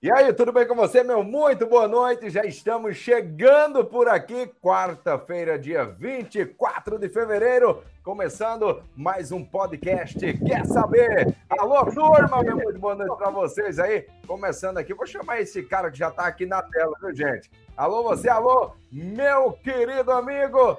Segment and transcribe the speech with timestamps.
[0.00, 1.24] E aí, tudo bem com você, meu?
[1.24, 2.30] Muito boa noite.
[2.30, 10.16] Já estamos chegando por aqui, quarta-feira, dia 24 de fevereiro, começando mais um podcast.
[10.20, 11.34] Quer saber?
[11.50, 14.06] Alô, turma, meu muito boa noite para vocês aí.
[14.24, 17.50] Começando aqui, vou chamar esse cara que já está aqui na tela, viu, gente?
[17.76, 20.78] Alô, você, alô, meu querido amigo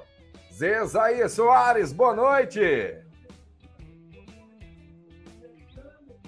[0.50, 3.09] Zezaí Soares, boa noite.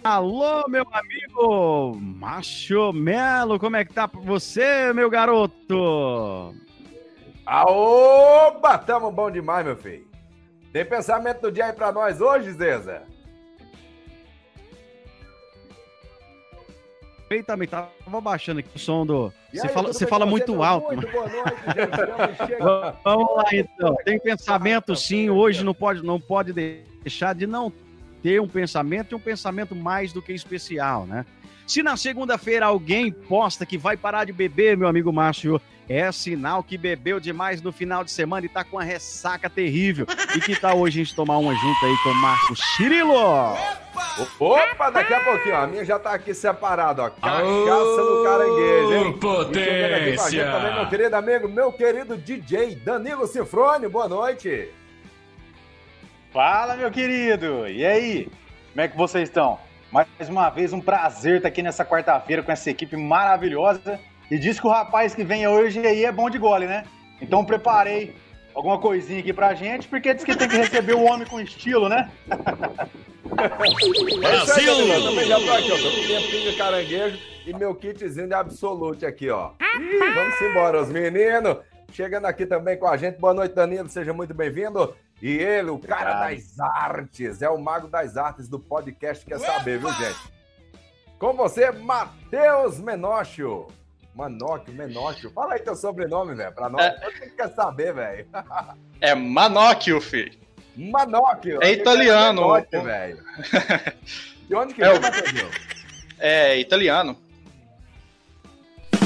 [0.04, 6.52] Alô, meu amigo Macho Melo, como é que tá você, meu garoto?
[7.46, 10.04] Aoba, tamo bom demais, meu filho.
[10.72, 13.02] Tem pensamento do dia aí pra nós hoje, Zeza?
[17.46, 17.88] Também tava
[18.21, 19.32] baixando aqui o som do.
[19.50, 20.94] você aí, fala, você fala muito você alto.
[20.94, 22.58] Muito boa noite, gente.
[23.04, 23.96] Vamos lá, então.
[24.04, 25.30] Tem pensamento, sim.
[25.30, 27.72] Hoje não pode, não pode deixar de não
[28.22, 31.26] ter um pensamento e um pensamento mais do que especial, né?
[31.67, 36.62] Se na segunda-feira alguém posta que vai parar de beber, meu amigo Márcio, é sinal
[36.62, 40.06] que bebeu demais no final de semana e tá com uma ressaca terrível.
[40.36, 43.56] E que tal hoje a gente tomar uma junto aí com o Marcos Cirilo?
[44.39, 47.11] Opa, daqui a pouquinho, ó, a minha já tá aqui separada, ó.
[47.11, 49.12] Cachaça do caranguejo, hein?
[49.18, 50.44] Potência!
[50.50, 54.68] também, meu querido amigo, meu querido DJ Danilo Cifrone, boa noite.
[56.33, 57.69] Fala, meu querido!
[57.69, 58.25] E aí?
[58.70, 59.58] Como é que vocês estão?
[59.91, 64.00] Mais uma vez, um prazer estar aqui nessa quarta-feira com essa equipe maravilhosa.
[64.30, 66.84] E diz que o rapaz que vem hoje aí é bom de gole, né?
[67.20, 68.16] Então preparei
[68.55, 71.91] alguma coisinha aqui pra gente, porque diz que tem que receber o homem com estilo,
[71.91, 72.11] né?
[73.27, 74.72] Brasil!
[74.89, 75.77] Eu também já tô aqui, ó.
[75.77, 79.50] Tô com minha pinga caranguejo e meu kitzinho de Absolute aqui, ó.
[79.61, 81.58] Ih, vamos embora, os meninos.
[81.92, 83.19] Chegando aqui também com a gente.
[83.19, 83.91] Boa noite, Danilo.
[83.91, 84.94] Seja muito bem-vindo.
[85.22, 89.78] E ele, o cara das artes, é o mago das artes do podcast Quer Saber,
[89.78, 90.18] viu, gente?
[91.16, 93.68] Com você, Matheus Menócio.
[94.16, 95.30] Manóquio, Menócio.
[95.30, 96.82] Fala aí teu sobrenome, velho, pra nós.
[96.82, 96.90] É...
[96.90, 98.26] Todo quer saber, velho.
[99.00, 100.36] É Manóquio, filho.
[100.77, 101.62] Manóquio.
[101.62, 102.42] É italiano.
[102.70, 103.22] velho.
[104.48, 105.55] De onde que é, é Matheus?
[106.18, 107.16] É italiano.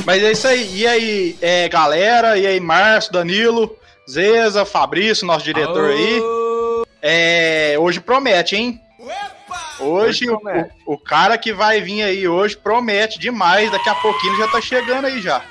[0.06, 0.78] Mas é isso aí.
[0.78, 2.38] E aí, é, galera?
[2.38, 3.78] E aí, Márcio, Danilo?
[4.09, 6.22] Zeza, Fabrício, nosso diretor aí.
[7.03, 8.81] É, hoje promete, hein?
[9.78, 10.41] Hoje, o,
[10.87, 13.71] o, cara que vai vir aí hoje promete demais.
[13.71, 15.44] Daqui a pouquinho já tá chegando aí já.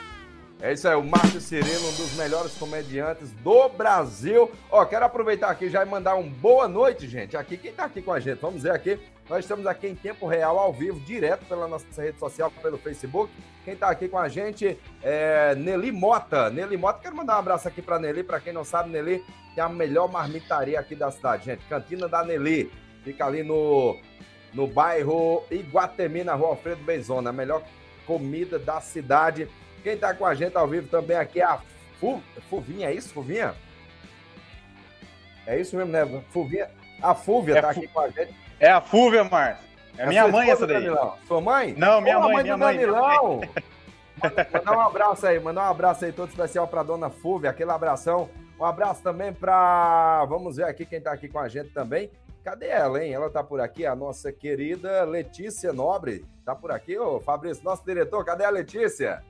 [0.62, 4.50] É isso aí, o Márcio Cirilo, um dos melhores comediantes do Brasil.
[4.72, 7.38] Ó, quero aproveitar aqui já e mandar um boa noite, gente.
[7.38, 8.40] Aqui, quem tá aqui com a gente?
[8.40, 8.98] Vamos ver aqui.
[9.30, 13.32] Nós estamos aqui em tempo real, ao vivo, direto pela nossa rede social, pelo Facebook.
[13.66, 16.52] Quem está aqui com a gente é Nelly Mota.
[16.52, 18.24] Nelly Mota, quero mandar um abraço aqui para Nelly.
[18.24, 19.26] Para quem não sabe, Nelly
[19.58, 21.66] é a melhor marmitaria aqui da cidade, gente.
[21.66, 22.72] Cantina da Nelly.
[23.04, 24.00] Fica ali no,
[24.54, 27.32] no bairro Iguatemi, na rua Alfredo Benzona.
[27.32, 27.64] A melhor
[28.06, 29.50] comida da cidade.
[29.84, 31.60] Quem está com a gente ao vivo também aqui é a
[32.00, 33.56] Fu, Fuvinha, é isso, Fuvinha?
[35.48, 36.06] É isso mesmo, né?
[36.30, 36.70] Fuvinha.
[37.02, 38.36] A Fúvia está é aqui com a gente.
[38.60, 39.65] É a Fúvia, Márcio.
[39.98, 40.78] É, minha mãe essa daí.
[40.78, 41.16] Danilão.
[41.28, 41.74] Sua mãe?
[41.78, 42.78] Não, minha mãe, mãe minha mãe.
[42.78, 43.42] Danilão.
[44.54, 48.30] Mandar um abraço aí, mandar um abraço aí todo especial para dona Fúvia, aquele abração.
[48.60, 52.10] Um abraço também para, vamos ver aqui quem está aqui com a gente também.
[52.44, 53.12] Cadê ela, hein?
[53.12, 56.26] Ela tá por aqui, a nossa querida Letícia Nobre.
[56.46, 58.24] Tá por aqui, ô Fabrício, nosso diretor.
[58.24, 59.24] Cadê a Letícia?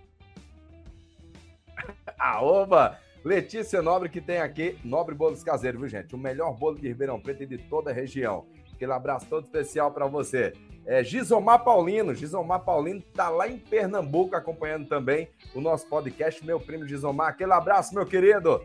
[2.20, 3.00] ah, oba!
[3.24, 6.14] Letícia Nobre que tem aqui, Nobre Bolos Caseiro, viu, gente?
[6.14, 8.46] O melhor bolo de Ribeirão Preto e de toda a região.
[8.75, 10.53] Aquele abraço todo especial para você.
[10.86, 16.59] É, Gisomar Paulino, Gisomar Paulino tá lá em Pernambuco acompanhando também o nosso podcast, meu
[16.59, 17.30] primo Gisomar.
[17.30, 18.62] Aquele abraço, meu querido.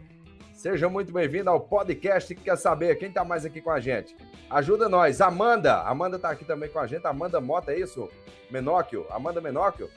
[0.52, 4.14] Seja muito bem-vindo ao podcast que quer saber quem tá mais aqui com a gente.
[4.50, 5.80] Ajuda nós, Amanda.
[5.82, 7.06] Amanda tá aqui também com a gente.
[7.06, 8.10] Amanda Mota, é isso?
[8.50, 9.88] Menóquio, Amanda Menóquio.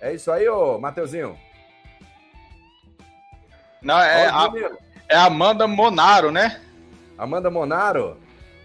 [0.00, 1.36] É isso aí, ô Mateuzinho?
[3.82, 4.48] Não, é, a,
[5.08, 6.60] é Amanda Monaro, né?
[7.18, 8.21] Amanda Monaro?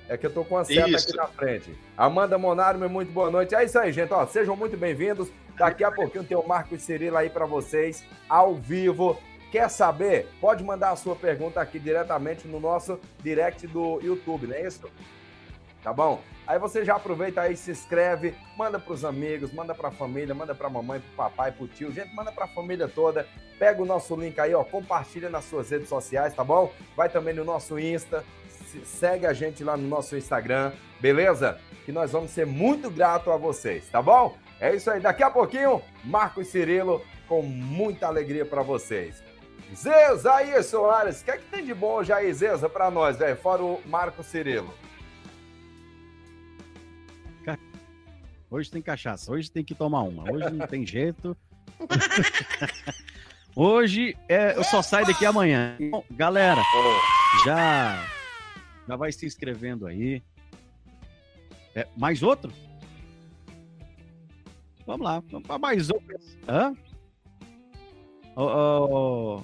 [0.10, 1.10] É que eu tô com a seta isso.
[1.10, 1.78] aqui na frente.
[1.98, 3.54] Amanda Monaro, meu muito boa noite.
[3.54, 4.14] É isso aí, gente.
[4.14, 5.30] Ó, sejam muito bem-vindos.
[5.58, 9.20] Daqui a pouquinho tem o Marco e Cirilo aí para vocês, ao vivo.
[9.52, 10.28] Quer saber?
[10.40, 14.90] Pode mandar a sua pergunta aqui diretamente no nosso direct do YouTube, não é isso?
[15.84, 16.22] Tá bom?
[16.46, 20.34] Aí você já aproveita aí, se inscreve, manda para os amigos, manda para a família,
[20.34, 22.88] manda para a mamãe, para o papai, para o tio, gente, manda para a família
[22.88, 23.28] toda.
[23.60, 26.72] Pega o nosso link aí, ó, compartilha nas suas redes sociais, tá bom?
[26.96, 28.24] Vai também no nosso Insta,
[28.84, 31.60] segue a gente lá no nosso Instagram, beleza?
[31.86, 34.38] Que nós vamos ser muito grato a vocês, tá bom?
[34.60, 39.22] É isso aí, daqui a pouquinho, Marcos Cirilo com muita alegria para vocês.
[39.76, 43.18] Zeza aí, Soares, o que é que tem de bom já aí, Zeza, para nós,
[43.18, 43.36] velho?
[43.36, 44.74] Fora o Marcos Cirilo.
[48.50, 49.30] Hoje tem cachaça.
[49.30, 50.32] Hoje tem que tomar uma.
[50.32, 51.36] Hoje não tem jeito.
[53.54, 55.76] Hoje é, eu só saio daqui amanhã.
[55.80, 56.62] Então, galera,
[57.44, 58.08] já,
[58.88, 60.24] já vai se inscrevendo aí.
[61.76, 62.52] É, mais outro?
[64.86, 66.18] Vamos lá, vamos para mais outro.
[66.48, 66.74] Hã?
[68.36, 69.44] Oh,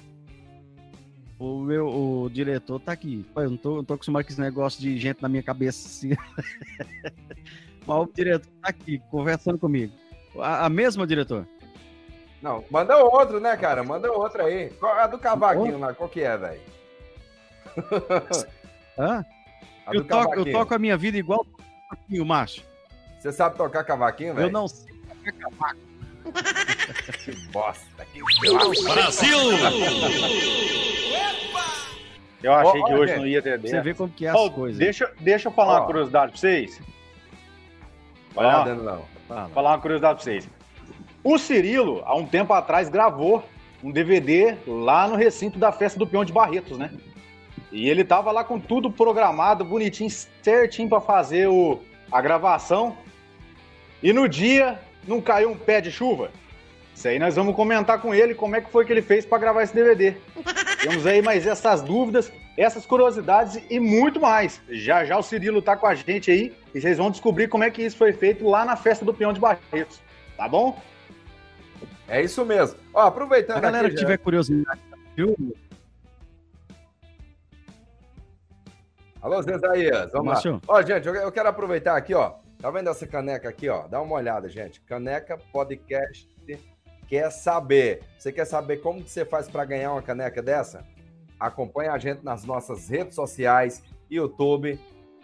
[1.38, 3.26] oh, o meu o diretor tá aqui.
[3.36, 6.10] Eu não tô, não tô acostumado com esse negócio de gente na minha cabeça assim.
[7.86, 9.92] Mas o diretor tá aqui, conversando comigo.
[10.38, 11.46] A, a mesma, diretor?
[12.40, 13.84] Não, manda outro, né, cara?
[13.84, 14.72] Manda outro aí.
[14.80, 16.60] A do cavaquinho lá, qual que é, velho?
[18.98, 19.24] Hã?
[19.92, 21.46] Eu toco, eu toco a minha vida igual
[22.10, 22.62] o macho.
[23.18, 24.48] Você sabe tocar cavaquinho, velho?
[24.48, 25.80] Eu não sei tocar cavaco.
[27.24, 28.04] que bosta.
[28.06, 28.20] Que
[28.84, 29.38] Brasil!
[32.42, 34.36] Eu achei oh, que hoje gente, não ia ter Você vê como que é as
[34.36, 34.78] oh, coisas.
[34.78, 35.76] Deixa, deixa eu falar oh.
[35.78, 36.80] uma curiosidade pra vocês.
[38.34, 39.04] Vai lá, não.
[39.26, 39.48] Fala.
[39.48, 40.48] Falar uma curiosidade pra vocês.
[41.22, 43.42] O Cirilo, há um tempo atrás, gravou
[43.82, 46.90] um DVD lá no recinto da festa do Peão de Barretos, né?
[47.74, 50.08] E ele tava lá com tudo programado, bonitinho,
[50.40, 51.80] certinho para fazer o,
[52.10, 52.96] a gravação.
[54.00, 54.78] E no dia
[55.08, 56.30] não caiu um pé de chuva.
[56.94, 59.38] Isso aí nós vamos comentar com ele como é que foi que ele fez para
[59.38, 60.14] gravar esse DVD.
[60.80, 64.60] Temos aí mais essas dúvidas, essas curiosidades e muito mais.
[64.70, 67.70] Já já o Cirilo tá com a gente aí e vocês vão descobrir como é
[67.72, 70.00] que isso foi feito lá na festa do Peão de Barretos.
[70.36, 70.80] Tá bom?
[72.06, 72.78] É isso mesmo.
[72.92, 73.56] Ó, aproveitando.
[73.56, 74.06] A galera aqui, que já...
[74.06, 74.80] tiver curiosidade,
[75.16, 75.34] viu?
[79.24, 80.60] Alô, Zé Isaías, vamos lá.
[80.68, 82.34] Ó, gente, eu quero aproveitar aqui, ó.
[82.58, 83.88] Tá vendo essa caneca aqui, ó?
[83.88, 84.82] Dá uma olhada, gente.
[84.82, 86.28] Caneca Podcast
[87.08, 88.02] quer saber.
[88.18, 90.84] Você quer saber como que você faz para ganhar uma caneca dessa?
[91.40, 94.78] Acompanhe a gente nas nossas redes sociais, YouTube,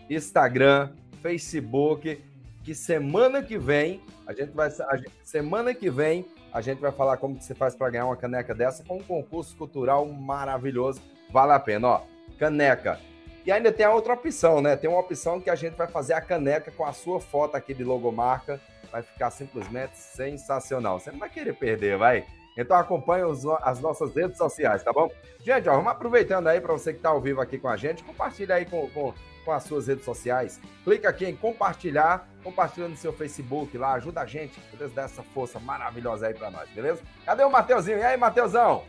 [0.08, 2.24] Instagram, Facebook,
[2.64, 6.24] que semana que vem, a gente vai a gente, semana que vem
[6.54, 9.02] a gente vai falar como que você faz para ganhar uma caneca dessa com um
[9.02, 11.02] concurso cultural maravilhoso.
[11.30, 12.02] Vale a pena, ó.
[12.38, 12.98] Caneca.
[13.44, 14.76] E ainda tem a outra opção, né?
[14.76, 17.72] Tem uma opção que a gente vai fazer a caneca com a sua foto aqui
[17.72, 18.60] de logomarca.
[18.92, 20.98] Vai ficar simplesmente sensacional.
[20.98, 22.26] Você não vai querer perder, vai?
[22.56, 25.10] Então acompanhe os, as nossas redes sociais, tá bom?
[25.42, 28.02] Gente, ó, vamos aproveitando aí para você que está ao vivo aqui com a gente,
[28.02, 29.14] compartilha aí com, com,
[29.44, 30.60] com as suas redes sociais.
[30.84, 34.92] Clica aqui em compartilhar, compartilha no seu Facebook lá, ajuda a gente, beleza?
[34.94, 37.00] Dá essa força maravilhosa aí para nós, beleza?
[37.24, 37.98] Cadê o Mateuzinho?
[37.98, 38.84] E aí, Mateuzão?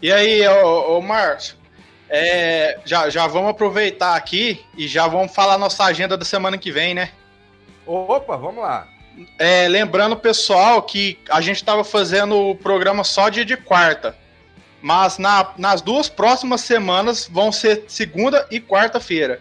[0.00, 1.65] E aí, ô, ô Márcio?
[2.08, 6.70] É, já, já vamos aproveitar aqui e já vamos falar nossa agenda da semana que
[6.70, 7.10] vem, né?
[7.84, 8.88] Opa, vamos lá.
[9.38, 14.16] É, lembrando, pessoal, que a gente estava fazendo o programa só dia de quarta.
[14.82, 19.40] Mas na, nas duas próximas semanas vão ser segunda e quarta-feira,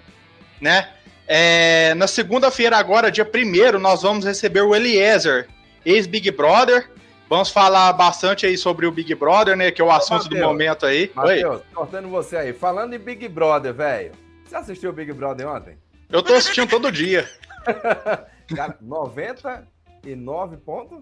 [0.61, 0.89] né?
[1.27, 5.47] É, na segunda-feira, agora, dia 1 nós vamos receber o Eliezer,
[5.85, 6.89] ex-Big Brother.
[7.27, 9.71] Vamos falar bastante aí sobre o Big Brother, né?
[9.71, 11.11] Que é o Ô, assunto Mateus, do momento aí.
[11.15, 12.53] Matheus, cortando você aí.
[12.53, 14.11] Falando em Big Brother, velho.
[14.45, 15.77] Você assistiu o Big Brother ontem?
[16.09, 17.27] Eu tô assistindo todo dia.
[18.55, 20.99] Cara, 99 pontos?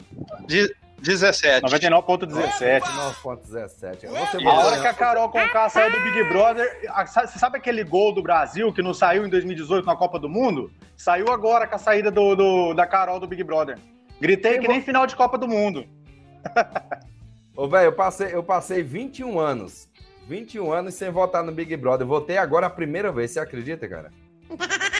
[0.47, 1.65] De 17.
[1.65, 2.81] 99.17.
[2.81, 4.45] 99.17.
[4.45, 8.23] A hora que a Carol Conká saiu do Big Brother, você sabe aquele gol do
[8.23, 10.71] Brasil que não saiu em 2018 na Copa do Mundo?
[10.95, 13.77] Saiu agora com a saída do, do da Carol do Big Brother.
[14.21, 15.85] Gritei que nem final de Copa do Mundo.
[17.55, 19.87] Ô, velho, eu passei, eu passei 21 anos.
[20.27, 22.07] 21 anos sem votar no Big Brother.
[22.07, 24.11] votei agora a primeira vez, você acredita, cara?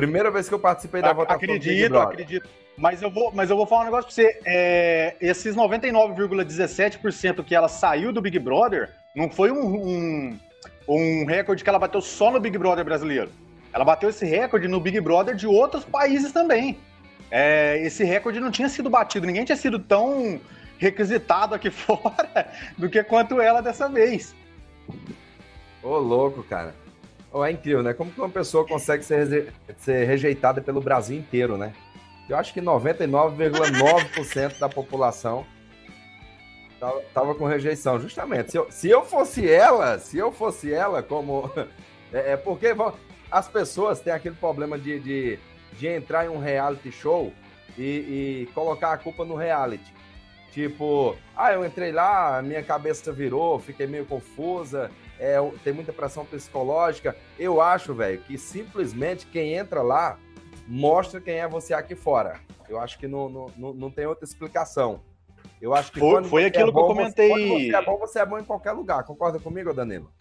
[0.00, 2.08] Primeira vez que eu participei da votação acredito, do Big Brother.
[2.08, 4.40] Acredito, Mas eu vou, mas eu vou falar um negócio pra você.
[4.46, 10.38] É, esses 99,17% que ela saiu do Big Brother não foi um, um,
[10.88, 13.30] um recorde que ela bateu só no Big Brother brasileiro.
[13.74, 16.78] Ela bateu esse recorde no Big Brother de outros países também.
[17.30, 20.40] É, esse recorde não tinha sido batido, ninguém tinha sido tão
[20.78, 24.34] requisitado aqui fora do que quanto ela dessa vez.
[25.82, 26.74] Ô, louco, cara.
[27.32, 27.94] É incrível, né?
[27.94, 31.72] Como que uma pessoa consegue ser, ser rejeitada pelo Brasil inteiro, né?
[32.28, 35.46] Eu acho que 99,9% da população
[36.80, 38.00] tava, tava, com rejeição.
[38.00, 38.50] Justamente.
[38.50, 41.50] Se eu, se eu fosse ela, se eu fosse ela, como.
[42.12, 42.66] É, é porque
[43.30, 45.38] as pessoas têm aquele problema de, de,
[45.80, 47.32] de entrar em um reality show
[47.78, 49.94] e, e, colocar a culpa no reality.
[50.52, 56.26] Tipo, ah, eu entrei lá, minha cabeça virou, fiquei meio confusa, é, tem muita pressão
[56.26, 57.16] psicológica.
[57.38, 60.18] Eu acho, velho, que simplesmente quem entra lá
[60.68, 62.38] mostra quem é você aqui fora.
[62.68, 65.00] Eu acho que não, não, não tem outra explicação.
[65.62, 67.28] Eu acho que foi, foi aquilo é bom, que eu comentei.
[67.28, 69.04] Você, quando você é bom, você é bom em qualquer lugar.
[69.04, 70.12] Concorda comigo, Danilo?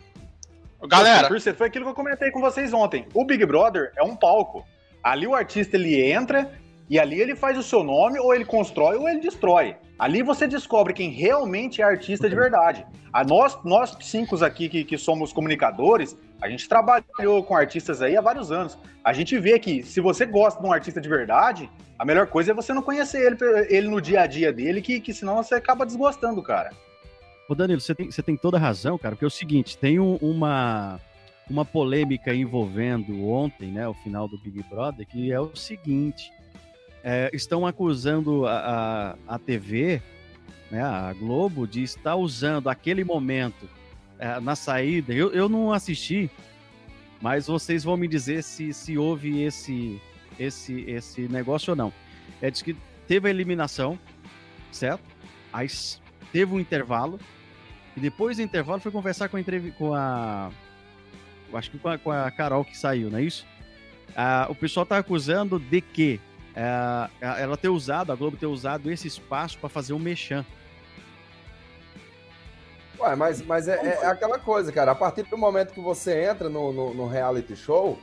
[0.87, 3.05] Galera, foi aquilo que eu comentei com vocês ontem.
[3.13, 4.65] O Big Brother é um palco.
[5.03, 6.51] Ali o artista ele entra
[6.89, 9.75] e ali ele faz o seu nome, ou ele constrói, ou ele destrói.
[9.97, 12.85] Ali você descobre quem realmente é artista de verdade.
[13.13, 18.17] A nós, nós cinco aqui que, que somos comunicadores, a gente trabalhou com artistas aí
[18.17, 18.77] há vários anos.
[19.03, 22.51] A gente vê que se você gosta de um artista de verdade, a melhor coisa
[22.51, 23.37] é você não conhecer ele,
[23.69, 26.71] ele no dia a dia dele, que, que senão você acaba desgostando, cara.
[27.47, 30.15] Ô Danilo, você tem, você tem toda razão, cara, porque é o seguinte, tem um,
[30.21, 30.99] uma,
[31.49, 36.31] uma polêmica envolvendo ontem, né, o final do Big Brother, que é o seguinte,
[37.03, 40.01] é, estão acusando a, a, a, TV,
[40.69, 43.67] né, a Globo, de estar usando aquele momento
[44.19, 45.13] é, na saída.
[45.13, 46.29] Eu, eu não assisti,
[47.21, 49.99] mas vocês vão me dizer se, se houve esse,
[50.37, 51.91] esse, esse negócio ou não.
[52.41, 52.75] É diz que
[53.07, 53.97] teve a eliminação,
[54.71, 55.03] certo?
[55.51, 55.67] Aí
[56.31, 57.19] teve um intervalo.
[57.97, 59.41] E depois do intervalo foi conversar com a
[59.77, 60.51] com a.
[61.53, 63.45] Acho que com a, com a Carol que saiu, não é isso?
[64.15, 66.19] Ah, o pessoal está acusando de que
[66.55, 70.45] é, é, ela ter usado, a Globo ter usado esse espaço para fazer um mexã.
[72.99, 74.91] Ué, mas, mas é, é, aquela coisa, cara.
[74.91, 77.97] A partir do momento que você entra no, no, no reality show,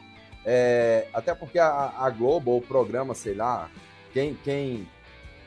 [0.45, 3.69] é, até porque a, a, Globo, ou o programa, sei lá,
[4.13, 4.89] quem, quem,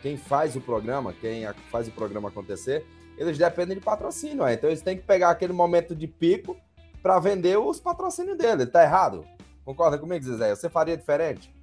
[0.03, 2.85] quem faz o programa, quem faz o programa acontecer,
[3.17, 4.43] eles dependem de patrocínio.
[4.43, 4.53] Ué.
[4.53, 6.55] Então eles têm que pegar aquele momento de pico
[7.01, 8.65] para vender os patrocínios dele.
[8.65, 9.25] Tá errado?
[9.65, 10.55] Concorda comigo, Zé?
[10.55, 11.53] Você faria diferente?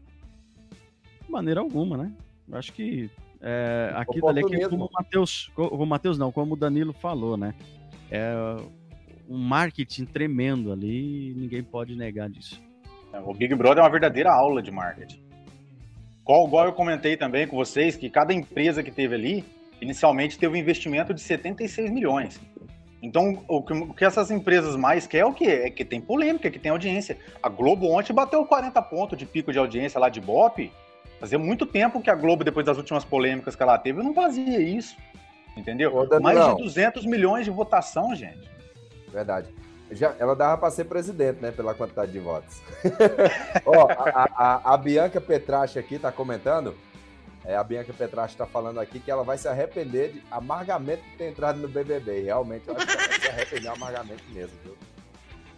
[1.24, 2.12] De maneira alguma, né?
[2.48, 6.56] Eu acho que é, aqui dali é como o Matheus, o Matheus não, como o
[6.56, 7.54] Danilo falou, né?
[8.10, 8.34] É
[9.28, 12.62] um marketing tremendo ali ninguém pode negar disso.
[13.12, 15.22] É, o Big Brother é uma verdadeira aula de marketing.
[16.24, 19.44] Qual, igual eu comentei também com vocês, que cada empresa que teve ali,
[19.80, 22.40] inicialmente teve um investimento de 76 milhões.
[23.06, 25.62] Então, o que, o que, essas empresas mais querem é o quê?
[25.64, 27.16] É que tem polêmica, que tem audiência.
[27.42, 30.70] A Globo ontem bateu 40 pontos de pico de audiência lá de Bop,
[31.18, 34.60] Fazia muito tempo que a Globo, depois das últimas polêmicas que ela teve, não fazia
[34.60, 34.96] isso.
[35.56, 35.94] Entendeu?
[35.96, 38.48] Ô, Mais de 200 milhões de votação, gente.
[39.10, 39.48] Verdade.
[39.90, 41.50] Já, ela dava para ser presidente, né?
[41.52, 42.60] Pela quantidade de votos.
[43.64, 46.74] Ó, a, a, a, Bianca Petrache aqui tá comentando.
[47.46, 51.16] É, a Bianca Petrache está falando aqui que ela vai se arrepender de amargamente de
[51.16, 52.22] ter entrado no BBB.
[52.22, 54.76] Realmente, eu acho que ela vai se arrepender amargamente mesmo, viu?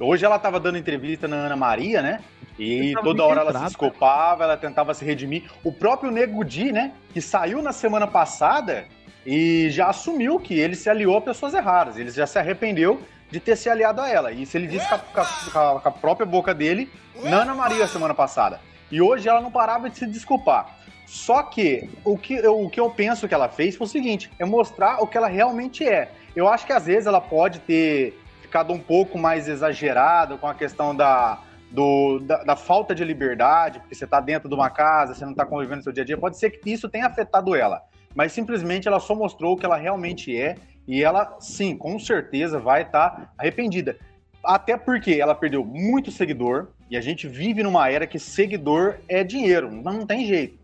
[0.00, 2.20] Hoje ela estava dando entrevista na Ana Maria, né?
[2.58, 5.50] E toda hora ela se desculpava, ela tentava se redimir.
[5.64, 6.92] O próprio Nego Di, né?
[7.12, 8.86] Que saiu na semana passada
[9.24, 11.96] e já assumiu que ele se aliou a pessoas erradas.
[11.96, 14.30] Ele já se arrependeu de ter se aliado a ela.
[14.30, 16.90] Isso ele disse com a, com a própria boca dele
[17.24, 18.60] na Ana Maria semana passada.
[18.90, 20.77] E hoje ela não parava de se desculpar.
[21.08, 24.30] Só que o que, eu, o que eu penso que ela fez foi o seguinte:
[24.38, 26.12] é mostrar o que ela realmente é.
[26.36, 30.54] Eu acho que às vezes ela pode ter ficado um pouco mais exagerado com a
[30.54, 31.38] questão da,
[31.70, 35.32] do, da, da, falta de liberdade, porque você está dentro de uma casa, você não
[35.32, 37.82] está convivendo no seu dia a dia, pode ser que isso tenha afetado ela.
[38.14, 42.58] Mas simplesmente ela só mostrou o que ela realmente é e ela, sim, com certeza
[42.58, 43.96] vai estar tá arrependida.
[44.44, 49.24] Até porque ela perdeu muito seguidor e a gente vive numa era que seguidor é
[49.24, 50.58] dinheiro, não tem jeito.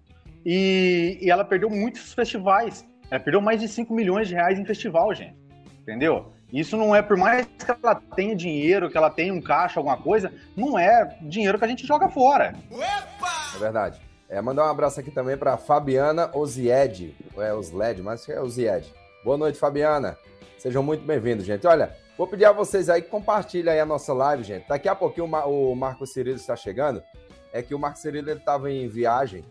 [0.45, 2.85] E, e ela perdeu muitos festivais.
[3.11, 5.37] Ela perdeu mais de 5 milhões de reais em festival, gente.
[5.81, 6.33] Entendeu?
[6.53, 9.97] Isso não é, por mais que ela tenha dinheiro, que ela tenha um caixa, alguma
[9.97, 12.55] coisa, não é dinheiro que a gente joga fora.
[13.55, 14.01] É verdade.
[14.29, 18.87] É, mandar um abraço aqui também para Fabiana Ozied, é Osled, mas é Ozied.
[19.25, 20.17] Boa noite, Fabiana.
[20.59, 21.67] Sejam muito bem-vindos, gente.
[21.67, 24.67] Olha, vou pedir a vocês aí que compartilhem aí a nossa live, gente.
[24.67, 27.03] Daqui a pouquinho o Marco Cirilo está chegando.
[27.53, 29.45] É que o Marco Cirilo estava em viagem.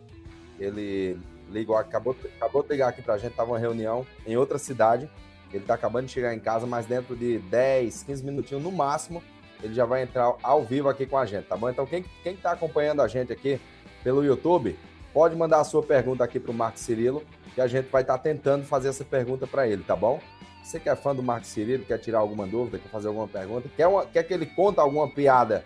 [0.60, 1.19] Ele
[1.50, 5.10] ligou, acabou, acabou de ligar aqui para a gente, estava uma reunião em outra cidade.
[5.51, 9.22] Ele tá acabando de chegar em casa, mas dentro de 10, 15 minutinhos no máximo,
[9.62, 11.69] ele já vai entrar ao vivo aqui com a gente, tá bom?
[11.69, 13.60] Então, quem, quem tá acompanhando a gente aqui
[14.03, 14.77] pelo YouTube,
[15.13, 18.24] pode mandar a sua pergunta aqui pro Marcos Cirilo, que a gente vai estar tá
[18.24, 20.19] tentando fazer essa pergunta para ele, tá bom?
[20.63, 23.69] Você que é fã do Marcos Cirilo, quer tirar alguma dúvida, quer fazer alguma pergunta,
[23.75, 25.63] quer, uma, quer que ele conte alguma piada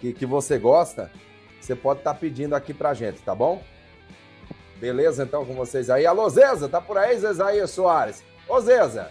[0.00, 1.10] que, que você gosta,
[1.60, 3.62] você pode estar tá pedindo aqui pra gente, tá bom?
[4.80, 6.06] Beleza, então, com vocês aí.
[6.06, 8.22] Alô, Zeza, tá por aí, Zezaia Soares?
[8.48, 9.10] Ô, Zeza,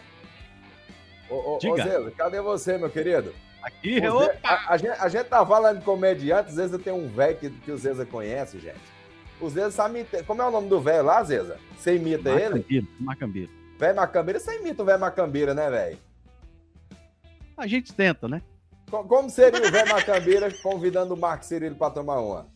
[1.29, 3.33] Ô, ô, ô Zeza, cadê você, meu querido?
[3.62, 4.39] Aqui, o opa!
[4.43, 7.71] A, a, gente, a gente tá falando de comediante, Zeza tem um velho que, que
[7.71, 8.79] o Zeza conhece, gente.
[9.41, 10.05] O Zeza sabe.
[10.25, 11.59] Como é o nome do velho lá, Zeza?
[11.77, 12.88] Você imita Macambira, ele?
[13.00, 13.51] Macambira.
[13.77, 15.97] Velho Macambira, você imita o velho Macambira, né, velho?
[17.57, 18.41] A gente tenta, né?
[18.89, 22.47] Como seria o velho Macambira convidando o Marco Cirilo pra tomar uma?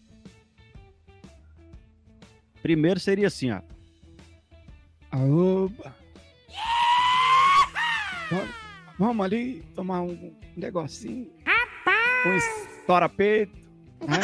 [2.61, 3.61] Primeiro seria assim, ó.
[5.13, 5.95] Opa!
[8.97, 11.29] Vamos ali tomar um negocinho.
[11.45, 12.11] Rapaz!
[12.25, 13.57] um estoura-peito,
[14.07, 14.17] né?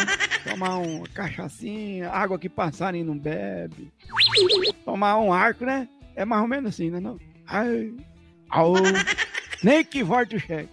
[0.50, 3.92] tomar uma cachaçinha, água que passarinho não bebe,
[4.86, 5.90] tomar um arco, né?
[6.16, 7.00] É mais ou menos assim, né?
[7.00, 7.20] Não?
[7.48, 7.94] Ai,
[8.50, 8.74] au,
[9.64, 10.70] nem que volte o cheque.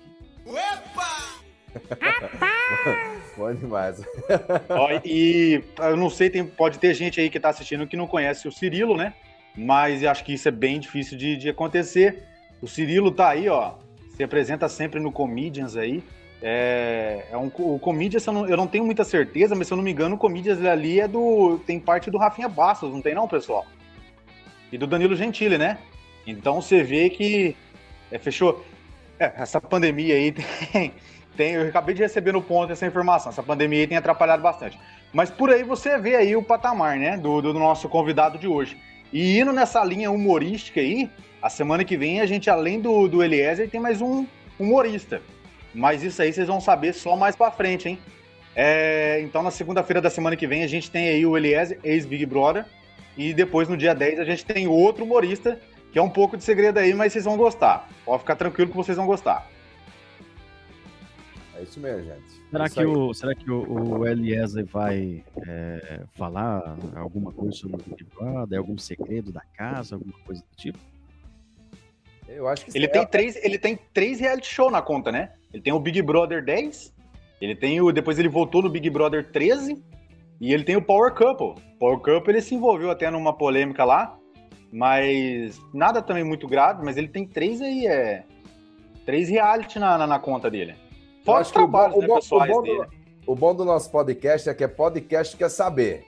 [3.37, 4.01] Bom demais.
[4.69, 8.07] Ó, e eu não sei, tem, pode ter gente aí que tá assistindo que não
[8.07, 9.15] conhece o Cirilo, né?
[9.57, 12.25] Mas acho que isso é bem difícil de, de acontecer.
[12.61, 13.75] O Cirilo tá aí, ó.
[14.17, 16.03] Se apresenta sempre no Comedians aí.
[16.43, 19.77] É, é um, o Comedians, eu não, eu não, tenho muita certeza, mas se eu
[19.77, 21.59] não me engano, o Comedians ali é do.
[21.67, 23.67] tem parte do Rafinha Bastos, não tem não, pessoal?
[24.71, 25.79] E do Danilo Gentili, né?
[26.27, 27.57] Então você vê que.
[28.11, 28.65] É, fechou.
[29.19, 30.33] É, essa pandemia aí
[30.73, 30.93] tem,
[31.37, 31.55] tem.
[31.55, 33.31] Eu acabei de receber no ponto essa informação.
[33.31, 34.79] Essa pandemia tem atrapalhado bastante.
[35.13, 37.17] Mas por aí você vê aí o patamar, né?
[37.17, 38.77] Do, do nosso convidado de hoje.
[39.13, 41.09] E indo nessa linha humorística aí,
[41.41, 44.27] a semana que vem a gente, além do, do Eliezer, tem mais um
[44.59, 45.21] humorista.
[45.75, 47.99] Mas isso aí vocês vão saber só mais pra frente, hein?
[48.57, 52.25] É, então, na segunda-feira da semana que vem, a gente tem aí o Eliezer, ex-Big
[52.27, 52.65] Brother.
[53.17, 55.61] E depois, no dia 10, a gente tem outro humorista,
[55.93, 57.89] que é um pouco de segredo aí, mas vocês vão gostar.
[58.05, 59.49] Pode ficar tranquilo que vocês vão gostar.
[61.57, 62.43] É isso mesmo, gente.
[62.51, 67.77] Será, isso que o, será que o, o Eliezer vai é, falar alguma coisa sobre
[67.77, 70.79] o Big Brother, algum segredo da casa, alguma coisa do tipo?
[72.29, 75.33] Eu acho que ele tem três, ele tem três reality show na conta, né?
[75.53, 76.93] Ele tem o Big Brother 10,
[77.41, 79.81] ele tem o depois ele voltou no Big Brother 13
[80.41, 81.63] e ele tem o Power Couple.
[81.79, 84.19] Power Couple ele se envolveu até numa polêmica lá,
[84.73, 88.25] mas nada também muito grave, mas ele tem três aí, é
[89.05, 90.75] três reality na, na, na conta dele.
[91.25, 92.63] Fora os trabalhos o bom, né, o bom.
[92.63, 92.87] Do,
[93.27, 96.05] o bom do nosso podcast é que é podcast quer saber.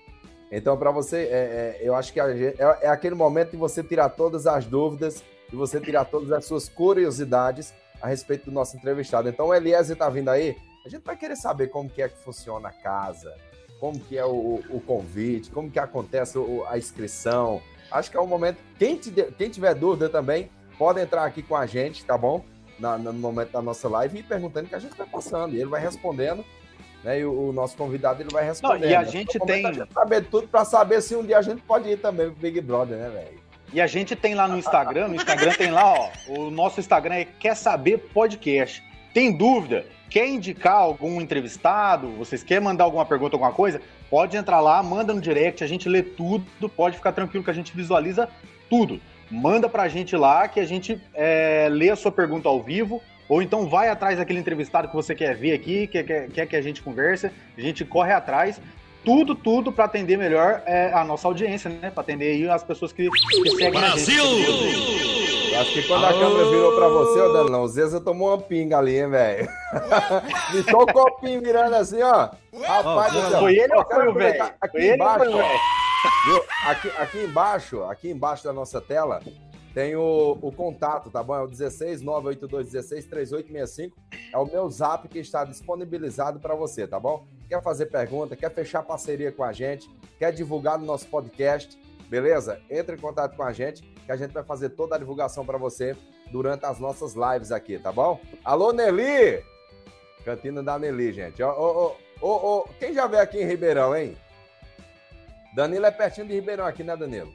[0.52, 4.10] Então, para você, é, é, eu acho que é, é, aquele momento de você tirar
[4.10, 9.28] todas as dúvidas, de você tirar todas as suas curiosidades a respeito do nosso entrevistado.
[9.28, 12.18] Então, o Eliezer está vindo aí, a gente vai querer saber como que é que
[12.18, 13.34] funciona a casa,
[13.80, 17.60] como que é o, o convite, como que acontece a inscrição.
[17.90, 18.58] Acho que é o momento.
[18.78, 22.44] Quem, te, quem tiver dúvida também, pode entrar aqui com a gente, tá bom?
[22.78, 25.54] Na, no momento da nossa live e perguntando que a gente vai passando.
[25.54, 26.44] E ele vai respondendo,
[27.02, 27.20] né?
[27.20, 28.82] E o, o nosso convidado ele vai respondendo.
[28.82, 29.66] Não, e a gente tem.
[29.66, 32.36] A gente saber tudo para saber se um dia a gente pode ir também pro
[32.36, 33.46] Big Brother, né, velho?
[33.72, 37.14] E a gente tem lá no Instagram, no Instagram tem lá, ó, o nosso Instagram
[37.16, 38.82] é Quer Saber Podcast.
[39.12, 39.84] Tem dúvida?
[40.08, 42.08] Quer indicar algum entrevistado?
[42.12, 43.80] Vocês querem mandar alguma pergunta, alguma coisa?
[44.08, 47.54] Pode entrar lá, manda no direct, a gente lê tudo, pode ficar tranquilo que a
[47.54, 48.28] gente visualiza
[48.70, 52.62] tudo manda para a gente lá que a gente é, lê a sua pergunta ao
[52.62, 56.46] vivo, ou então vai atrás daquele entrevistado que você quer ver aqui, quer, quer, quer
[56.46, 58.60] que a gente converse, a gente corre atrás.
[59.04, 61.90] Tudo, tudo para atender melhor é, a nossa audiência, né?
[61.90, 64.24] Para atender aí as pessoas que, que seguem Brasil!
[64.24, 65.06] a gente.
[65.54, 68.78] Acho que quando a câmera virou para você, ô Danilão, o Zeza tomou uma pinga
[68.78, 69.48] ali, hein, velho?
[70.52, 72.30] Vitou o copinho virando assim, ó.
[72.62, 74.44] Rapaz, oh, foi ele ou foi o velho?
[74.60, 75.30] Aqui embaixo,
[76.24, 76.42] Viu?
[76.64, 79.20] Aqui, aqui embaixo, aqui embaixo da nossa tela,
[79.76, 81.36] tem o, o contato, tá bom?
[81.36, 83.96] É o 16 982 16 3865.
[84.32, 87.26] É o meu zap que está disponibilizado para você, tá bom?
[87.48, 89.86] Quer fazer pergunta, quer fechar parceria com a gente,
[90.18, 91.78] quer divulgar no nosso podcast,
[92.08, 92.60] beleza?
[92.70, 95.58] Entre em contato com a gente, que a gente vai fazer toda a divulgação para
[95.58, 95.94] você
[96.32, 98.18] durante as nossas lives aqui, tá bom?
[98.44, 99.44] Alô, Nelly!
[100.24, 101.42] Cantina da Nelly, gente.
[101.42, 104.16] Ô, ô, ô, ô, quem já veio aqui em Ribeirão, hein?
[105.56, 107.32] Danilo é pertinho de Ribeirão aqui, né, Danilo?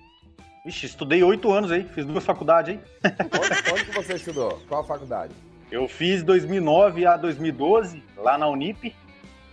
[0.63, 2.81] Vixe, estudei oito anos aí, fiz duas faculdades, hein?
[3.03, 4.61] Onde, onde que você estudou?
[4.69, 5.33] Qual a faculdade?
[5.71, 8.95] Eu fiz 2009 a 2012 lá na Unip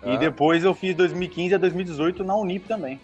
[0.03, 0.13] ah.
[0.13, 3.01] e depois eu fiz 2015 a 2018 na Unip também.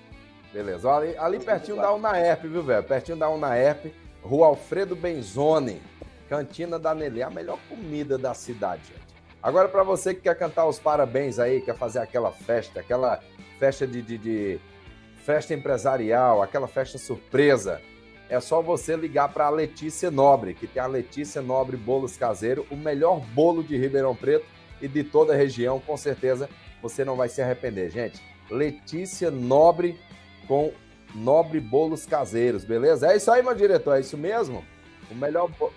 [0.52, 2.84] Beleza, ali, ali pertinho da UNAERP, viu, velho?
[2.84, 3.90] Pertinho da UNAERP,
[4.22, 5.80] Rua Alfredo Benzone,
[6.28, 9.14] Cantina da Nelê, a melhor comida da cidade, gente.
[9.42, 13.18] Agora, para você que quer cantar os parabéns aí, quer fazer aquela festa, aquela
[13.58, 14.60] festa de, de, de
[15.24, 17.80] festa empresarial, aquela festa surpresa,
[18.28, 22.66] é só você ligar para a Letícia Nobre, que tem a Letícia Nobre Bolos Caseiro,
[22.70, 24.44] o melhor bolo de Ribeirão Preto
[24.82, 26.48] e de toda a região, com certeza
[26.82, 28.22] você não vai se arrepender, gente.
[28.50, 29.98] Letícia Nobre
[30.46, 30.72] com
[31.14, 33.10] Nobre Bolos Caseiros, beleza?
[33.10, 34.62] É isso aí, meu diretor, é isso mesmo?
[35.10, 35.72] O melhor, bo...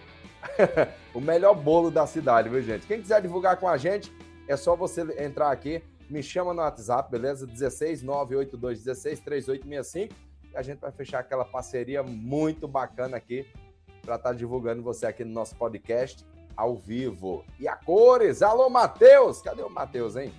[1.14, 2.86] o melhor bolo da cidade, viu, gente?
[2.86, 4.12] Quem quiser divulgar com a gente,
[4.46, 7.46] é só você entrar aqui me chama no WhatsApp, beleza?
[7.46, 10.16] 16 982 16 3865
[10.54, 13.46] e a gente vai fechar aquela parceria muito bacana aqui
[14.02, 17.46] para estar tá divulgando você aqui no nosso podcast ao vivo.
[17.60, 18.42] E a cores!
[18.42, 19.42] Alô, Matheus!
[19.42, 20.34] Cadê o Matheus, hein?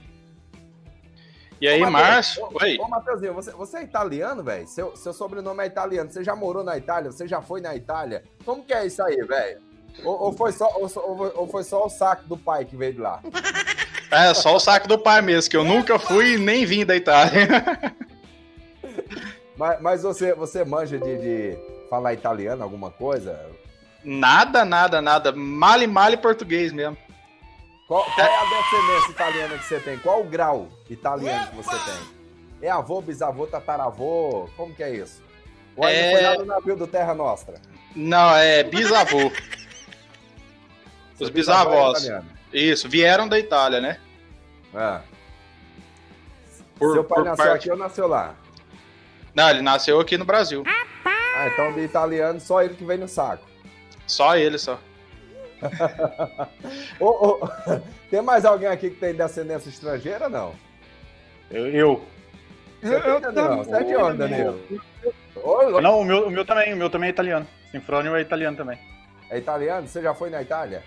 [1.60, 2.48] E aí, Márcio?
[2.60, 2.78] Oi.
[2.78, 4.66] Ô, Matheusinho, você, você é italiano, velho?
[4.68, 6.10] Seu, seu sobrenome é italiano.
[6.10, 7.10] Você já morou na Itália?
[7.10, 8.22] Você já foi na Itália?
[8.44, 9.60] Como que é isso aí, velho?
[10.04, 13.00] Ou, ou, foi só, ou, ou, foi só o saco do pai que veio de
[13.00, 13.20] lá?
[14.10, 16.96] É, só o saco do pai mesmo, que eu nunca fui e nem vim da
[16.96, 17.48] Itália.
[19.56, 21.58] mas, mas você, você manja de, de
[21.90, 23.38] falar italiano, alguma coisa?
[24.02, 25.32] Nada, nada, nada.
[25.32, 26.96] Male, male português mesmo.
[27.86, 29.98] Qual, qual, é a descendência italiana que você tem?
[29.98, 32.18] Qual o grau italiano que você tem?
[32.62, 34.48] É avô, bisavô, tataravô?
[34.56, 35.22] Como que é isso?
[35.76, 36.12] Ou ainda é...
[36.12, 37.60] foi lá no navio do Terra Nostra?
[37.94, 39.30] Não, é bisavô.
[41.20, 42.08] Os bisavós.
[42.08, 43.98] É isso, vieram da Itália, né?
[44.74, 45.00] É.
[46.78, 47.56] Por, Seu pai nasceu parte...
[47.56, 48.34] aqui ou nasceu lá?
[49.34, 50.62] Não, ele nasceu aqui no Brasil.
[50.66, 53.46] Ah, então de italiano, só ele que vem no saco.
[54.06, 54.78] Só ele, só.
[57.00, 57.48] oh, oh,
[58.10, 60.54] tem mais alguém aqui que tem descendência estrangeira, não?
[61.50, 61.66] Eu.
[62.80, 64.60] Eu, eu, eu não, Você é de onde, Danilo?
[65.82, 67.46] Não, o meu, o meu também, o meu também é italiano.
[67.70, 68.78] Sinfrônio é italiano também.
[69.30, 69.86] É italiano?
[69.86, 70.82] Você já foi na Itália?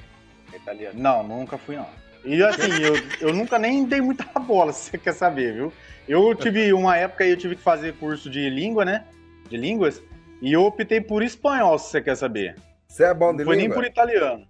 [0.56, 1.00] Italiano.
[1.00, 1.88] Não, nunca fui, não.
[2.24, 2.94] E assim, eu,
[3.30, 5.74] eu nunca nem dei muita bola, se você quer saber, viu?
[6.08, 9.06] Eu tive uma época aí, eu tive que fazer curso de língua, né?
[9.50, 10.02] De línguas.
[10.42, 12.56] E eu optei por espanhol, se você quer saber.
[12.88, 13.76] Você é bom de Não foi língua?
[13.76, 14.48] nem por italiano.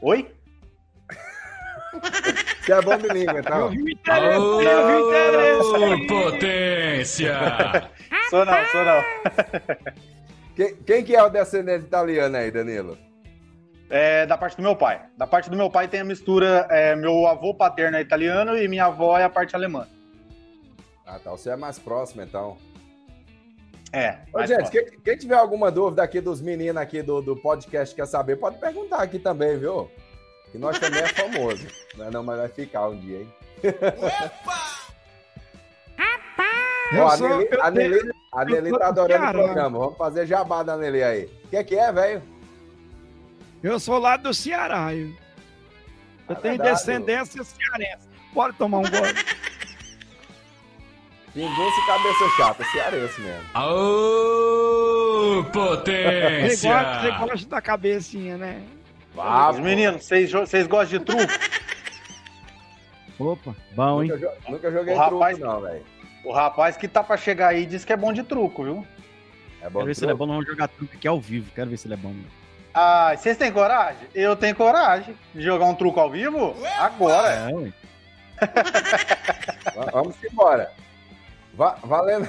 [0.00, 0.28] Oi?
[2.60, 3.70] Você é bom de língua, então.
[5.60, 7.34] Oh, potência!
[8.30, 9.02] sou não, sou não.
[10.56, 12.96] Quem, quem que é o descendente italiano aí, Danilo?
[13.94, 15.02] É da parte do meu pai.
[15.18, 18.66] Da parte do meu pai tem a mistura, é, meu avô paterno é italiano e
[18.66, 19.86] minha avó é a parte alemã.
[21.06, 21.30] Ah, tá.
[21.30, 22.56] Você é mais próximo, então.
[23.92, 24.20] É.
[24.32, 28.06] Ô, gente, quem, quem, tiver alguma dúvida aqui dos meninos aqui do, do podcast Quer
[28.06, 29.90] Saber, pode perguntar aqui também, viu?
[30.50, 31.66] Que nós também é famoso.
[31.94, 33.32] Não, é não, mas vai ficar um dia, hein?
[36.94, 39.78] Ó, a, Nelly, a, Nelly, a Nelly tá adorando o programa.
[39.78, 41.24] Vamos fazer jabá da Nelly aí.
[41.44, 42.31] O que, que é, velho?
[43.62, 44.94] Eu sou lá do Ceará.
[44.94, 45.14] Eu, eu
[46.28, 48.08] é tenho verdade, descendência cearense.
[48.34, 48.92] Pode tomar um gole.
[51.32, 53.44] Pinguço e cabeça chata, cearense mesmo.
[53.54, 56.50] Aô, potência!
[56.50, 58.62] Você gosta, da cabecinha, né?
[59.14, 61.32] Vamos, meninos, vocês, vocês gostam de truco?
[63.18, 64.10] Opa, bom, hein?
[64.10, 65.84] Nunca, nunca joguei o rapaz, truco, não, velho.
[66.24, 68.86] O rapaz que tá pra chegar aí disse que é bom de truco, viu?
[69.62, 69.94] É bom Quero ver truco.
[69.94, 71.50] se ele é bom, não vamos jogar truco aqui ao vivo.
[71.54, 72.14] Quero ver se ele é bom.
[72.74, 74.08] Ah, vocês têm coragem?
[74.14, 76.56] Eu tenho coragem de jogar um truco ao vivo?
[76.78, 77.48] Agora.
[79.92, 80.72] Vamos embora.
[81.54, 82.28] Va valendo.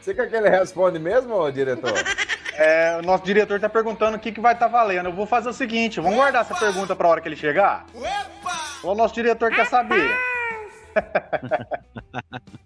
[0.00, 1.92] Você quer que ele responde mesmo, diretor?
[2.54, 5.10] É, o nosso diretor está perguntando o que, que vai estar tá valendo.
[5.10, 7.84] Eu vou fazer o seguinte: vamos guardar essa pergunta para a hora que ele chegar?
[8.82, 10.16] O nosso diretor quer saber.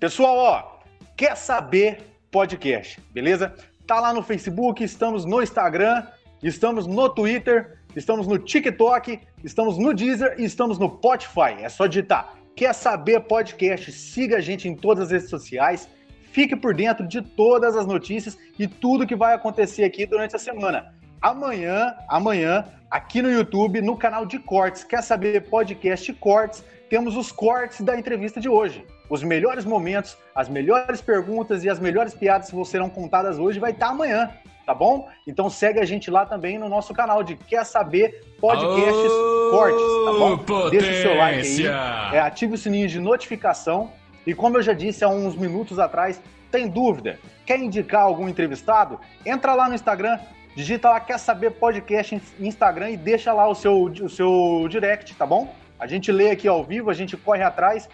[0.00, 0.80] Pessoal, ó,
[1.16, 3.54] quer saber podcast, beleza?
[3.86, 6.06] Tá lá no Facebook, estamos no Instagram,
[6.42, 11.60] estamos no Twitter, estamos no TikTok, estamos no Deezer e estamos no Spotify.
[11.60, 12.34] É só digitar.
[12.56, 13.92] Quer saber podcast?
[13.92, 15.88] Siga a gente em todas as redes sociais.
[16.32, 20.38] Fique por dentro de todas as notícias e tudo que vai acontecer aqui durante a
[20.38, 20.94] semana.
[21.20, 27.32] Amanhã, amanhã, aqui no YouTube, no canal de cortes, quer saber podcast cortes, temos os
[27.32, 28.84] cortes da entrevista de hoje.
[29.08, 33.70] Os melhores momentos, as melhores perguntas e as melhores piadas que serão contadas hoje vai
[33.70, 34.30] estar amanhã,
[34.66, 35.08] tá bom?
[35.26, 39.80] Então segue a gente lá também no nosso canal de Quer Saber Podcasts oh, Cortes,
[40.04, 40.36] tá bom?
[40.36, 40.70] Potência.
[40.70, 43.90] Deixa o seu like aí, é, ative o sininho de notificação
[44.26, 47.18] e como eu já disse há uns minutos atrás, tem dúvida?
[47.46, 49.00] Quer indicar algum entrevistado?
[49.24, 50.18] Entra lá no Instagram,
[50.54, 55.24] digita lá Quer Saber Podcast Instagram e deixa lá o seu, o seu direct, tá
[55.24, 55.61] bom?
[55.82, 57.88] A gente lê aqui ao vivo, a gente corre atrás,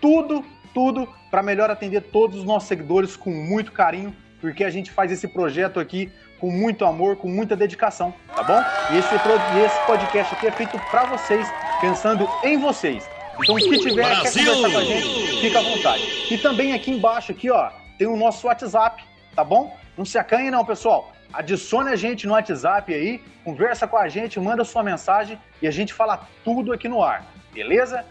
[0.00, 4.92] tudo, tudo para melhor atender todos os nossos seguidores com muito carinho, porque a gente
[4.92, 8.62] faz esse projeto aqui com muito amor, com muita dedicação, tá bom?
[8.92, 11.44] E esse, esse podcast aqui é feito para vocês,
[11.80, 13.04] pensando em vocês.
[13.42, 14.44] Então, se tiver Brasil!
[14.44, 16.02] quer conversar com a gente, fica à vontade.
[16.30, 19.02] E também aqui embaixo, aqui, ó, tem o nosso WhatsApp,
[19.34, 19.76] tá bom?
[19.98, 21.11] Não se acanhe não, pessoal.
[21.32, 25.70] Adicione a gente no WhatsApp aí, conversa com a gente, manda sua mensagem e a
[25.70, 28.04] gente fala tudo aqui no ar, beleza?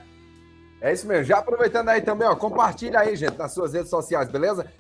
[0.82, 1.26] É isso mesmo.
[1.26, 4.72] Já aproveitando aí também, ó, compartilha aí, gente, nas suas redes sociais, beleza?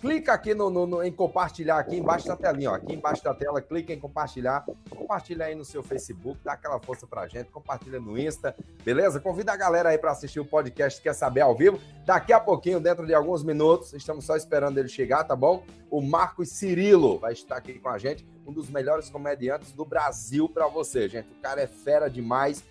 [0.00, 2.74] Clica aqui no, no, no, em compartilhar aqui embaixo da telinha, ó.
[2.74, 4.64] Aqui embaixo da tela, clica em compartilhar.
[4.90, 9.18] Compartilha aí no seu Facebook, dá aquela força pra gente, compartilha no Insta, beleza?
[9.18, 11.80] Convida a galera aí para assistir o podcast Quer Saber ao vivo.
[12.04, 15.64] Daqui a pouquinho, dentro de alguns minutos, estamos só esperando ele chegar, tá bom?
[15.90, 20.48] O Marcos Cirilo vai estar aqui com a gente, um dos melhores comediantes do Brasil
[20.48, 21.28] para você, gente.
[21.32, 22.64] O cara é fera demais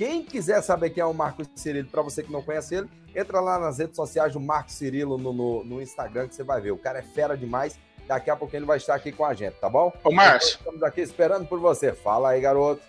[0.00, 3.40] quem quiser saber quem é o Marcos Cirilo, para você que não conhece ele, entra
[3.40, 6.70] lá nas redes sociais do Marcos Cirilo no, no, no, Instagram que você vai ver.
[6.70, 7.78] O cara é fera demais.
[8.06, 9.92] Daqui a pouco ele vai estar aqui com a gente, tá bom?
[10.02, 10.58] Ô, Márcio.
[10.58, 11.92] Estamos aqui esperando por você.
[11.92, 12.82] Fala aí, garoto.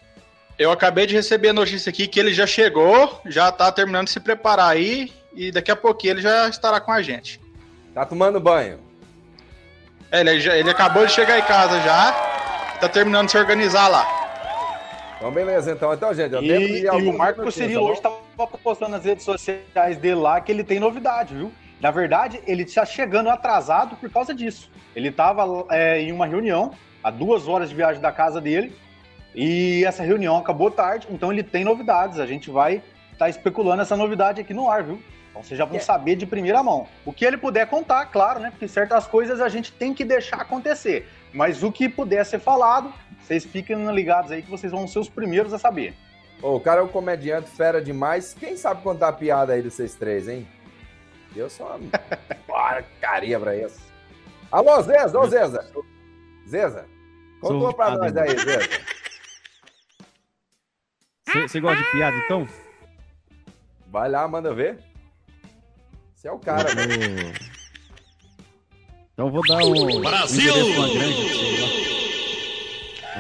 [0.57, 4.11] Eu acabei de receber a notícia aqui que ele já chegou, já tá terminando de
[4.11, 7.39] se preparar aí e daqui a pouquinho ele já estará com a gente.
[7.93, 8.79] Tá tomando banho?
[10.11, 12.11] É, ele, já, ele acabou de chegar em casa já,
[12.79, 14.20] tá terminando de se organizar lá.
[15.21, 15.93] Então, beleza, então.
[15.93, 18.17] Então, gente, eu e, e o Marco Cirilo hoje tava
[18.63, 21.51] postando nas redes sociais dele lá que ele tem novidade, viu?
[21.79, 24.71] Na verdade, ele está chegando atrasado por causa disso.
[24.95, 26.71] Ele estava é, em uma reunião,
[27.03, 28.75] a duas horas de viagem da casa dele,
[29.35, 32.19] e essa reunião acabou tarde, então ele tem novidades.
[32.19, 32.77] A gente vai
[33.13, 34.99] estar tá especulando essa novidade aqui no ar, viu?
[35.29, 35.81] Então vocês já vão é.
[35.81, 36.87] saber de primeira mão.
[37.05, 38.49] O que ele puder contar, claro, né?
[38.49, 41.07] Porque certas coisas a gente tem que deixar acontecer.
[41.31, 42.91] Mas o que puder ser falado,
[43.31, 45.93] vocês fiquem ligados aí que vocês vão ser os primeiros a saber.
[46.41, 48.33] Ô, o cara é um comediante fera demais.
[48.37, 50.45] Quem sabe contar a piada aí dos vocês três, hein?
[51.33, 51.79] Eu sou uma
[52.45, 53.79] porcaria pra isso.
[54.51, 55.71] Alô, Zeza, ô Zeza.
[56.45, 56.85] Zeza,
[57.39, 58.69] contou pra nós aí, Zeza.
[61.47, 62.45] Você gosta de piada, então?
[63.87, 64.77] Vai lá, manda ver.
[66.13, 67.33] Você é o cara, velho.
[69.13, 70.01] Então vou dar um.
[70.01, 70.53] Brasil!
[70.53, 71.80] Um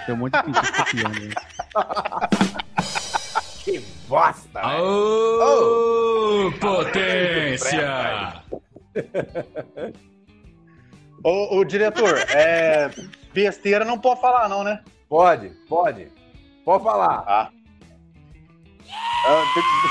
[0.05, 1.33] Tem um monte de pintinho copiando, né?
[3.63, 4.61] que bosta!
[4.79, 8.43] Ô, oh, potência!
[11.23, 12.89] ô, ô, diretor, é,
[13.33, 14.83] besteira não pode falar, não, né?
[15.07, 16.11] Pode, pode.
[16.65, 17.23] Pode falar.
[17.27, 17.49] Ah.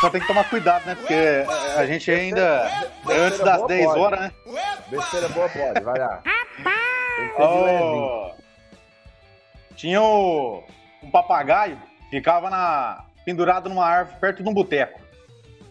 [0.01, 0.94] Só tem que tomar cuidado, né?
[0.94, 1.44] Porque
[1.77, 2.68] a gente ainda.
[3.05, 4.01] Besteira antes das 10 pode.
[4.01, 4.33] horas, né?
[4.88, 6.23] Besteira boa pode, vai lá.
[7.38, 8.33] Oh,
[9.76, 10.62] tinha o,
[11.02, 11.78] um papagaio,
[12.11, 15.00] ficava na, pendurado numa árvore perto de um boteco.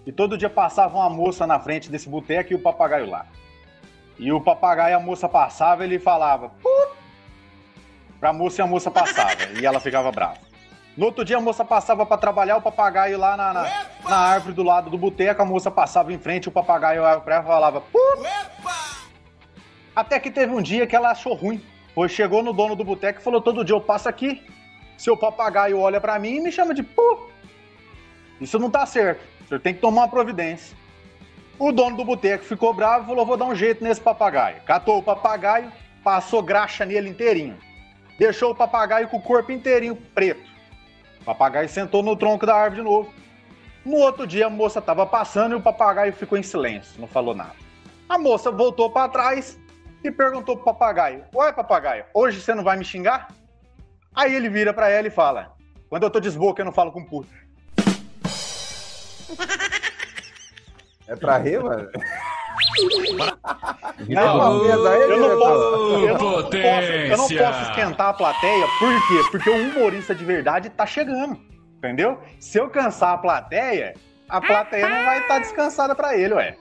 [0.06, 3.26] E todo dia passava uma moça na frente desse boteco e o papagaio lá.
[4.18, 6.98] E o papagaio, a moça passava, ele falava Pup!
[8.20, 9.32] pra moça e a moça passava.
[9.60, 10.38] e ela ficava brava.
[10.98, 14.54] No outro dia a moça passava para trabalhar, o papagaio lá na, na, na, árvore
[14.54, 18.26] do lado do boteco, a moça passava em frente, o papagaio pra ela falava Pup!
[19.96, 21.64] Até que teve um dia que ela achou ruim.
[21.94, 24.44] Pois chegou no dono do boteco e falou: todo dia eu passo aqui,
[24.98, 27.30] seu papagaio olha para mim e me chama de Pup!
[28.40, 29.22] Isso não tá certo.
[29.50, 30.78] Senhor tem que tomar uma providência.
[31.58, 34.62] O dono do boteco ficou bravo e falou: vou dar um jeito nesse papagaio.
[34.62, 35.72] Catou o papagaio,
[36.04, 37.58] passou graxa nele inteirinho.
[38.18, 40.50] Deixou o papagaio com o corpo inteirinho preto.
[41.22, 43.14] O papagaio sentou no tronco da árvore de novo.
[43.84, 47.34] No outro dia, a moça estava passando e o papagaio ficou em silêncio, não falou
[47.34, 47.56] nada.
[48.08, 49.58] A moça voltou para trás
[50.04, 53.28] e perguntou pro papagaio: Ué, papagaio, hoje você não vai me xingar?
[54.16, 55.54] Aí ele vira para ela e fala:
[55.90, 57.30] Quando eu tô de eu não falo com puto.
[61.08, 61.90] É pra rir, mano?
[64.08, 65.64] Não, eu, não posso,
[66.06, 69.30] eu, não posso, eu não posso esquentar a plateia, por quê?
[69.32, 71.40] Porque o humorista de verdade tá chegando,
[71.78, 72.20] entendeu?
[72.40, 73.94] Se eu cansar a plateia,
[74.28, 76.58] a plateia não vai estar tá descansada pra ele, ué.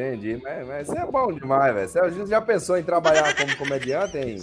[0.00, 2.10] Entendi, mas, mas você é bom demais, velho.
[2.10, 4.42] Você já pensou em trabalhar como comediante, hein?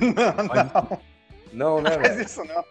[0.00, 0.42] Não,
[0.74, 1.00] não.
[1.52, 2.02] Não, né, velho?
[2.02, 2.64] Faz isso não.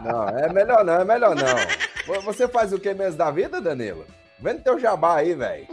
[0.00, 2.22] Não, é melhor não, é melhor não.
[2.22, 4.04] Você faz o que mesmo da vida, Danilo?
[4.40, 5.66] Vendo teu jabá aí, velho.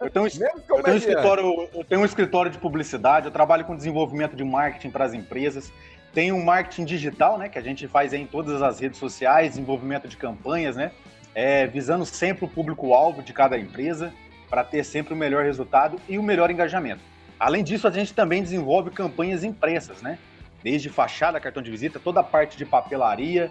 [0.00, 3.64] Eu tenho, um, eu, tenho um escritório, eu tenho um escritório de publicidade, eu trabalho
[3.64, 5.70] com desenvolvimento de marketing para as empresas.
[6.14, 10.08] Tem um marketing digital, né, que a gente faz em todas as redes sociais, desenvolvimento
[10.08, 10.90] de campanhas, né,
[11.34, 14.12] é, visando sempre o público-alvo de cada empresa
[14.48, 17.00] para ter sempre o melhor resultado e o melhor engajamento.
[17.38, 20.18] Além disso, a gente também desenvolve campanhas impressas, né?
[20.62, 23.50] desde fachada, cartão de visita, toda a parte de papelaria,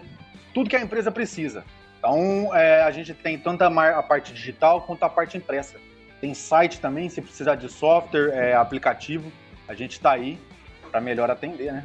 [0.54, 1.64] tudo que a empresa precisa.
[1.98, 5.78] Então, é, a gente tem tanto a, parte digital quanto a parte impressa.
[6.20, 9.30] Tem site também, se precisar de software, é, aplicativo,
[9.68, 10.38] a gente está aí
[10.90, 11.84] para melhor atender, né?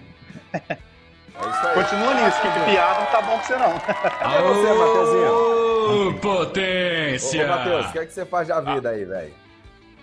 [1.40, 3.80] É Continua nisso, que piada não tá bom pra você não.
[3.80, 6.20] Cadê você, Matheusinho?
[6.20, 7.46] Potência!
[7.46, 9.34] Ô, Matheus, o que é que você faz da vida aí, velho?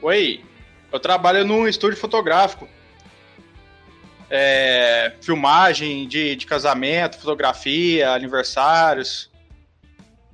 [0.00, 0.44] Oi,
[0.92, 2.68] eu trabalho num estúdio fotográfico
[4.30, 9.30] é, filmagem de, de casamento, fotografia, aniversários,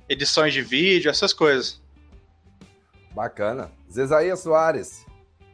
[0.07, 1.81] edições de vídeo, essas coisas.
[3.11, 3.71] Bacana.
[3.91, 5.05] Zezaia Soares.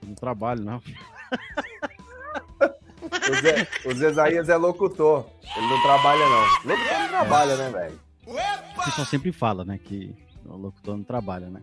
[0.06, 0.82] Não trabalho, não.
[3.08, 5.26] o, Zé, o Zezaías é locutor.
[5.56, 6.41] Ele não trabalha, não.
[6.72, 8.00] Locutor não trabalha, né, velho?
[8.26, 10.15] O pessoal sempre fala, né, que
[10.46, 11.62] o locutor não trabalha, né?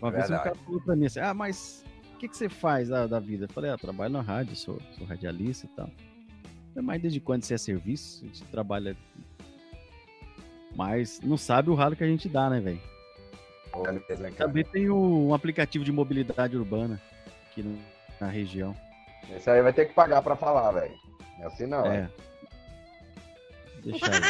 [0.00, 0.30] Uma Verdade.
[0.30, 1.82] vez um cara falou pra mim assim, ah, mas
[2.22, 3.46] que, que você faz da, da vida?
[3.46, 5.90] Eu falei, ah, trabalho na rádio, sou, sou radialista e tal.
[6.76, 8.24] Mas desde quando você é serviço?
[8.24, 8.96] A gente trabalha.
[10.76, 12.80] Mas não sabe o ralo que a gente dá, né, velho?
[14.36, 17.00] Também tem um aplicativo de mobilidade urbana
[17.50, 17.76] aqui no,
[18.20, 18.74] na região.
[19.30, 20.94] Esse aí vai ter que pagar pra falar, velho.
[21.40, 21.86] É assim não.
[21.86, 22.08] É.
[23.84, 24.20] Deixa aí.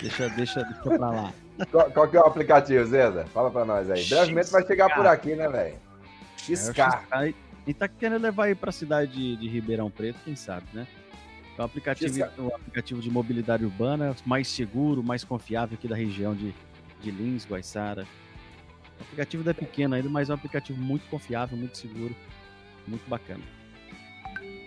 [0.00, 1.32] Deixa, deixa, deixa pra lá.
[1.70, 3.26] Qual, qual que é o aplicativo, Zeza?
[3.26, 4.04] Fala pra nós aí.
[4.04, 5.76] Brevemente vai chegar por aqui, né, velho?
[6.38, 7.06] Xcar.
[7.12, 7.34] É,
[7.66, 10.86] e tá querendo levar aí pra cidade de, de Ribeirão Preto, quem sabe, né?
[11.58, 16.34] É um aplicativo, um aplicativo de mobilidade urbana mais seguro, mais confiável aqui da região
[16.34, 16.54] de,
[17.02, 18.06] de Lins, Guaiçara.
[18.98, 22.16] O aplicativo é pequeno ainda, mas é um aplicativo muito confiável, muito seguro,
[22.88, 23.42] muito bacana.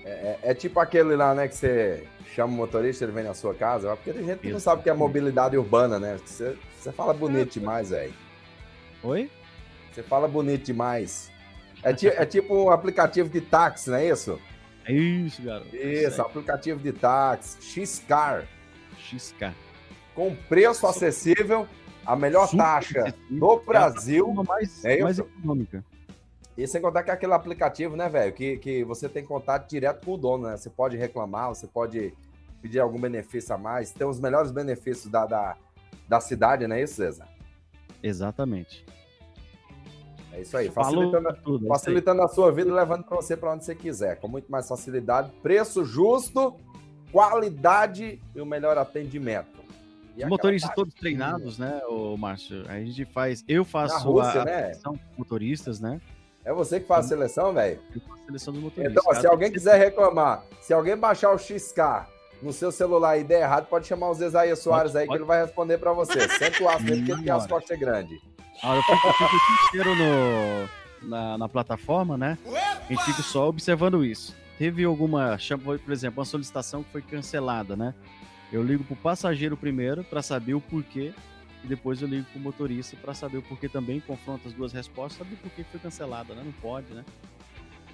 [0.06, 3.34] É, é, é, tipo aquele lá, né, que você chama o motorista, ele vem na
[3.34, 6.18] sua casa, porque tem gente que não sabe o que é mobilidade urbana, né?
[6.26, 8.14] Você, você fala bonito demais, velho.
[9.04, 9.30] Oi?
[9.92, 11.32] Você fala bonito demais.
[11.84, 14.40] É, ti, é tipo um aplicativo de táxi, não é isso?
[14.86, 15.76] É isso, garoto.
[15.76, 18.46] Isso, aplicativo de táxi, Xcar.
[18.98, 19.54] Xcar.
[20.14, 21.68] Com preço acessível,
[22.06, 23.40] a melhor Super taxa acessível.
[23.40, 24.36] do Brasil.
[24.38, 25.84] É mais, é mais econômica.
[26.58, 30.06] E sem contar que é aquele aplicativo, né, velho, que, que você tem contato direto
[30.06, 30.58] com o dono, né?
[30.58, 32.14] Você pode reclamar, você pode
[32.62, 33.92] pedir algum benefício a mais.
[33.92, 35.58] Tem os melhores benefícios da, da,
[36.08, 37.28] da cidade, não é isso, César?
[38.04, 38.86] Exatamente.
[40.32, 43.54] É isso aí, facilitando, tudo, é facilitando a sua vida e levando para você para
[43.54, 46.56] onde você quiser, com muito mais facilidade, preço justo,
[47.12, 49.62] qualidade e o melhor atendimento.
[50.18, 52.64] Os motoristas todos treinados, né, o Márcio?
[52.68, 54.72] A gente faz, eu faço Rússia, a, né?
[55.18, 56.02] motoristas, né?
[56.46, 57.80] É você que faz a seleção, velho?
[57.96, 59.04] Eu faço a seleção dos motoristas.
[59.04, 62.06] Então, se alguém quiser reclamar, se alguém baixar o XK
[62.42, 65.18] no seu celular e der errado, pode chamar o Zezaia Soares pode, aí pode.
[65.18, 66.28] que ele vai responder para você.
[66.28, 68.20] Senta o aço dele que ele tem as costas grandes.
[68.62, 72.38] Ah, eu fico, eu fico o inteiro no, na, na plataforma, né?
[72.46, 74.36] A gente fica só observando isso.
[74.58, 75.38] Teve alguma,
[75.84, 77.94] por exemplo, uma solicitação que foi cancelada, né?
[78.52, 81.14] Eu ligo pro passageiro primeiro para saber o porquê
[81.64, 85.18] e depois eu ligo pro motorista para saber o porquê também, confronto as duas respostas,
[85.18, 86.42] saber por que foi cancelada, né?
[86.44, 87.06] Não pode, né?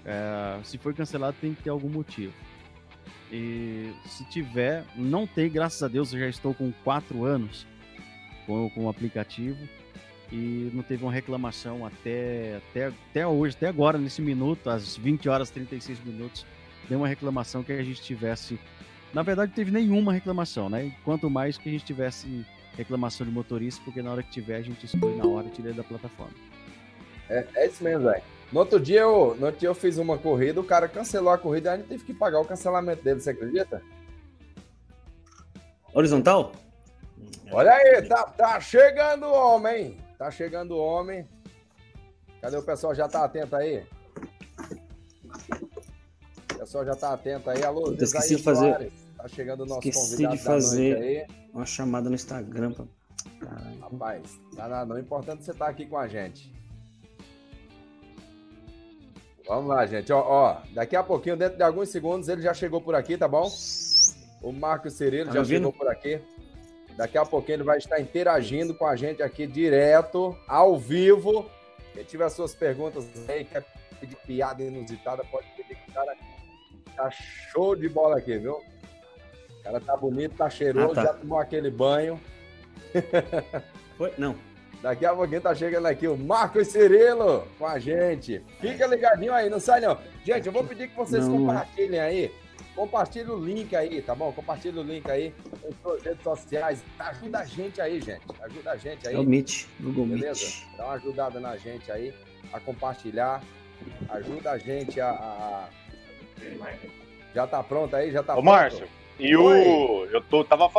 [0.06, 2.34] É, se foi cancelado tem que ter algum motivo.
[3.32, 7.68] E se tiver, não tem, graças a Deus, eu já estou com quatro anos
[8.48, 9.60] com, com o aplicativo
[10.32, 15.30] e não teve uma reclamação até, até, até hoje, até agora, nesse minuto, às 20
[15.30, 16.46] horas e 36 minutos,
[16.88, 18.60] deu uma reclamação que a gente tivesse.
[19.14, 20.92] Na verdade, não teve nenhuma reclamação, né?
[21.04, 22.46] Quanto mais que a gente tivesse
[22.80, 25.74] reclamação de motorista, porque na hora que tiver, a gente exclui na hora e tira
[25.74, 26.34] da plataforma.
[27.30, 28.24] É, é isso mesmo, velho.
[28.52, 31.38] No outro dia eu, no outro dia eu fiz uma corrida, o cara cancelou a
[31.38, 33.82] corrida e a gente teve que pagar o cancelamento dele, você acredita?
[35.94, 36.52] Horizontal?
[37.52, 41.26] Olha aí, tá, tá chegando o homem, Tá chegando o homem.
[42.42, 42.94] Cadê o pessoal?
[42.94, 43.86] Já tá atento aí?
[46.54, 47.64] O pessoal já tá atento aí.
[47.64, 48.70] Alô, Eu esqueci de fazer.
[48.70, 49.09] Soares.
[49.22, 52.72] Tá chegando o nosso esqueci convidado de fazer uma chamada no Instagram.
[52.72, 52.86] Pra...
[53.82, 54.96] Rapaz, tá não, não.
[54.96, 56.54] O importante é você estar tá aqui com a gente.
[59.46, 60.14] Vamos lá, gente.
[60.14, 63.28] Ó, ó, daqui a pouquinho, dentro de alguns segundos, ele já chegou por aqui, tá
[63.28, 63.52] bom?
[64.42, 66.22] O Marcos Cirilo tá já chegou por aqui.
[66.96, 71.50] Daqui a pouquinho ele vai estar interagindo com a gente aqui direto, ao vivo.
[71.94, 73.66] Quem tiver suas perguntas aí, quer
[74.00, 76.16] pedir piada inusitada, pode pedir que o cara
[76.96, 78.62] tá show de bola aqui, viu?
[79.60, 81.04] O cara tá bonito, tá cheiroso, ah, tá.
[81.04, 82.20] já tomou aquele banho.
[83.98, 84.14] Foi?
[84.18, 84.36] Não.
[84.82, 88.42] Daqui a pouquinho tá chegando aqui o Marcos Cirilo com a gente.
[88.62, 89.98] Fica ligadinho aí, não sai não.
[90.24, 92.32] Gente, eu vou pedir que vocês não, compartilhem aí
[92.80, 94.32] Compartilhe o link aí, tá bom?
[94.32, 95.34] Compartilhe o link aí
[95.68, 96.82] em suas redes sociais.
[96.98, 98.22] Ajuda a gente aí, gente.
[98.42, 99.16] Ajuda a gente aí.
[99.16, 100.46] É o Meet, Google Beleza?
[100.46, 100.78] Meet.
[100.78, 102.14] Dá uma ajudada na gente aí
[102.54, 103.44] a compartilhar.
[104.08, 105.10] Ajuda a gente a.
[105.10, 105.70] a...
[107.36, 108.12] Já tá pronto aí?
[108.12, 108.46] Já tá Ô, pronto?
[108.46, 108.88] Márcio,
[109.20, 110.06] e o.
[110.06, 110.70] Eu tô, tava,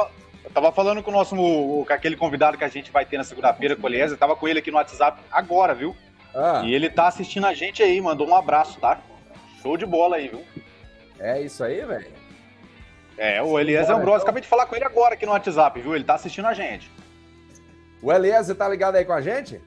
[0.42, 1.36] eu tava falando com o nosso.
[1.36, 4.16] com aquele convidado que a gente vai ter na segunda-feira, com o Eliezer.
[4.16, 5.94] Tava com ele aqui no WhatsApp agora, viu?
[6.34, 6.62] Ah.
[6.64, 8.98] E ele tá assistindo a gente aí, mandou um abraço, tá?
[9.62, 10.42] Show de bola aí, viu?
[11.18, 12.20] É isso aí, velho?
[13.18, 14.22] É, o Eliezer Ambrosio, então...
[14.22, 15.94] acabei de falar com ele agora aqui no WhatsApp, viu?
[15.94, 16.90] Ele tá assistindo a gente.
[18.02, 19.60] O Eliezer tá ligado aí com a gente?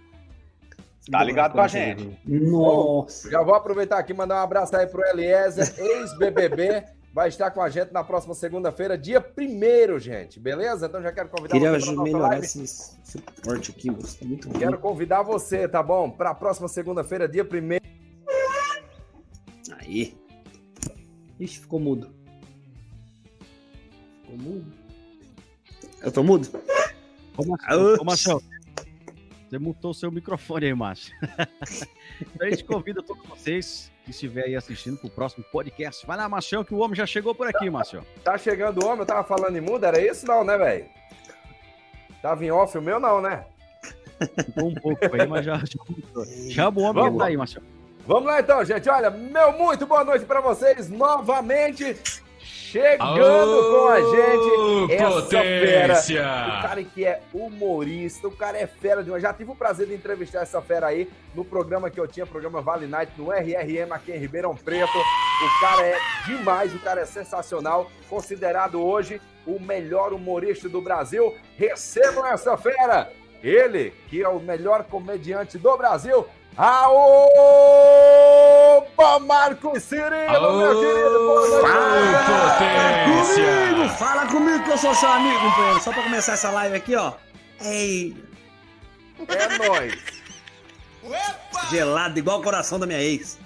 [1.12, 2.18] Tá ligado com a gente.
[2.26, 3.30] Nossa.
[3.30, 6.84] Já vou aproveitar aqui e mandar um abraço aí pro Eliezer, ex-BBB.
[7.14, 10.40] Vai estar com a gente na próxima segunda-feira, dia primeiro, gente.
[10.40, 10.88] Beleza?
[10.88, 12.66] Então já quero convidar Queria você para melhorar esse
[13.04, 16.10] suporte aqui, você tá muito Quero convidar você, tá bom?
[16.10, 17.86] Para a próxima segunda-feira, dia primeiro.
[19.78, 20.18] Aí.
[21.40, 22.10] Ixi, ficou mudo.
[24.24, 24.74] Ficou mudo?
[26.02, 26.50] Eu tô mudo?
[27.38, 28.42] Ô, Marcelo,
[29.54, 31.14] você mutou o seu microfone aí, Márcio.
[32.22, 36.06] então a gente convida todos vocês que estiver aí assistindo pro próximo podcast.
[36.08, 38.06] Vai lá, Marcelo, que o homem já chegou por aqui, Marcelo.
[38.24, 40.86] Tá chegando o homem, eu tava falando em mudo, era isso não, né, velho?
[42.22, 43.46] Tava em off o meu não, né?
[44.44, 45.80] Ficou um pouco aí, mas já, já,
[46.50, 47.20] já o homem Vamos.
[47.20, 47.66] tá aí, Marcelo.
[48.08, 48.90] Vamos lá então, gente.
[48.90, 51.96] Olha, meu muito boa noite para vocês novamente.
[52.74, 56.24] Chegando com a gente, essa potência.
[56.24, 56.58] fera.
[56.58, 59.22] O cara que é humorista, o cara é fera demais.
[59.22, 62.64] Já tive o prazer de entrevistar essa fera aí no programa que eu tinha, programa
[62.64, 64.98] Vale Night, no RRM aqui em Ribeirão Preto.
[64.98, 65.96] O cara é
[66.26, 67.92] demais, o cara é sensacional.
[68.10, 71.32] Considerado hoje o melhor humorista do Brasil.
[71.56, 73.14] Recebam essa fera.
[73.44, 76.26] Ele, que é o melhor comediante do Brasil,
[76.56, 78.20] Aopa,
[79.20, 81.62] Marcos Cirilo, meu querido!
[81.62, 85.82] Fala, comigo, fala comigo que eu sou seu amigo, companheiro.
[85.82, 87.14] Só pra começar essa live aqui, ó.
[87.62, 88.16] Ei!
[89.28, 89.96] É nóis!
[91.72, 93.40] Gelado, igual o coração da minha ex.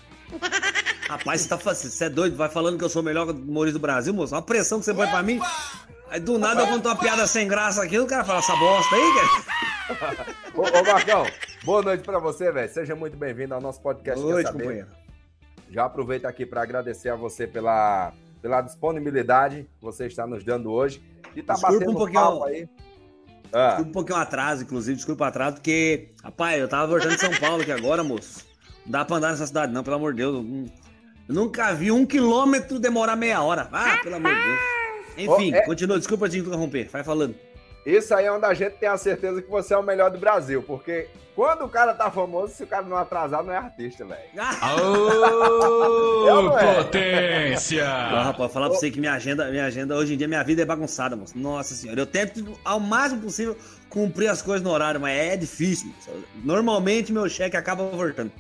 [1.08, 2.36] Rapaz, você, tá, você é doido?
[2.36, 4.34] Vai falando que eu sou o melhor humorista do Brasil, moço?
[4.34, 5.40] Olha a pressão que você põe pra mim.
[6.10, 8.96] Aí do nada eu conto uma piada sem graça aqui, o cara fala essa bosta
[8.96, 10.36] aí, cara.
[10.54, 11.26] ô, ô, Marcão,
[11.68, 12.72] Boa noite para você, velho.
[12.72, 14.22] Seja muito bem-vindo ao nosso podcast.
[14.22, 14.88] Boa noite, companheiro.
[15.70, 20.72] Já aproveito aqui para agradecer a você pela, pela disponibilidade que você está nos dando
[20.72, 21.04] hoje.
[21.36, 22.70] E tá desculpa batendo um pouquinho, papo aí.
[23.52, 23.68] Ah.
[23.68, 27.36] Desculpa um pouquinho atraso, inclusive, desculpa o atraso, porque, rapaz, eu tava voltando de São
[27.38, 28.46] Paulo aqui agora, moço.
[28.86, 30.36] Não dá pra andar nessa cidade, não, pelo amor de Deus.
[31.28, 33.68] Eu nunca vi um quilômetro demorar meia hora.
[33.74, 34.60] Ah, pelo amor de Deus.
[35.18, 35.66] Enfim, oh, é...
[35.66, 37.36] continua, desculpa te interromper, vai falando.
[37.88, 40.18] Isso aí é onde a gente tem a certeza que você é o melhor do
[40.18, 44.04] Brasil, porque quando o cara tá famoso, se o cara não atrasar, não é artista,
[44.04, 44.24] velho.
[46.28, 46.76] Ô, é?
[46.76, 47.86] potência!
[47.86, 50.64] Não, rapaz, falar pra você que minha agenda, minha agenda, hoje em dia, minha vida
[50.64, 51.38] é bagunçada, moço.
[51.38, 53.56] Nossa senhora, eu tento ao máximo possível
[53.90, 55.90] cumprir as coisas no horário, mas é difícil.
[56.44, 58.34] Normalmente meu cheque acaba voltando.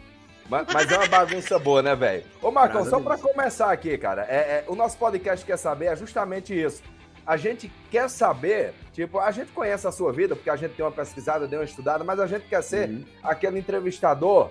[0.50, 2.26] Mas, mas, é uma bagunça boa, né, velho?
[2.42, 5.96] Ô, Marcão, só pra começar aqui, cara, é, é, o nosso podcast quer saber é
[5.96, 6.84] justamente isso
[7.28, 10.86] a gente quer saber, tipo, a gente conhece a sua vida, porque a gente tem
[10.86, 13.04] uma pesquisada, deu uma estudada, mas a gente quer ser uhum.
[13.22, 14.50] aquele entrevistador,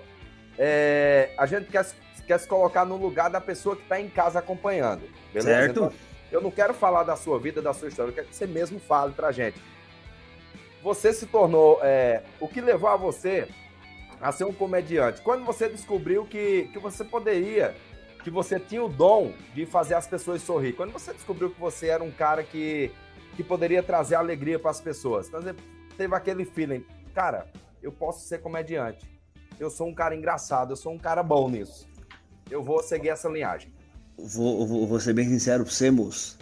[0.59, 1.83] é, a gente quer,
[2.27, 5.01] quer se colocar no lugar da pessoa que está em casa acompanhando,
[5.33, 5.49] beleza?
[5.49, 5.71] Certo.
[5.71, 5.93] Então,
[6.31, 8.79] eu não quero falar da sua vida, da sua história, eu quero que você mesmo
[8.79, 9.59] fale pra gente.
[10.83, 13.47] Você se tornou, é, o que levou a você
[14.21, 15.19] a ser um comediante?
[15.21, 17.75] Quando você descobriu que, que você poderia
[18.27, 20.73] que você tinha o dom de fazer as pessoas sorrir.
[20.73, 22.91] Quando você descobriu que você era um cara que,
[23.37, 25.55] que poderia trazer alegria para as pessoas, então, você
[25.97, 27.47] teve aquele feeling, cara,
[27.81, 29.09] eu posso ser comediante.
[29.57, 31.87] Eu sou um cara engraçado, eu sou um cara bom nisso.
[32.51, 33.71] Eu vou seguir essa linhagem.
[34.17, 36.37] Vou, vou, vou ser bem sincero pra você, moço.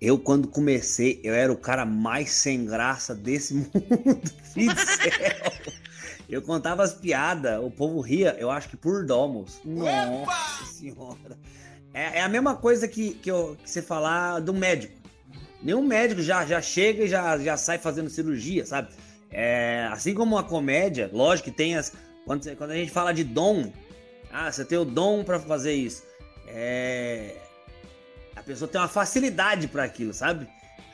[0.00, 4.30] Eu, quando comecei, eu era o cara mais sem graça desse mundo.
[4.54, 5.82] Filho céu.
[6.28, 9.60] Eu contava as piadas, o povo ria, eu acho que por domos.
[9.64, 11.38] Nossa senhora.
[11.94, 14.94] É, é, a mesma coisa que, que, eu, que você falar do médico.
[15.62, 18.88] Nenhum médico já, já chega e já, já sai fazendo cirurgia, sabe?
[19.30, 21.92] É, assim como a comédia, lógico que tem as.
[22.26, 23.72] Quando, quando a gente fala de dom,
[24.30, 26.02] ah, você tem o dom para fazer isso.
[26.46, 27.36] É,
[28.36, 30.46] a pessoa tem uma facilidade para aquilo, sabe?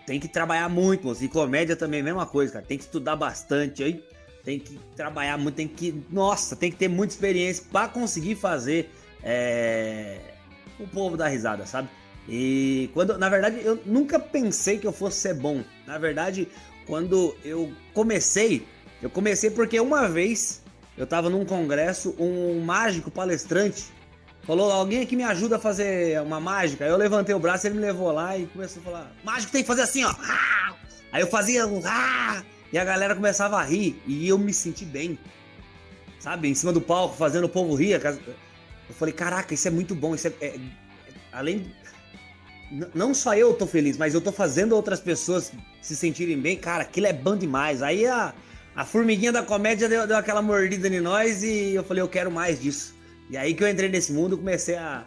[0.07, 2.65] Tem que trabalhar muito, e comédia também é a mesma coisa, cara.
[2.65, 3.83] Tem que estudar bastante.
[3.83, 4.05] Aí
[4.45, 6.05] tem que trabalhar muito, tem que.
[6.11, 8.91] Nossa, tem que ter muita experiência para conseguir fazer
[9.23, 10.19] é,
[10.79, 11.89] o povo dar risada, sabe?
[12.29, 15.63] E quando, na verdade, eu nunca pensei que eu fosse ser bom.
[15.87, 16.49] Na verdade,
[16.87, 18.67] quando eu comecei,
[19.03, 20.63] eu comecei porque uma vez
[20.97, 23.85] eu tava num congresso, um mágico palestrante
[24.45, 26.85] falou: Alguém aqui me ajuda a fazer uma mágica.
[26.85, 29.63] Aí eu levantei o braço, ele me levou lá e começou a falar: Mágico tem
[29.63, 30.15] que fazer assim, ó.
[31.13, 31.81] Aí eu fazia um.
[32.75, 35.17] E a galera começava a rir e eu me senti bem.
[36.19, 36.49] Sabe?
[36.49, 37.93] Em cima do palco, fazendo o povo rir.
[37.93, 40.13] Eu falei, caraca, isso é muito bom.
[40.13, 40.61] Isso é, é, é
[41.31, 41.73] além.
[42.93, 46.57] Não só eu tô feliz, mas eu tô fazendo outras pessoas se sentirem bem.
[46.57, 47.81] Cara, aquilo é bom demais.
[47.81, 48.35] Aí a,
[48.75, 52.29] a formiguinha da comédia deu, deu aquela mordida em nós e eu falei, eu quero
[52.29, 52.93] mais disso.
[53.31, 55.07] E aí que eu entrei nesse mundo, comecei a,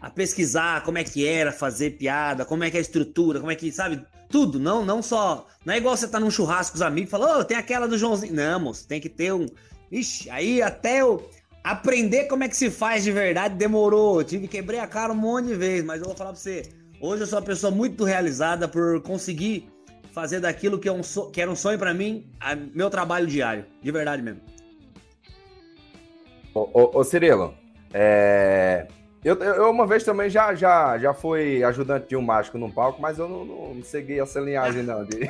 [0.00, 3.50] a pesquisar como é que era fazer piada, como é que é a estrutura, como
[3.50, 5.46] é que, sabe, tudo, não, não só.
[5.64, 7.88] Não é igual você tá num churrasco com os amigos e fala, oh, tem aquela
[7.88, 8.34] do Joãozinho.
[8.34, 9.46] Não, moço, tem que ter um.
[9.90, 11.28] Ixi, aí até eu
[11.64, 14.20] aprender como é que se faz de verdade demorou.
[14.20, 16.62] Eu tive quebrei a cara um monte de vezes, mas eu vou falar pra você.
[17.00, 19.68] Hoje eu sou uma pessoa muito realizada por conseguir
[20.12, 21.30] fazer daquilo que, é um so...
[21.30, 22.54] que era um sonho para mim, a...
[22.54, 23.64] meu trabalho diário.
[23.82, 24.40] De verdade mesmo.
[26.54, 27.54] Ô, ô, ô Cirilo,
[27.92, 28.88] é...
[29.24, 33.02] Eu, eu, uma vez também já, já, já fui ajudante de um mágico num palco,
[33.02, 35.04] mas eu não, não, não segui essa linhagem, não.
[35.04, 35.28] De...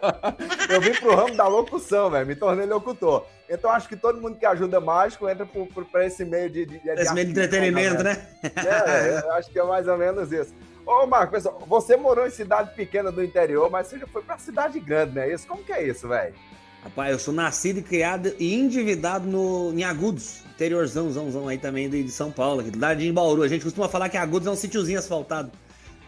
[0.70, 2.26] eu vim pro ramo da locução, velho.
[2.26, 3.26] Me tornei locutor.
[3.48, 5.46] Então acho que todo mundo que ajuda mágico entra
[5.90, 6.64] para esse meio de.
[6.64, 8.26] de, de esse meio de entretenimento, né?
[8.42, 10.54] É, eu acho que é mais ou menos isso.
[10.86, 14.38] Ô, Marco, pessoal, você morou em cidade pequena do interior, mas você já foi pra
[14.38, 15.32] cidade grande, né?
[15.32, 16.34] Isso, como que é isso, velho?
[16.82, 21.56] Rapaz, eu sou nascido e criado e endividado no, em Agudos, interiorzão zão, zão aí
[21.56, 23.42] também de, de São Paulo, aqui do lado de Bauru.
[23.42, 25.50] A gente costuma falar que Agudos é um sítiozinho asfaltado.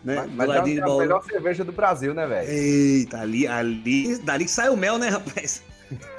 [0.04, 0.16] Né?
[0.16, 2.50] Mas, mas é a melhor cerveja do Brasil, né, velho?
[2.50, 5.62] Eita, ali, ali, dali que sai o mel, né, rapaz?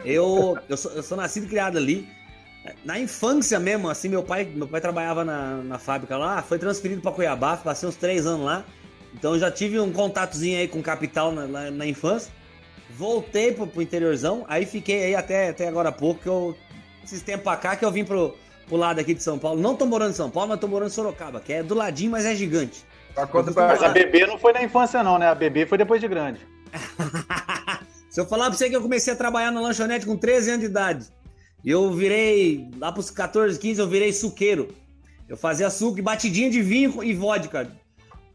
[0.04, 2.08] Eu, eu, sou, eu sou nascido e criado ali.
[2.86, 7.02] Na infância mesmo, assim, meu pai, meu pai trabalhava na, na fábrica lá, foi transferido
[7.02, 8.64] para Cuiabá, passei uns três anos lá.
[9.14, 12.32] Então já tive um contatozinho aí com capital na, na, na infância.
[12.96, 16.56] Voltei pro, pro interiorzão, aí fiquei aí até, até agora há pouco, que eu,
[17.04, 18.36] esses tempos pra cá, que eu vim pro,
[18.68, 19.62] pro lado aqui de São Paulo.
[19.62, 22.12] Não tô morando em São Paulo, mas tô morando em Sorocaba, que é do ladinho,
[22.12, 22.86] mas é gigante.
[23.68, 25.28] Mas a bebê não foi na infância não, né?
[25.28, 26.40] A bebê foi depois de grande.
[28.10, 30.62] Se eu falar pra você que eu comecei a trabalhar na lanchonete com 13 anos
[30.62, 31.08] de idade,
[31.66, 34.68] eu virei, lá pros 14, 15, eu virei suqueiro.
[35.28, 37.72] Eu fazia suco e batidinha de vinho e vodka.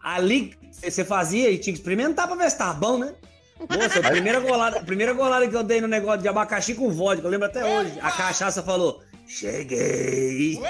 [0.01, 3.15] Ali você fazia e tinha que experimentar pra ver se tava bom, né?
[3.69, 6.91] Nossa, a primeira golada, a primeira golada que eu dei no negócio de abacaxi com
[6.91, 7.99] vodka, eu lembro até hoje.
[8.01, 10.61] A cachaça falou: Cheguei!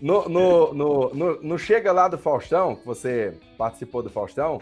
[0.00, 4.60] no, no, no, no, no Chega lá do Faustão, que você participou do Faustão,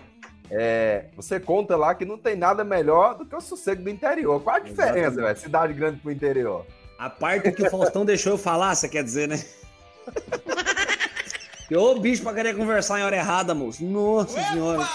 [0.50, 4.42] é, você conta lá que não tem nada melhor do que o sossego do interior.
[4.42, 5.36] Qual a diferença, velho?
[5.38, 6.66] Cidade grande pro interior.
[6.98, 9.42] A parte que o Faustão deixou eu falar, você quer dizer, né?
[11.74, 13.84] Ô bicho pra querer conversar em hora errada, moço.
[13.84, 14.86] Nossa senhora.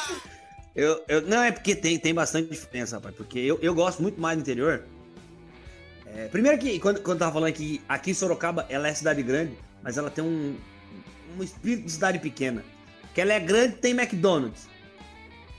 [0.79, 3.13] Eu, eu, não, é porque tem, tem bastante diferença, rapaz.
[3.13, 4.83] Porque eu, eu gosto muito mais do interior.
[6.15, 9.21] É, primeiro que, quando, quando eu tava falando que aqui em Sorocaba, ela é cidade
[9.21, 9.51] grande,
[9.83, 10.55] mas ela tem um,
[11.37, 12.63] um espírito de cidade pequena.
[13.13, 14.69] Que ela é grande tem McDonald's.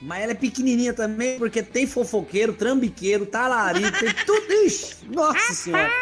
[0.00, 4.50] Mas ela é pequenininha também, porque tem fofoqueiro, trambiqueiro, talarico, tem tudo.
[4.64, 5.92] Ixi, nossa senhora.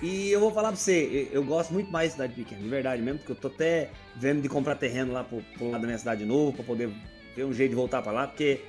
[0.00, 2.68] E eu vou falar pra você, eu, eu, gosto muito mais de cidade pequena, de
[2.68, 5.86] verdade mesmo, porque eu tô até vendo de comprar terreno lá pro, pro lado da
[5.86, 6.90] minha cidade de novo, pra poder
[7.36, 8.60] ter um jeito de voltar pra lá, porque.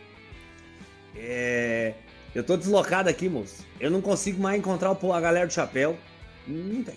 [1.15, 1.93] É,
[2.35, 3.65] eu tô deslocado aqui, moço.
[3.79, 5.97] Eu não consigo mais encontrar a galera do chapéu.
[6.45, 6.83] Não tem.
[6.83, 6.95] Não tem.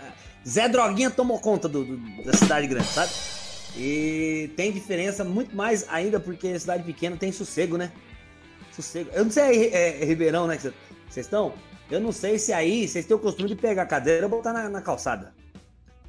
[0.00, 0.12] Ah,
[0.46, 3.12] Zé Droguinha tomou conta do, do, da cidade grande, sabe?
[3.76, 7.90] E tem diferença muito mais ainda porque cidade pequena tem sossego, né?
[8.72, 9.10] Sossego.
[9.14, 10.58] Eu não sei, é, é Ribeirão, né?
[10.58, 11.54] Vocês estão?
[11.90, 14.52] Eu não sei se aí vocês têm o costume de pegar a cadeira e botar
[14.52, 15.34] na, na calçada.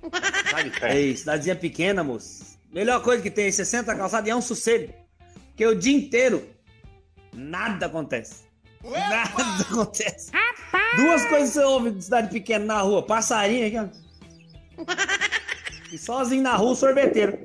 [0.49, 0.71] Sabe?
[0.81, 0.97] É.
[0.97, 2.54] Ei, cidadezinha pequena, moço.
[2.75, 4.93] Melhor coisa que tem, 60 é calçada e é um sossego.
[5.47, 6.45] Porque o dia inteiro
[7.33, 8.43] nada acontece.
[8.83, 10.29] Nada acontece.
[10.97, 13.01] Duas coisas você ouve de cidade pequena na rua.
[13.01, 13.87] Passarinho aqui, ó.
[15.89, 17.39] E sozinho na rua, sorveteiro.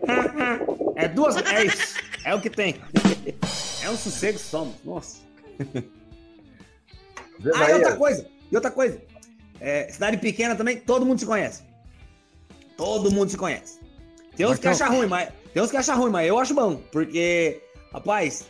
[0.97, 1.37] É duas.
[1.37, 1.95] É isso.
[2.25, 2.81] É o que tem.
[3.85, 4.75] É um sossego somos.
[4.85, 5.19] Nossa.
[7.55, 8.27] Ah, e outra coisa.
[8.51, 9.01] E outra coisa.
[9.61, 11.63] É, cidade pequena também, todo mundo se conhece.
[12.77, 13.80] Todo mundo se conhece.
[14.37, 15.29] Tem uns que acham ruim, mas.
[15.53, 16.77] Tem uns que acham ruim, mas eu acho bom.
[16.93, 17.61] Porque,
[17.93, 18.47] rapaz,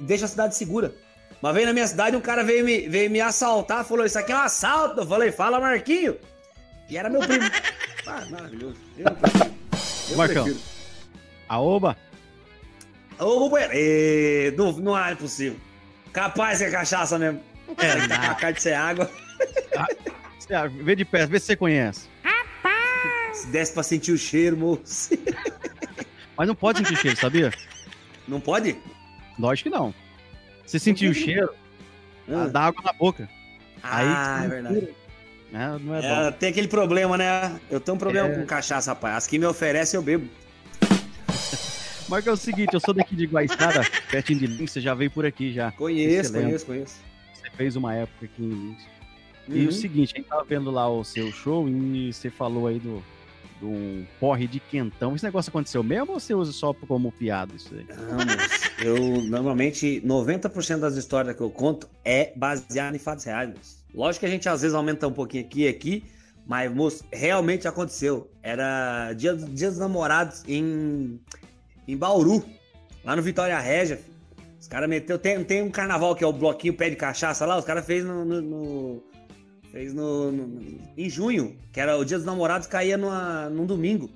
[0.00, 0.94] deixa a cidade segura.
[1.42, 4.32] Uma vez na minha cidade, um cara veio me, veio me assaltar, falou: Isso aqui
[4.32, 5.00] é um assalto.
[5.00, 6.16] Eu falei: Fala, Marquinho.
[6.88, 7.44] E era meu primo.
[8.06, 8.76] Ah, maravilhoso.
[8.98, 9.06] Eu,
[10.10, 10.44] eu Marcão.
[10.44, 10.62] Prefiro.
[11.48, 11.96] Aoba?
[13.18, 14.56] Ô, companheiro.
[14.58, 15.58] Não, não é possível.
[16.12, 17.40] Capaz que é cachaça mesmo.
[17.78, 17.92] É,
[18.28, 19.10] a cara de ser água.
[19.74, 22.08] Ah, vê de perto, vê se você conhece.
[23.34, 25.10] Se desse pra sentir o cheiro, moço.
[26.36, 27.52] Mas não pode sentir cheiro, sabia?
[28.26, 28.76] Não pode?
[29.38, 29.94] Lógico que não.
[30.66, 31.50] Se sentir o cheiro,
[32.28, 32.46] ah.
[32.46, 33.28] dá água na boca.
[33.82, 34.88] Ah, Aí, é verdade.
[35.52, 37.60] É, não é, é tem aquele problema, né?
[37.70, 38.34] Eu tenho um problema é...
[38.34, 39.16] com cachaça, rapaz.
[39.18, 40.28] As que me oferecem, eu bebo.
[42.08, 45.10] Mas é o seguinte, eu sou daqui de Guaiçara, pertinho de Lins, você já veio
[45.10, 45.70] por aqui já.
[45.72, 46.96] Conheço, conheço, conheço.
[47.32, 48.82] Você fez uma época aqui em Lins.
[49.48, 49.56] Uhum.
[49.56, 49.72] E o uhum.
[49.72, 53.02] seguinte, a gente tava vendo lá o seu show e você falou aí do,
[53.60, 55.14] do porre de quentão.
[55.14, 57.86] Esse negócio aconteceu mesmo ou você usa só como piada isso aí?
[57.88, 63.84] Não, eu normalmente 90% das histórias que eu conto é baseado em fatos reais.
[63.94, 66.04] Lógico que a gente às vezes aumenta um pouquinho aqui e aqui,
[66.46, 68.30] mas, moço, realmente aconteceu.
[68.42, 71.18] Era dia, dia dos namorados em,
[71.88, 72.44] em Bauru,
[73.02, 74.00] lá no Vitória Régia.
[74.60, 75.18] Os caras meteu.
[75.18, 78.04] Tem, tem um carnaval que é o bloquinho pé de cachaça lá, os caras fez
[78.04, 79.02] no, no, no.
[79.74, 84.08] Fez no, no, em junho, que era o dia dos namorados, caía numa, num domingo.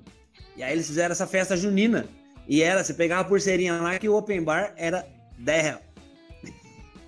[0.55, 2.07] E aí eles fizeram essa festa junina.
[2.47, 5.05] E era, você pegava a pulseirinha lá que o open bar era
[5.37, 5.81] 10 reais.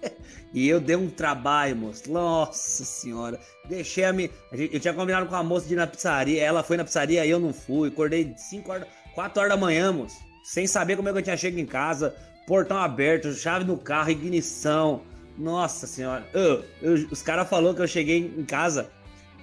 [0.53, 2.11] E eu dei um trabalho, moço.
[2.11, 3.39] Nossa senhora.
[3.69, 4.29] Deixei a minha.
[4.51, 6.43] Eu tinha combinado com a moça de ir na pizzaria.
[6.43, 7.87] Ela foi na pizzaria e eu não fui.
[7.87, 8.85] Acordei 5 horas,
[9.15, 10.17] 4 horas da manhã, moço.
[10.43, 12.13] Sem saber como é que eu tinha chegado em casa.
[12.45, 15.03] Portão aberto, chave no carro, ignição.
[15.37, 16.27] Nossa senhora.
[16.33, 18.91] Eu, eu, os caras falaram que eu cheguei em casa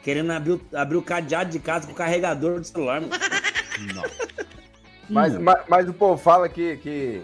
[0.03, 3.13] querendo abrir, abrir o cadeado de casa com o carregador do celular, mano.
[5.09, 7.23] mas, mas, mas, o povo fala que, que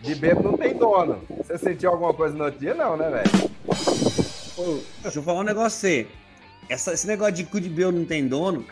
[0.00, 1.22] de bebo não tem dono.
[1.38, 2.74] Você sentiu alguma coisa no outro dia?
[2.74, 3.50] Não, né, velho?
[5.02, 6.06] Deixa eu falar um negócio você.
[6.68, 8.64] Essa, esse negócio de cu de bebo não tem dono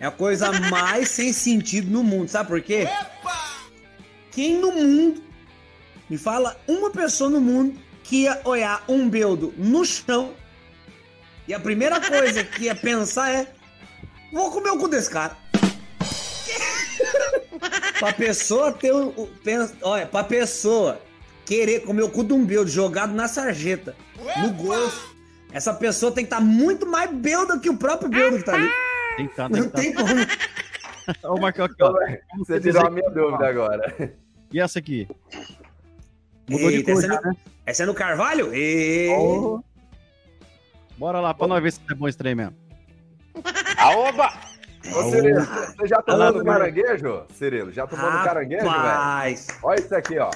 [0.00, 2.28] É a coisa mais sem sentido no mundo.
[2.28, 2.88] Sabe por quê?
[4.30, 5.22] Quem no mundo
[6.08, 10.34] me fala uma pessoa no mundo que ia olhar um beldo no chão
[11.46, 13.46] e a primeira coisa que ia pensar é:
[14.32, 15.36] vou comer o cu desse cara.
[17.98, 19.28] pra pessoa ter o.
[19.44, 21.00] pensa, olha, pra pessoa
[21.44, 23.94] querer comer o cu de um beldo jogado na sarjeta,
[24.40, 25.14] no golfe,
[25.52, 28.54] essa pessoa tem que estar tá muito mais belda que o próprio beldo que tá
[28.54, 28.70] ali.
[29.16, 29.80] Tem que tá, tem Não tá.
[29.80, 30.14] tem como.
[31.24, 31.92] Ô, Marcão, aqui, ó.
[32.38, 34.14] Você tirou a minha dúvida agora.
[34.52, 35.08] E essa aqui?
[36.48, 37.36] Mudou Eita, de cor, essa, é no, né?
[37.66, 38.54] essa é no Carvalho?
[38.54, 39.08] E...
[39.16, 39.62] Oh.
[40.98, 42.56] Bora lá, pra nós ver se é bom esse trem mesmo.
[43.78, 44.32] Aoba!
[44.94, 47.24] Ô, Cirilo, você já tomou no caranguejo?
[47.32, 49.38] Cirilo, já tomou no caranguejo, velho?
[49.62, 50.30] Olha isso aqui, ó.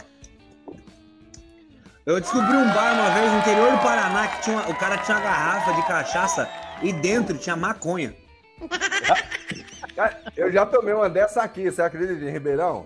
[2.06, 4.96] Eu descobri um bar uma vez no interior do Paraná que tinha uma, o cara
[4.98, 6.48] tinha uma garrafa de cachaça
[6.80, 8.14] e dentro tinha maconha.
[10.36, 12.84] Eu já tomei uma dessa aqui, você acredita em Ribeirão?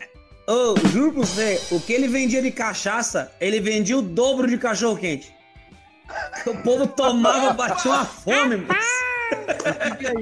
[0.52, 4.58] Oh, juro pra você, o que ele vendia de cachaça, ele vendia o dobro de
[4.58, 5.32] cachorro quente.
[6.44, 8.84] O povo tomava, batia uma fome, mas...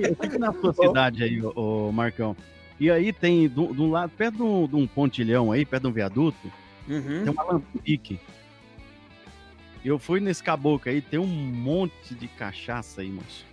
[0.02, 2.36] Eu fico na sua cidade aí, ô, Marcão.
[2.78, 5.88] E aí tem, de um lado, perto de um, de um, pontilhão aí, perto de
[5.88, 6.52] um viaduto,
[6.86, 7.24] uhum.
[7.24, 8.20] tem uma lampique.
[9.82, 13.46] Eu fui nesse caboclo aí, tem um monte de cachaça aí, moço.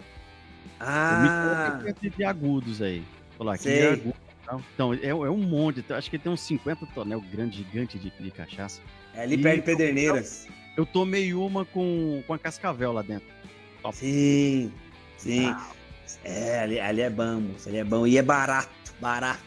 [0.81, 1.79] Ah!
[1.85, 3.01] Eu me de agudos aí.
[3.37, 4.24] Falar aqui é agudo.
[4.73, 5.83] Então, é, é, um monte.
[5.91, 8.81] Acho que tem uns 50 tonel grande, gigante de, de cachaça.
[9.13, 10.47] É ali perto de Pederneiras.
[10.77, 13.27] Eu tomei uma com, com a cascavel lá dentro.
[13.81, 13.95] Top.
[13.95, 14.71] Sim,
[15.17, 15.47] sim.
[15.47, 15.69] Ah.
[16.23, 18.05] É, ali, ali é bom, ali é bom.
[18.05, 18.69] E é barato,
[18.99, 19.41] barato.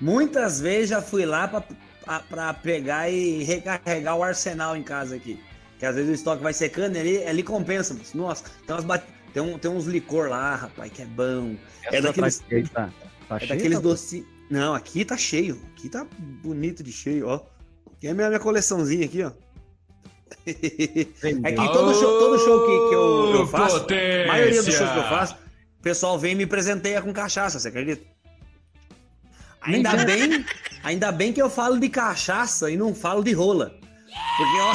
[0.00, 5.38] Muitas vezes já fui lá para pegar e recarregar o arsenal em casa aqui.
[5.78, 7.94] Que às vezes o estoque vai secando ali, ali compensa.
[7.94, 9.02] Mas, nossa, tem, umas
[9.32, 11.56] tem, um, tem uns licor lá, rapaz, que é bom.
[11.84, 12.42] Essa é daqueles,
[12.72, 12.90] tá,
[13.38, 14.26] tá é daqueles tá docinhos.
[14.50, 15.60] Não, aqui tá cheio.
[15.72, 16.06] Aqui tá
[16.42, 17.40] bonito de cheio, ó.
[17.96, 19.32] Aqui é a minha, minha coleçãozinha aqui, ó.
[20.44, 24.90] É que todo show, todo show que, que eu, eu faço, a maioria dos shows
[24.90, 25.34] que eu faço,
[25.78, 28.02] o pessoal vem e me presenteia com cachaça, você acredita?
[29.60, 30.44] Ainda bem,
[30.82, 33.78] ainda bem que eu falo de cachaça e não falo de rola.
[34.36, 34.74] Porque, ó.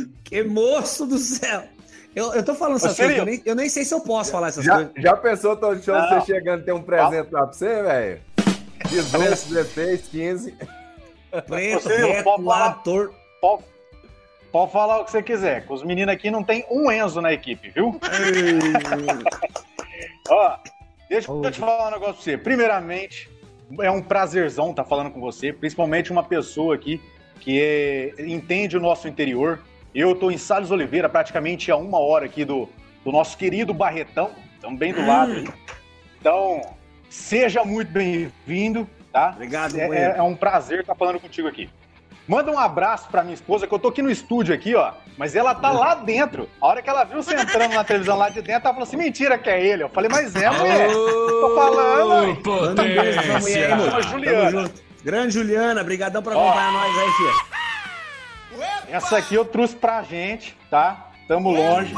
[0.24, 1.68] que moço do céu!
[2.14, 4.48] Eu, eu tô falando essas coisas, eu nem, eu nem sei se eu posso falar
[4.48, 4.92] essas já, coisas.
[4.96, 8.20] Já pensou todo show você chegando e ter um presente lá pra você, velho?
[8.88, 10.54] 18, 16, 15.
[11.46, 13.10] Preto, você, reto, pode.
[13.40, 13.64] Pode,
[14.50, 17.32] pode, falar o que você quiser, que os meninos aqui não tem um Enzo na
[17.32, 18.00] equipe, viu?
[20.28, 20.56] Ó,
[21.08, 22.36] deixa eu te falar um negócio pra você.
[22.36, 23.30] Primeiramente,
[23.80, 27.00] é um prazerzão estar tá falando com você, principalmente uma pessoa aqui
[27.38, 29.60] que é, entende o nosso interior.
[29.94, 32.68] Eu estou em Salles Oliveira, praticamente a uma hora aqui do,
[33.04, 34.30] do nosso querido Barretão,
[34.60, 35.32] também do lado.
[35.32, 35.44] Hum.
[36.18, 36.60] Então,
[37.08, 39.32] seja muito bem-vindo tá?
[39.34, 41.68] Obrigado, é, é, é, um prazer estar falando contigo aqui.
[42.26, 44.92] Manda um abraço pra minha esposa, que eu tô aqui no estúdio aqui, ó.
[45.18, 46.48] Mas ela tá lá dentro.
[46.60, 48.96] A hora que ela viu você entrando na televisão lá de dentro, ela falou assim:
[48.96, 49.82] mentira que é ele.
[49.82, 50.90] Eu falei, mas é, mulher.
[50.92, 52.36] tô falando.
[52.36, 53.74] Potência.
[53.74, 54.70] Mulher, Juliana.
[55.02, 57.32] Grande Juliana, brigadão por acompanhar nós aí, filha.
[58.88, 61.10] Essa aqui eu trouxe pra gente, tá?
[61.28, 61.94] Tamo longe,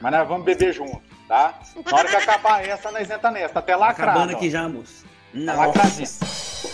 [0.00, 1.58] mas nós vamos beber junto, tá?
[1.88, 3.54] Na hora que acabar essa, nós entra nessa.
[3.54, 5.06] Tá até lá, Acabando aqui já, moço.
[5.32, 6.24] Nossa.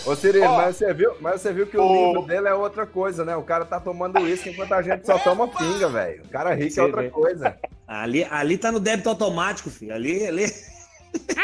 [0.05, 2.53] Ô, Cirilo, oh, mas, você viu, mas você viu que o oh, livro dele é
[2.53, 3.35] outra coisa, né?
[3.35, 6.23] O cara tá tomando uísque enquanto a gente só toma pinga, velho.
[6.23, 7.57] O cara rico é outra coisa.
[7.87, 9.93] Ali, ali tá no débito automático, filho.
[9.93, 10.45] Ali, ali.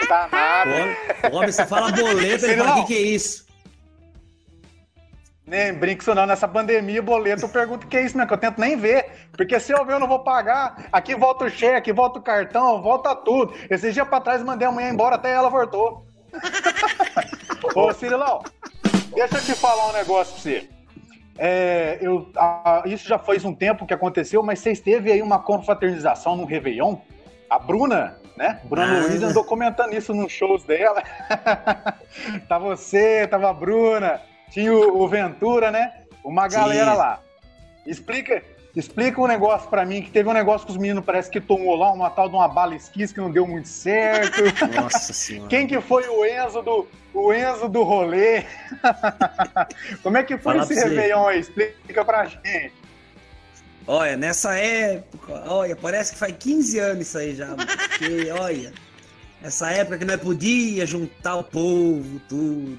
[0.08, 1.32] Tá nada.
[1.32, 3.46] O homem, você fala boleto, ele fala, o que, que é isso?
[5.50, 8.24] Nem brinca isso não, nessa pandemia, boleto, eu pergunto o que é isso, né?
[8.28, 9.30] Que eu tento nem ver.
[9.32, 10.86] Porque se eu ver, eu não vou pagar.
[10.92, 13.56] Aqui volta o cheque, volta o cartão, volta tudo.
[13.68, 16.06] Esses dias pra trás mandei a mulher embora, até ela voltou.
[17.74, 18.44] Ô, Cirilão,
[19.16, 20.70] deixa eu te falar um negócio pra você.
[21.36, 25.40] É, eu, a, isso já faz um tempo que aconteceu, mas vocês teve aí uma
[25.40, 26.98] confraternização no Réveillon.
[27.50, 28.60] A Bruna, né?
[28.66, 29.08] Bruna ah.
[29.08, 31.02] Luiz andou comentando isso nos shows dela.
[32.48, 34.22] tá você, tava a Bruna,
[34.52, 35.94] tinha o, o Ventura, né?
[36.24, 36.98] Uma galera Sim.
[36.98, 37.20] lá.
[37.86, 38.44] Explica,
[38.76, 41.76] Explica um negócio para mim, que teve um negócio que os meninos parece que tomou
[41.76, 44.42] lá, uma tal de uma bala esquis que não deu muito certo.
[44.74, 45.50] Nossa senhora.
[45.50, 48.44] Quem que foi o Enzo do, o Enzo do rolê?
[50.04, 51.40] Como é que foi Fala esse Réveillon aí?
[51.40, 52.74] Explica pra gente.
[53.88, 57.56] Olha, nessa época, olha, parece que faz 15 anos isso aí já.
[57.56, 58.72] Porque, olha,
[59.42, 62.78] nessa época que nós podia juntar o povo, tudo,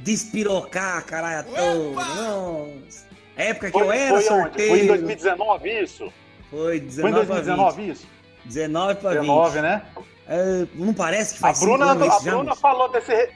[0.00, 3.08] despirocar caralho toda, nossa.
[3.36, 4.72] Época que foi, eu era foi sorteio.
[4.72, 4.86] Onde?
[4.86, 6.12] Foi em 2019 isso?
[6.50, 8.06] Foi, 19 foi em 2019 isso?
[8.44, 9.20] 19 para 20.
[9.20, 9.82] 19, né?
[10.26, 13.30] É, não parece que faz a Bruna, a já, Bruna falou desse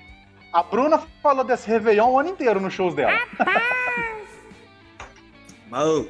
[0.52, 3.12] A Bruna falou desse Réveillon o ano inteiro nos shows dela.
[5.68, 6.06] Mas,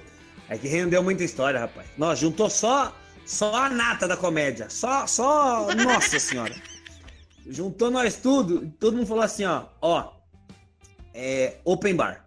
[0.48, 1.86] é que rendeu muita história, rapaz.
[1.96, 2.92] Nós juntou só
[3.24, 4.68] só a nata da comédia.
[4.68, 6.54] Só, só, nossa senhora.
[7.46, 10.12] Juntou nós tudo, todo mundo falou assim, ó, ó,
[11.14, 12.26] é open bar.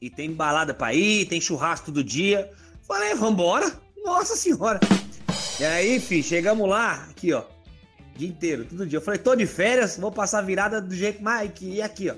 [0.00, 2.50] E tem balada pra ir, tem churrasco todo dia.
[2.86, 3.72] Falei, vambora.
[4.04, 4.78] Nossa senhora.
[5.58, 7.42] E aí, filho, chegamos lá, aqui, ó.
[8.16, 8.98] Dia inteiro, todo dia.
[8.98, 12.08] Eu falei, tô de férias, vou passar a virada do jeito mais que e aqui,
[12.08, 12.14] ó.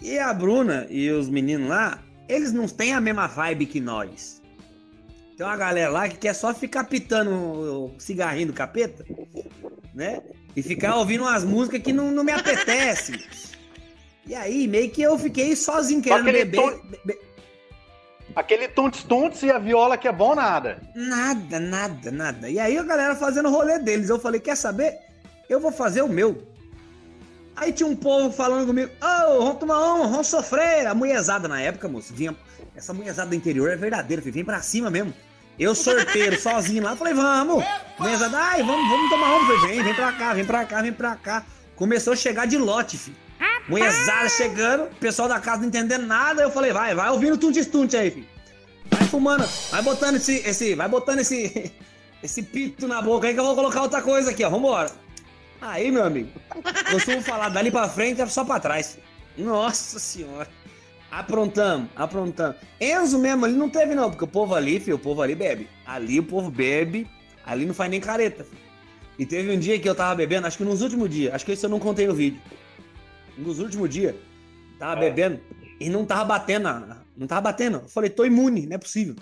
[0.00, 4.42] E a Bruna e os meninos lá, eles não têm a mesma vibe que nós.
[5.36, 9.04] Tem uma galera lá que quer só ficar pitando o cigarrinho do capeta,
[9.94, 10.20] né?
[10.54, 13.12] E ficar ouvindo umas músicas que não, não me apetece.
[14.28, 16.80] E aí, meio que eu fiquei sozinho querendo beber.
[17.02, 17.18] Be...
[18.36, 20.82] Aquele tuntes e a viola que é bom nada.
[20.94, 22.50] Nada, nada, nada.
[22.50, 24.10] E aí a galera fazendo o rolê deles.
[24.10, 24.98] Eu falei, quer saber?
[25.48, 26.46] Eu vou fazer o meu.
[27.56, 30.86] Aí tinha um povo falando comigo, ô, oh, vamos tomar um, vamos sofrer.
[30.86, 32.36] A mulherzada na época, moço, vinha.
[32.76, 35.12] Essa mulherzada do interior é verdadeira, filho, vem pra cima mesmo.
[35.58, 37.64] Eu sorteiro sozinho lá, falei, vamos.
[37.98, 39.46] Mesa, ai, vamos, vamos tomar uma.
[39.46, 41.46] Falei, vem, vem pra cá, vem pra cá, vem pra cá.
[41.74, 43.27] Começou a chegar de lote, filho.
[43.68, 46.42] Mulherzada chegando, pessoal da casa não entendendo nada.
[46.42, 48.26] Eu falei, vai, vai ouvindo tunte-tunte aí, filho.
[48.90, 51.70] Vai fumando, vai botando esse, esse, vai botando esse,
[52.22, 54.48] esse pito na boca aí que eu vou colocar outra coisa aqui, ó.
[54.48, 54.90] Vambora.
[55.60, 56.30] Aí, meu amigo,
[56.90, 58.98] costumo falar dali pra frente é só pra trás.
[59.36, 60.48] Nossa senhora.
[61.10, 62.56] Aprontamos, aprontamos.
[62.80, 65.68] Enzo mesmo ali não teve, não, porque o povo ali, filho, o povo ali bebe.
[65.84, 67.08] Ali o povo bebe,
[67.44, 68.44] ali não faz nem careta.
[68.44, 68.62] Filho.
[69.18, 71.52] E teve um dia que eu tava bebendo, acho que nos últimos dias, acho que
[71.52, 72.40] isso eu não contei no vídeo.
[73.38, 74.14] Nos últimos dias,
[74.78, 75.10] tava é.
[75.10, 75.40] bebendo
[75.80, 76.68] e não tava batendo,
[77.16, 77.78] não tava batendo.
[77.78, 79.16] Eu falei, tô imune, não é possível.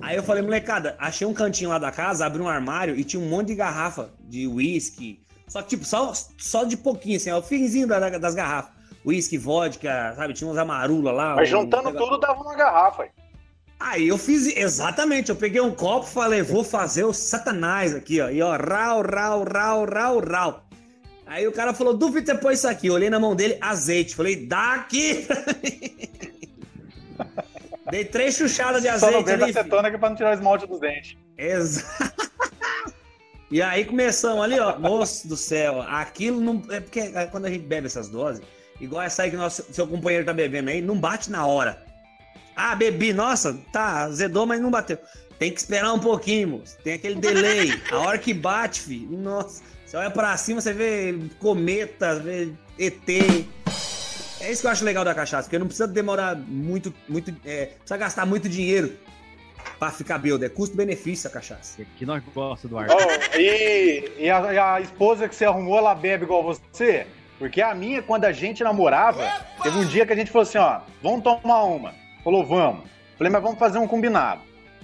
[0.00, 3.22] Aí eu falei, molecada, achei um cantinho lá da casa, abri um armário e tinha
[3.22, 5.20] um monte de garrafa de uísque.
[5.48, 10.12] Só que, tipo, só, só de pouquinho, assim, ó, o finzinho das garrafas uísque, vodka,
[10.16, 10.34] sabe?
[10.34, 11.36] Tinha uns amarula lá.
[11.36, 11.92] Mas juntando um...
[11.94, 13.04] tudo dava uma garrafa.
[13.04, 13.10] Aí.
[13.78, 18.20] aí eu fiz, exatamente, eu peguei um copo e falei, vou fazer o satanás aqui,
[18.20, 18.28] ó.
[18.28, 20.65] E ó, rau, rau, rau, rau, rau.
[21.26, 22.86] Aí o cara falou, duvido você pôr isso aqui.
[22.86, 24.14] Eu olhei na mão dele, azeite.
[24.14, 25.26] Falei, dá aqui!
[27.90, 29.12] Dei três chuchadas de azeite.
[29.12, 31.16] Só não bebe acetona que é pra não tirar o esmalte dos dentes.
[31.36, 32.26] Exato.
[33.48, 34.76] E aí começamos ali, ó.
[34.76, 36.60] Moço do céu, aquilo não.
[36.68, 38.42] É porque quando a gente bebe essas doses,
[38.80, 41.82] Igual essa aí que nosso, seu companheiro tá bebendo aí, não bate na hora.
[42.54, 44.98] Ah, bebi, nossa, tá, azedou, mas não bateu.
[45.38, 46.76] Tem que esperar um pouquinho, moço.
[46.82, 47.70] Tem aquele delay.
[47.90, 49.62] A hora que bate, filho, nossa.
[49.86, 53.08] Você olha pra cima, você vê cometa, vê ET.
[54.40, 57.66] É isso que eu acho legal da cachaça, porque não precisa demorar muito, muito, é,
[57.66, 58.96] precisa gastar muito dinheiro
[59.78, 60.44] pra ficar bêbado.
[60.44, 61.84] É custo-benefício a cachaça.
[61.96, 62.88] Que nós gosta do ar.
[62.90, 67.06] Oh, e, e, a, e a esposa que você arrumou, ela bebe igual você?
[67.38, 69.22] Porque a minha, quando a gente namorava,
[69.62, 71.94] teve um dia que a gente falou assim, ó, vamos tomar uma.
[72.24, 72.88] Falou, vamos.
[73.16, 74.40] Falei, mas vamos fazer um combinado.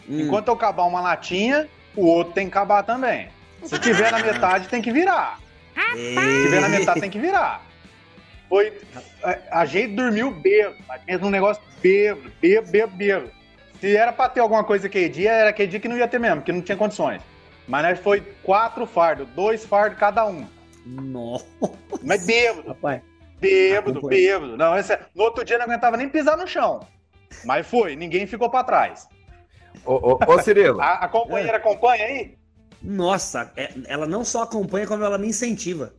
[0.09, 0.21] Hum.
[0.21, 3.29] Enquanto eu acabar uma latinha, o outro tem que acabar também.
[3.65, 5.39] Se tiver na metade, tem que virar.
[5.95, 7.63] Se tiver na metade, tem que virar.
[8.49, 8.73] Foi.
[9.23, 13.31] A, a gente dormiu bêbado, mas mesmo um negócio bêbado, bêbado, bêbado, bêbado.
[13.81, 16.21] Se era pra ter alguma coisa aquele dia, era aquele dia que não ia ter
[16.21, 17.23] mesmo, que não tinha condições.
[17.67, 20.47] Mas né, foi quatro fardos, dois fardos cada um.
[20.85, 21.47] Nossa.
[22.03, 22.69] Mas bêbado.
[22.69, 23.03] Rapaz.
[23.41, 24.57] Bêbado, bêbado.
[24.57, 26.87] Não, esse, no outro dia não aguentava nem pisar no chão.
[27.45, 29.09] Mas foi, ninguém ficou para trás.
[29.85, 30.81] Ô, ô, ô Cirilo.
[30.81, 31.57] a, a companheira é.
[31.57, 32.37] acompanha aí?
[32.83, 35.93] Nossa, é, ela não só acompanha, como ela me incentiva.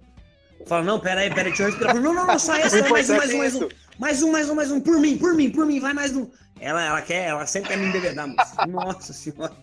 [0.66, 1.96] Fala, não, peraí, peraí, deixa eu respirar.
[1.96, 3.70] Não, não, não, só essa, mais um, mais um, mais um.
[4.00, 4.82] Mais um, mais um, mais um.
[4.82, 6.30] Por mim, por mim, por mim, vai mais um.
[6.60, 8.66] Ela, ela quer, ela sempre quer me embebedar, moça.
[8.68, 9.54] Nossa senhora.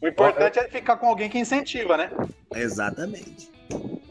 [0.00, 2.10] O importante é ficar com alguém que incentiva, né?
[2.54, 3.50] Exatamente.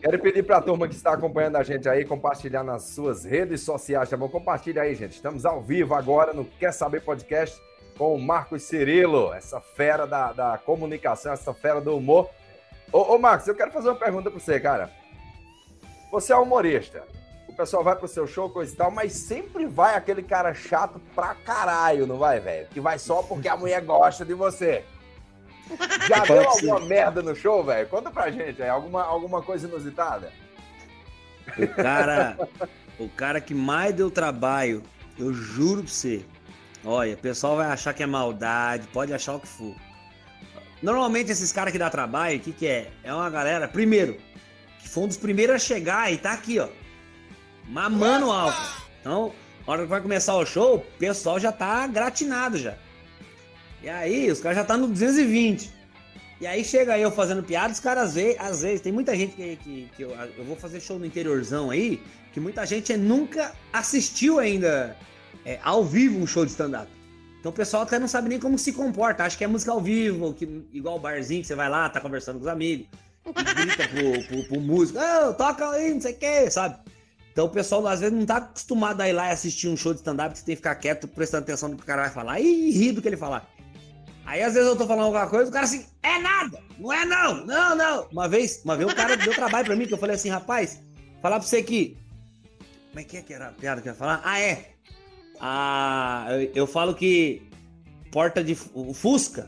[0.02, 3.62] Quero pedir para a turma que está acompanhando a gente aí compartilhar nas suas redes
[3.62, 4.30] sociais, tá bom?
[4.30, 5.14] Compartilha aí, gente.
[5.14, 7.60] Estamos ao vivo agora no Quer Saber Podcast
[7.98, 12.30] com o Marcos Cirilo, essa fera da, da comunicação, essa fera do humor.
[12.92, 14.92] Ô, ô Marcos, eu quero fazer uma pergunta para você, cara.
[16.12, 17.04] Você é humorista,
[17.48, 21.00] o pessoal vai pro seu show, coisa e tal, mas sempre vai aquele cara chato
[21.14, 22.68] pra caralho, não vai, velho?
[22.68, 24.84] Que vai só porque a mulher gosta de você.
[26.08, 27.88] Já deu alguma merda no show, velho?
[27.88, 30.32] Conta pra gente aí, alguma, alguma coisa inusitada?
[31.58, 32.38] O cara,
[33.00, 34.82] o cara que mais deu trabalho,
[35.18, 36.26] eu juro pra você.
[36.84, 39.76] Olha, o pessoal vai achar que é maldade, pode achar o que for.
[40.82, 42.90] Normalmente esses caras que dá trabalho, o que, que é?
[43.04, 44.18] É uma galera, primeiro,
[44.80, 46.70] que foi um dos primeiros a chegar e tá aqui, ó.
[47.68, 48.82] Mamando o álcool.
[49.02, 49.34] Então,
[49.66, 52.76] na hora que vai começar o show, o pessoal já tá gratinado já.
[53.84, 55.80] E aí, os caras já tá no 220.
[56.42, 59.58] E aí chega eu fazendo piada, os caras vê, às vezes, tem muita gente que,
[59.58, 62.02] que, que eu, eu, vou fazer show no interiorzão aí,
[62.32, 64.96] que muita gente nunca assistiu ainda
[65.46, 66.90] é, ao vivo um show de stand-up.
[67.40, 69.80] Então o pessoal até não sabe nem como se comporta, acha que é música ao
[69.80, 72.88] vivo, que, igual o barzinho que você vai lá, tá conversando com os amigos,
[73.26, 76.78] grita pro, pro, pro músico, oh, toca aí, não sei o que, sabe?
[77.32, 79.94] Então o pessoal às vezes não tá acostumado a ir lá e assistir um show
[79.94, 82.40] de stand-up, você tem que ficar quieto, prestando atenção no que o cara vai falar
[82.42, 83.50] e rir do que ele falar.
[84.26, 87.06] Aí às vezes eu tô falando alguma coisa, o cara assim, é nada, não é
[87.06, 88.08] não, não, não.
[88.12, 90.84] Uma vez, uma vez o cara deu trabalho pra mim, que eu falei assim, rapaz,
[91.22, 91.98] falar pra você que.
[92.90, 94.22] Como é que é que era a piada que eu ia falar?
[94.24, 94.72] Ah, é.
[95.40, 97.42] Ah, eu, falo que
[98.12, 99.48] porta de Fusca.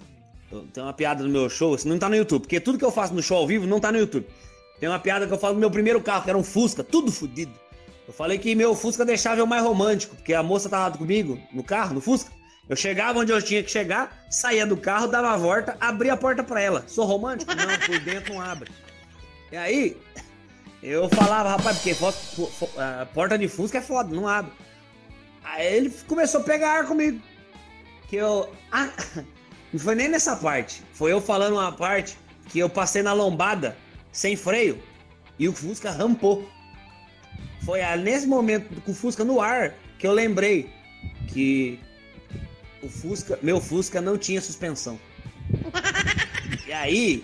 [0.73, 2.91] Tem uma piada no meu show, isso não tá no YouTube, porque tudo que eu
[2.91, 4.27] faço no show ao vivo não tá no YouTube.
[4.79, 7.11] Tem uma piada que eu falo do meu primeiro carro, que era um Fusca, tudo
[7.11, 7.53] fodido.
[8.07, 11.63] Eu falei que meu Fusca deixava eu mais romântico, porque a moça tava comigo no
[11.63, 12.31] carro, no Fusca.
[12.67, 16.17] Eu chegava onde eu tinha que chegar, saía do carro, dava a volta, abria a
[16.17, 16.83] porta para ela.
[16.87, 17.53] Sou romântico?
[17.53, 18.71] Não, por dentro não abre.
[19.51, 19.97] E aí,
[20.81, 21.95] eu falava, rapaz, porque
[22.77, 24.51] a porta de Fusca é foda, não abre.
[25.43, 27.21] Aí ele começou a pegar ar comigo.
[28.07, 28.49] Que eu.
[28.71, 28.89] Ah,
[29.71, 30.83] não foi nem nessa parte.
[30.93, 32.17] Foi eu falando uma parte
[32.49, 33.77] que eu passei na lombada,
[34.11, 34.81] sem freio,
[35.39, 36.47] e o Fusca rampou.
[37.63, 40.69] Foi nesse momento com o Fusca no ar que eu lembrei
[41.27, 41.79] que
[42.81, 44.99] o Fusca, meu Fusca não tinha suspensão.
[46.67, 47.23] E aí,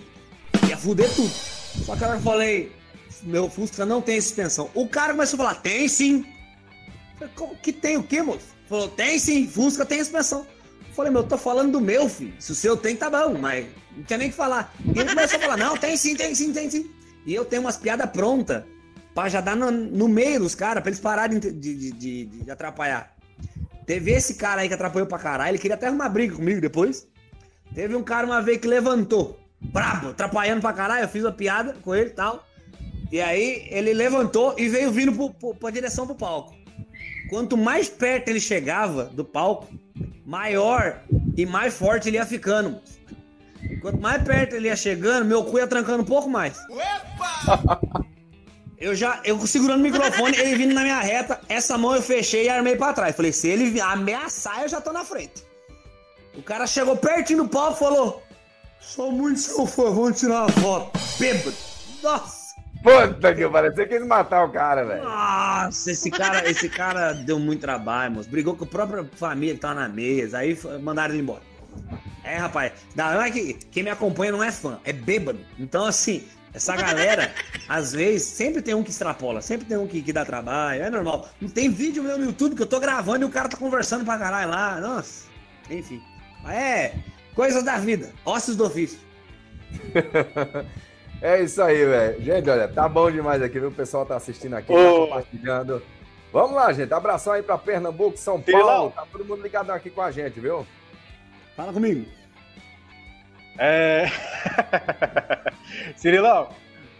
[0.68, 1.30] ia fuder tudo.
[1.30, 2.70] Só que eu falei,
[3.22, 4.70] meu Fusca não tem suspensão.
[4.74, 6.26] O cara começou a falar, tem sim.
[7.18, 8.46] Falei, Como que tem o quê, moço?
[8.68, 10.46] Falou, tem sim, Fusca tem suspensão.
[10.94, 12.34] Falei, meu, eu tô falando do meu, filho.
[12.38, 13.66] Se o seu tem, tá bom, mas
[13.96, 14.74] não tinha nem que falar.
[14.84, 16.90] E ele começou a falar, não, tem sim, tem sim, tem sim.
[17.24, 18.64] E eu tenho umas piadas prontas
[19.14, 22.50] pra já dar no, no meio dos caras, pra eles pararem de, de, de, de
[22.50, 23.14] atrapalhar.
[23.86, 27.06] Teve esse cara aí que atrapalhou pra caralho, ele queria até arrumar briga comigo depois.
[27.74, 31.74] Teve um cara uma vez que levantou, brabo, atrapalhando pra caralho, eu fiz uma piada
[31.82, 32.46] com ele e tal.
[33.10, 36.54] E aí ele levantou e veio vindo pro, pro, pra direção pro palco.
[37.28, 39.68] Quanto mais perto ele chegava do palco,
[40.24, 41.02] maior
[41.36, 42.80] e mais forte ele ia ficando.
[43.80, 46.58] Quanto mais perto ele ia chegando, meu cu ia trancando um pouco mais.
[46.68, 47.80] Opa!
[48.80, 52.44] Eu já, eu segurando o microfone, ele vindo na minha reta, essa mão eu fechei
[52.44, 53.16] e armei pra trás.
[53.16, 55.44] Falei, se ele ameaçar, eu já tô na frente.
[56.36, 58.22] O cara chegou pertinho do pau e falou:
[58.80, 60.96] Sou muito seu fã, vamos tirar uma foto.
[61.18, 61.56] Bêbado.
[62.00, 62.37] Nossa.
[62.82, 65.02] Puta que pariu, você quis matar o cara, velho.
[65.02, 68.30] Nossa, esse cara, esse cara deu muito trabalho, moço.
[68.30, 71.42] Brigou com a própria família que tava na mesa, aí mandaram ele embora.
[72.22, 75.40] É, rapaz, não é que quem me acompanha não é fã, é bêbado.
[75.58, 77.32] Então, assim, essa galera,
[77.68, 80.90] às vezes, sempre tem um que extrapola, sempre tem um que, que dá trabalho, é
[80.90, 81.28] normal.
[81.40, 84.04] Não tem vídeo meu no YouTube que eu tô gravando e o cara tá conversando
[84.04, 85.26] pra caralho lá, nossa.
[85.70, 86.02] Enfim.
[86.48, 86.94] É,
[87.34, 88.98] coisas da vida, ossos do ofício.
[91.20, 92.22] é isso aí, velho.
[92.22, 93.68] Gente, olha, tá bom demais aqui, viu?
[93.68, 95.82] O pessoal tá assistindo aqui, tá compartilhando.
[96.32, 96.92] Vamos lá, gente.
[96.92, 98.90] Abração aí pra Pernambuco, São Paulo.
[98.90, 100.66] Tá todo mundo ligado aqui com a gente, viu?
[101.56, 102.06] Fala comigo.
[103.58, 104.06] É.
[105.96, 106.50] Cirilão,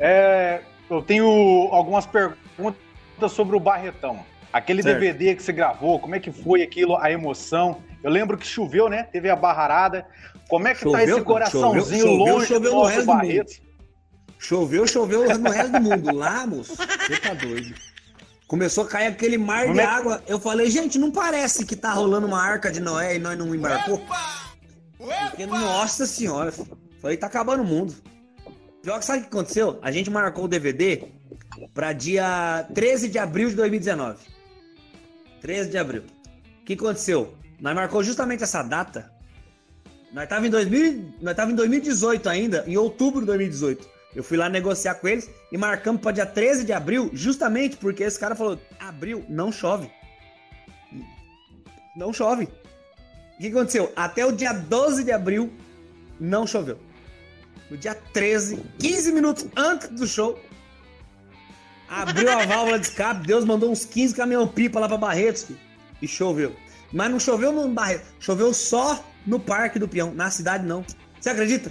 [0.01, 0.61] é...
[0.91, 4.25] eu tenho algumas perguntas sobre o Barretão.
[4.53, 4.99] Aquele certo.
[4.99, 7.83] DVD que você gravou, como é que foi aquilo, a emoção?
[8.03, 9.05] Eu lembro que choveu, né?
[9.05, 10.07] Teve a barrarada.
[10.49, 13.68] Como é que choveu, tá esse coraçãozinho choveu, longe choveu, do nosso Barreto?
[14.39, 16.15] Choveu, choveu no resto do mundo.
[16.15, 17.75] Lá, moço, você tá doido.
[18.47, 19.85] Começou a cair aquele mar como de é...
[19.85, 20.23] água.
[20.27, 23.55] Eu falei, gente, não parece que tá rolando uma arca de Noé e nós não
[23.55, 24.01] embarcou?
[24.97, 26.53] Porque, nossa senhora,
[27.01, 27.95] falei, tá acabando o mundo.
[28.83, 29.79] Pior que sabe o que aconteceu?
[29.83, 31.05] A gente marcou o DVD
[31.75, 34.19] para dia 13 de abril de 2019.
[35.41, 36.05] 13 de abril.
[36.63, 37.35] O que aconteceu?
[37.61, 39.13] Nós marcou justamente essa data.
[40.13, 43.98] Nós tava em 2000, nós tava em 2018 ainda, em outubro de 2018.
[44.19, 48.03] Eu fui lá negociar com eles e marcamos para dia 13 de abril, justamente porque
[48.03, 49.91] esse cara falou: "Abril não chove".
[51.97, 52.45] Não chove.
[52.45, 53.93] O que aconteceu?
[53.97, 55.53] Até o dia 12 de abril
[56.19, 56.79] não choveu
[57.71, 60.39] no dia 13, 15 minutos antes do show,
[61.89, 65.59] abriu a válvula de escape, Deus mandou uns 15 caminhão-pipa lá pra Barretos, filho,
[66.01, 66.55] e choveu.
[66.93, 70.85] Mas não choveu no Barretos, choveu só no Parque do Peão, na cidade não.
[71.21, 71.71] Você acredita?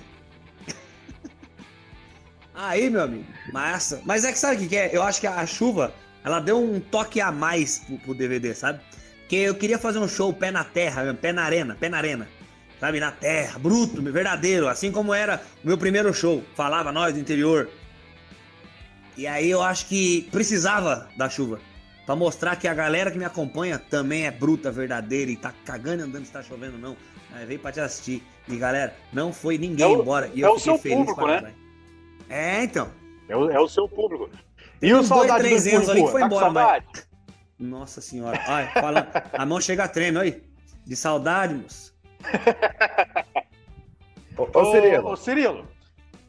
[2.58, 4.02] Aí, meu amigo, massa.
[4.04, 4.90] Mas é que sabe o que é?
[4.92, 5.94] Eu acho que a chuva,
[6.24, 8.82] ela deu um toque a mais pro, pro DVD, sabe?
[9.30, 12.28] Que eu queria fazer um show pé na terra, pé na arena, pé na arena
[12.80, 17.20] sabe, na terra, bruto, verdadeiro, assim como era o meu primeiro show, falava nós do
[17.20, 17.70] interior.
[19.16, 21.60] E aí eu acho que precisava da chuva.
[22.06, 26.04] Pra mostrar que a galera que me acompanha também é bruta, verdadeira e tá cagando
[26.04, 26.96] andando se tá chovendo não.
[27.30, 28.24] Mas veio pra te assistir.
[28.48, 30.32] E galera, não foi ninguém é o, embora.
[30.34, 31.54] E é o seu público, né?
[32.30, 32.90] É, então.
[33.28, 34.30] É o, é o seu público.
[34.82, 36.84] E o saudade dois, ali que foi tá embora, mas...
[37.60, 38.40] Nossa senhora.
[38.48, 39.08] Ai, fala...
[39.34, 40.44] a mão chega a treme, aí.
[40.86, 41.96] De saudade, moço.
[44.38, 45.10] ô, ô, Cirilo.
[45.10, 45.68] Ô, Cirilo,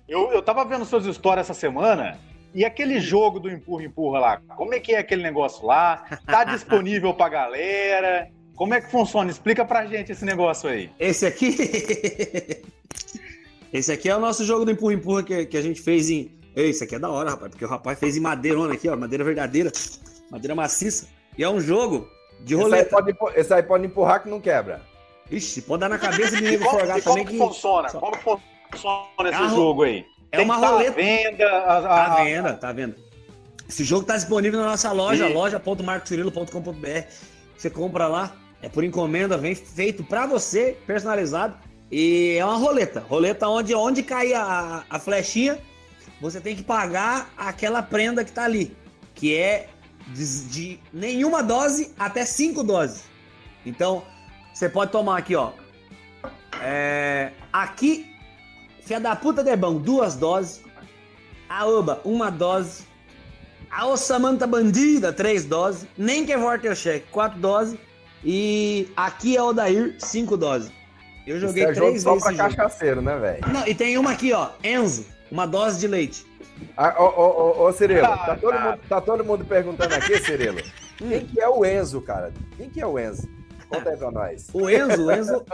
[0.08, 2.18] eu, eu tava vendo suas histórias essa semana
[2.54, 6.04] e aquele jogo do empurra-empurra lá, como é que é aquele negócio lá?
[6.26, 8.30] Tá disponível pra galera?
[8.56, 9.30] Como é que funciona?
[9.30, 10.90] Explica pra gente esse negócio aí.
[10.98, 12.64] Esse aqui.
[13.72, 16.30] Esse aqui é o nosso jogo do empurra-empurra que, que a gente fez em.
[16.56, 19.22] Esse aqui é da hora, rapaz, porque o rapaz fez em madeirona aqui, ó, madeira
[19.22, 19.70] verdadeira,
[20.30, 21.06] madeira maciça.
[21.36, 22.08] E é um jogo
[22.40, 22.86] de roleta.
[22.86, 24.82] Esse aí pode, esse aí pode empurrar que não quebra.
[25.30, 27.24] Ixi, pode dar na cabeça de nego forgar também.
[27.24, 27.90] Como que funciona?
[27.90, 30.04] Como funciona esse é jogo aí?
[30.32, 30.92] É uma tá roleta.
[30.92, 32.96] Venda, a, a, tá venda, tá vendo?
[33.68, 37.02] Esse jogo tá disponível na nossa loja, loja.marcoscirilo.com.br.
[37.56, 41.56] Você compra lá, é por encomenda, vem feito para você, personalizado.
[41.90, 43.00] E é uma roleta.
[43.00, 45.58] Roleta onde, onde cair a, a flechinha,
[46.20, 48.76] você tem que pagar aquela prenda que tá ali.
[49.14, 49.68] Que é
[50.08, 53.04] de, de nenhuma dose até cinco doses.
[53.64, 54.02] Então,
[54.52, 55.52] você pode tomar aqui, ó.
[56.60, 58.08] É, aqui
[58.88, 60.62] Fia da puta de bom, duas doses.
[61.46, 62.84] A Oba, uma dose.
[63.70, 65.86] A Ossamanta Bandida, três doses.
[65.94, 67.78] Nem que é cheque, quatro doses.
[68.24, 70.72] E aqui é o Odair, cinco doses.
[71.28, 72.36] Eu joguei Isso é três jogo vezes.
[72.36, 73.52] Só pra cachaceiro, né, velho?
[73.52, 74.48] Não, e tem uma aqui, ó.
[74.64, 76.26] Enzo, uma dose de leite.
[76.74, 80.58] Ah, ô, ô, ô, ô Cirilo, tá, todo mundo, tá todo mundo perguntando aqui, Cirilo.
[80.96, 82.32] Quem que é o Enzo, cara?
[82.56, 83.28] Quem que é o Enzo?
[83.68, 84.46] Conta aí pra nós.
[84.54, 85.44] O Enzo, o Enzo,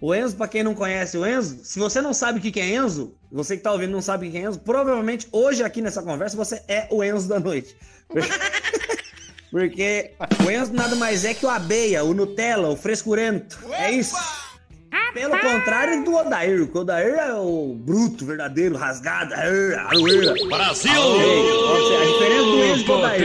[0.00, 2.74] o Enzo, pra quem não conhece o Enzo, se você não sabe o que é
[2.76, 6.02] Enzo, você que tá ouvindo não sabe o que é Enzo, provavelmente hoje aqui nessa
[6.02, 7.76] conversa você é o Enzo da noite.
[9.50, 10.12] Porque
[10.46, 13.58] o Enzo nada mais é que o abeia, o Nutella, o frescurento.
[13.72, 14.14] É isso.
[15.12, 19.34] Pelo contrário do Odair, o Odair é o bruto, verdadeiro, rasgado.
[20.48, 20.92] Brasil!
[20.92, 23.22] A diferença do Enzo do Odair.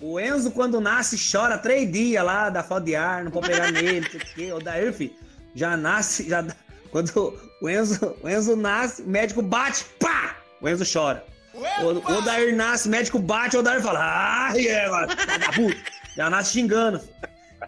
[0.00, 3.70] O Enzo, quando nasce, chora três dias lá, dá falta de ar, não pode pegar
[3.72, 4.52] nele, o quê.
[4.52, 5.14] O Dair, filho,
[5.54, 6.44] já nasce, já.
[6.90, 10.36] Quando o Enzo, o Enzo nasce, o médico bate, pá!
[10.60, 11.24] O Enzo chora.
[11.54, 15.76] O, o Dair nasce, o médico bate, o Dair fala, ai, é, da puta.
[16.16, 17.00] Já nasce xingando.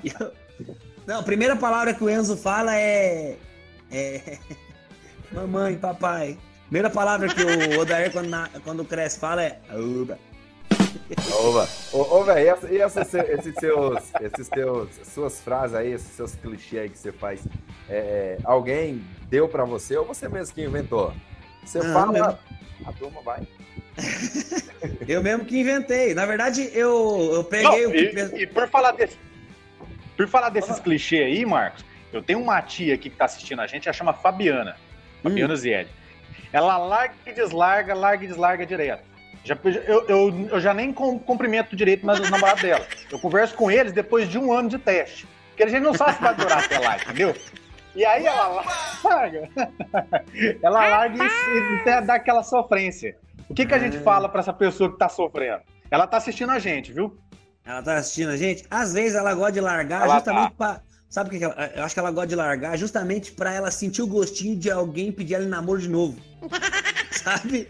[0.02, 0.32] Eu,
[1.06, 3.36] não, a primeira palavra que o Enzo fala é.
[3.90, 4.38] É.
[5.32, 6.38] Mamãe, papai.
[6.64, 8.30] Primeira palavra que o Odair, quando,
[8.64, 9.60] quando cresce, fala é.
[9.74, 10.18] Uba.
[11.40, 11.68] Oba.
[11.92, 16.82] Ô, ô velho, e, essas, esses seus, esses teus, suas frases aí, esses seus clichês
[16.82, 17.40] aí que você faz,
[17.88, 21.12] é, alguém deu pra você ou você mesmo que inventou?
[21.64, 22.38] Você Não, fala, mesmo.
[22.86, 23.46] a turma vai.
[25.06, 26.14] eu mesmo que inventei.
[26.14, 28.38] Na verdade, eu, eu peguei Não, o que...
[28.38, 29.16] e, e, por falar desse,
[30.22, 33.66] por falar desses clichês aí, Marcos, eu tenho uma tia aqui que tá assistindo a
[33.66, 34.76] gente, ela chama Fabiana.
[35.22, 35.56] Fabiana hum.
[35.56, 35.88] Zied.
[36.52, 39.02] Ela larga e deslarga, larga e deslarga direto.
[39.44, 42.86] Já, eu, eu, eu já nem cumprimento direito mais os namorados dela.
[43.10, 45.26] Eu converso com eles depois de um ano de teste.
[45.48, 47.34] Porque a gente não sabe se vai durar até lá, entendeu?
[47.96, 48.64] E aí ela
[49.02, 49.48] larga.
[50.62, 53.16] ela larga e, e dá aquela sofrência.
[53.48, 54.02] O que, que a gente hum.
[54.02, 55.62] fala para essa pessoa que tá sofrendo?
[55.90, 57.18] Ela tá assistindo a gente, viu?
[57.64, 58.64] Ela tá assistindo a gente?
[58.70, 60.56] Às vezes ela gosta de largar ela justamente tá.
[60.56, 60.82] pra.
[61.08, 61.54] Sabe o que, ela...
[61.76, 65.12] Eu acho que ela gosta de largar justamente para ela sentir o gostinho de alguém
[65.12, 66.18] pedir ela em namoro de novo.
[67.12, 67.68] Sabe?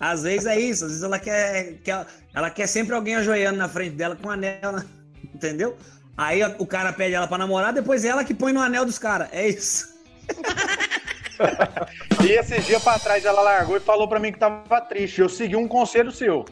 [0.00, 3.68] Às vezes é isso, às vezes ela quer, quer, ela quer sempre alguém ajoelhando na
[3.68, 4.86] frente dela com um anel, né?
[5.34, 5.76] entendeu?
[6.16, 9.28] Aí o cara pede ela pra namorar, depois ela que põe no anel dos caras.
[9.32, 9.96] É isso.
[12.26, 15.20] e esse dia pra trás ela largou e falou pra mim que tava triste.
[15.20, 16.44] Eu segui um conselho seu.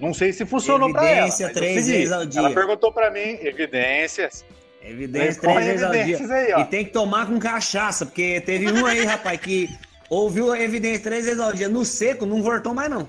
[0.00, 1.64] Não sei se funcionou Evidência pra ela.
[1.72, 2.40] três vezes ao dia.
[2.40, 4.44] Ela perguntou pra mim, evidências.
[4.82, 6.56] Evidência três vezes ao dia.
[6.56, 9.70] Aí, e tem que tomar com cachaça, porque teve um aí, rapaz, que
[10.10, 11.68] ouviu a evidência três vezes ao dia.
[11.68, 13.08] No seco, não voltou mais, não.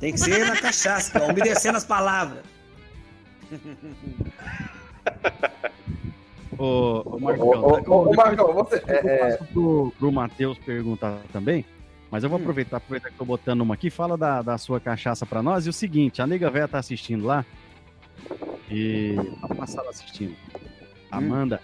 [0.00, 2.42] Tem que ser na cachaça, obedecendo as palavras.
[6.58, 8.82] Ô, ô Marcão, ô, ô, ô, Marcão você.
[8.88, 9.36] É, é...
[9.52, 11.64] Pro, pro Matheus perguntar também,
[12.10, 12.42] mas eu vou hum.
[12.42, 13.90] aproveitar, aproveitar que tô botando uma aqui.
[13.90, 15.66] Fala da, da sua cachaça pra nós.
[15.66, 17.44] E o seguinte: a nega véia tá assistindo lá.
[18.70, 19.16] E.
[19.40, 20.32] Tá passada assistindo.
[20.32, 20.68] Hum.
[21.10, 21.60] Amanda.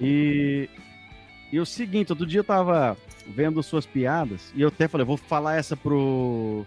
[0.00, 0.68] E.
[1.52, 2.96] E o seguinte, outro dia eu tava
[3.26, 6.64] vendo suas piadas, e eu até falei, vou falar essa pro,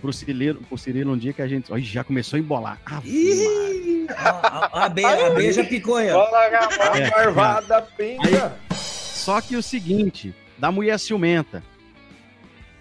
[0.00, 1.72] pro Cirilo, pro Cirilo um dia que a gente.
[1.72, 2.80] Olha, já começou a embolar.
[2.86, 6.26] Ah, Ih, a, a, a B já picou aí, ó.
[6.96, 8.56] É, marvada, pinga.
[8.74, 11.62] Só que o seguinte, da mulher ciumenta.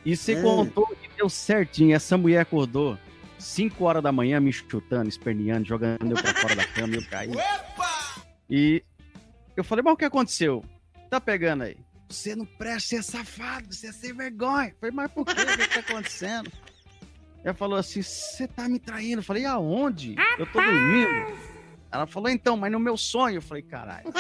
[0.06, 0.42] E você hum.
[0.42, 2.98] contou que deu certinho, essa mulher acordou.
[3.38, 7.06] 5 horas da manhã me chutando, esperneando, jogando eu pra fora da cama e eu
[7.10, 7.32] caí.
[8.50, 8.84] E
[9.56, 10.64] eu falei, mas o que aconteceu?
[11.10, 11.78] Tá pegando aí?
[12.10, 14.70] Você não presta, você é safado, você é sem vergonha.
[14.70, 15.32] Eu falei, mas por quê?
[15.32, 16.52] O que tá acontecendo?
[17.44, 19.20] Ela falou assim: você tá me traindo.
[19.20, 20.16] Eu falei, aonde?
[20.38, 21.38] Eu tô dormindo.
[21.92, 23.38] Ela falou, então, mas no meu sonho.
[23.38, 24.12] Eu falei, caralho.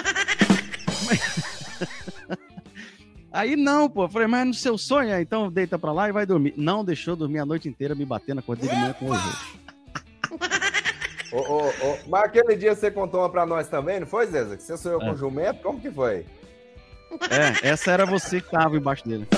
[3.31, 4.03] Aí não, pô.
[4.03, 6.53] Eu falei, mas no seu sonho, é, então deita pra lá e vai dormir.
[6.57, 9.59] Não deixou dormir a noite inteira me batendo, acordei de manhã com o roxo.
[11.31, 14.57] Ô, ô, ô, mas aquele dia você contou uma pra nós também, não foi, Zeza?
[14.57, 15.05] Que você sonhou é.
[15.05, 15.61] com o jumento?
[15.61, 16.25] Como que foi?
[17.29, 19.27] É, essa era você que tava embaixo dele.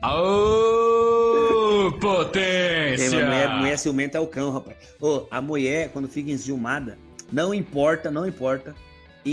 [0.00, 3.10] Aô, potência!
[3.10, 4.76] mulher, mulher ciumenta é o cão, rapaz.
[5.00, 6.96] Ô, a mulher, quando fica enciumada,
[7.32, 8.72] não importa, não importa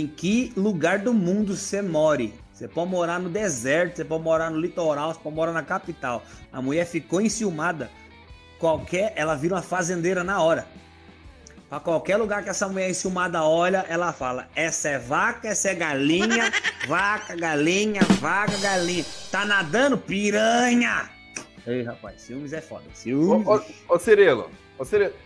[0.00, 2.32] em que lugar do mundo você more.
[2.52, 6.24] Você pode morar no deserto, você pode morar no litoral, você pode morar na capital.
[6.52, 7.90] A mulher ficou enciumada.
[8.58, 10.66] Qualquer, ela vira uma fazendeira na hora.
[11.68, 15.74] Pra qualquer lugar que essa mulher enciumada olha, ela fala: essa é vaca, essa é
[15.74, 16.52] galinha,
[16.86, 19.04] vaca, galinha, vaca, galinha.
[19.30, 19.98] Tá nadando?
[19.98, 21.10] Piranha!
[21.66, 22.84] Ei, rapaz, ciúmes é foda.
[22.94, 23.46] Ciúmes.
[23.46, 23.56] Ô,
[23.88, 24.48] ô, ô Cirilo,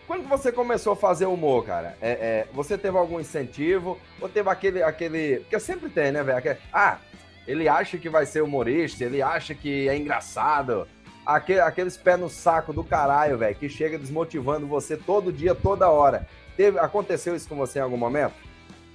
[0.06, 3.98] quando você começou a fazer humor, cara, é, é, você teve algum incentivo?
[4.20, 4.82] Ou teve aquele.
[4.82, 5.40] aquele...
[5.40, 6.56] Porque sempre tem, né, velho?
[6.72, 6.98] Ah,
[7.46, 10.86] ele acha que vai ser humorista, ele acha que é engraçado
[11.24, 15.88] aquele, aqueles pés no saco do caralho, velho, que chega desmotivando você todo dia, toda
[15.88, 16.26] hora.
[16.56, 18.34] Teve, aconteceu isso com você em algum momento?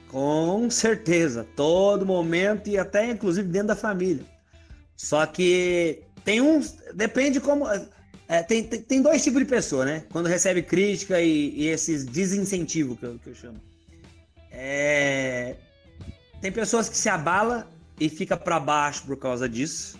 [0.10, 4.24] Com certeza, todo momento e até inclusive dentro da família.
[4.96, 7.66] Só que tem uns, depende como.
[8.28, 10.04] É, tem, tem, tem, dois tipos de pessoa, né?
[10.12, 13.62] Quando recebe crítica e, e esses desincentivos que eu, que eu chamo.
[14.52, 15.56] É,
[16.42, 17.70] tem pessoas que se abala
[18.00, 20.00] e fica para baixo por causa disso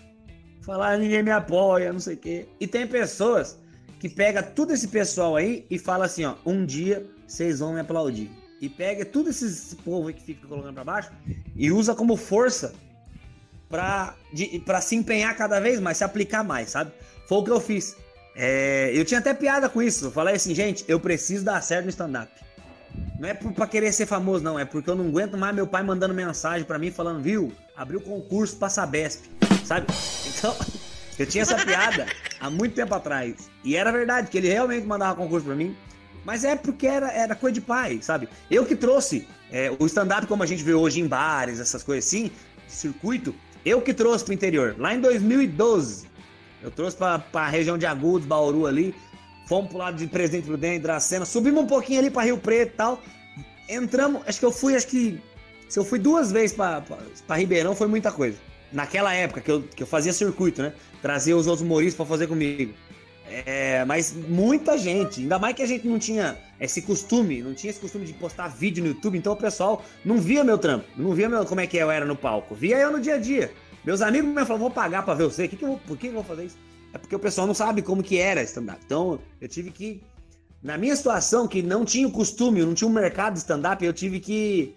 [0.66, 2.48] falar ninguém me apoia, não sei o quê.
[2.58, 3.56] E tem pessoas
[4.00, 7.80] que pega tudo esse pessoal aí e fala assim, ó, um dia vocês vão me
[7.80, 8.28] aplaudir.
[8.60, 11.12] E pega tudo esse, povo que fica colocando para baixo
[11.54, 12.74] e usa como força
[13.68, 14.16] para
[14.80, 16.90] se empenhar cada vez mais, se aplicar mais, sabe?
[17.28, 17.96] Foi o que eu fiz.
[18.36, 20.06] É, eu tinha até piada com isso.
[20.06, 22.30] Eu falei assim, gente, eu preciso dar certo no stand-up.
[23.18, 24.58] Não é pra querer ser famoso, não.
[24.58, 27.52] É porque eu não aguento mais meu pai mandando mensagem para mim falando, viu?
[27.74, 29.24] Abriu concurso pra Sabesp
[29.66, 29.86] sabe?
[30.26, 30.56] Então,
[31.18, 32.06] eu tinha essa piada
[32.40, 33.50] há muito tempo atrás.
[33.64, 35.76] E era verdade, que ele realmente mandava concurso para mim.
[36.24, 38.28] Mas é porque era, era coisa de pai, sabe?
[38.50, 42.06] Eu que trouxe é, o stand-up como a gente vê hoje em bares, essas coisas
[42.06, 42.30] assim,
[42.66, 43.34] circuito,
[43.64, 44.74] eu que trouxe pro interior.
[44.78, 46.08] Lá em 2012,
[46.62, 48.94] eu trouxe pra, pra região de Agudos, Bauru ali.
[49.46, 51.24] Fomos pro lado de Presidente Prudente, Dracena.
[51.24, 53.02] Subimos um pouquinho ali pra Rio Preto e tal.
[53.68, 55.20] Entramos, acho que eu fui, acho que.
[55.68, 56.82] Se eu fui duas vezes pra
[57.36, 58.38] Ribeirão, foi muita coisa
[58.72, 60.72] naquela época que eu, que eu fazia circuito, né?
[61.02, 62.74] Trazia os outros humoristas para fazer comigo.
[63.28, 67.70] É, mas muita gente, ainda mais que a gente não tinha esse costume, não tinha
[67.70, 71.12] esse costume de postar vídeo no YouTube, então o pessoal não via meu trampo, não
[71.12, 73.52] via meu, como é que eu era no palco, via eu no dia a dia.
[73.86, 76.14] Meus amigos me falaram, vou pagar para ver você, que que eu, por que eu
[76.14, 76.58] vou fazer isso?
[76.92, 78.80] É porque o pessoal não sabe como que era stand-up.
[78.84, 80.02] Então eu tive que,
[80.60, 83.92] na minha situação, que não tinha o costume, não tinha um mercado de stand-up, eu
[83.92, 84.74] tive que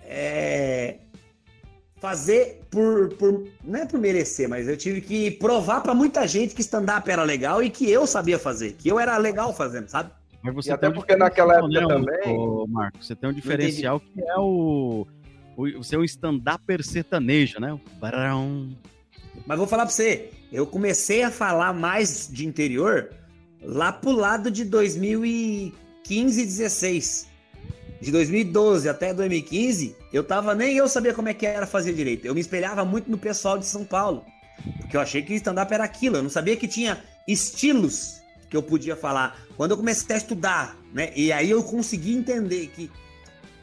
[0.00, 0.98] é,
[1.96, 3.48] fazer por, por.
[3.64, 7.22] Não é por merecer, mas eu tive que provar para muita gente que stand-up era
[7.22, 10.10] legal e que eu sabia fazer, que eu era legal fazendo, sabe?
[10.42, 12.36] Mas você e até porque naquela época né, também.
[12.36, 15.06] Ô, Marco, você tem um diferencial que é o.
[15.56, 17.78] O, seu stand-upper sertanejo, né?
[18.00, 18.76] Barão.
[19.46, 23.10] Mas vou falar pra você, eu comecei a falar mais de interior
[23.62, 27.34] lá pro lado de 2015, 16
[28.00, 32.26] de 2012 até 2015, eu tava nem eu sabia como é que era fazer direito.
[32.26, 34.24] Eu me espelhava muito no pessoal de São Paulo,
[34.80, 36.16] porque eu achei que stand-up era aquilo.
[36.16, 38.20] Eu não sabia que tinha estilos
[38.50, 39.40] que eu podia falar.
[39.56, 41.12] Quando eu comecei a estudar, né?
[41.16, 42.90] E aí eu consegui entender que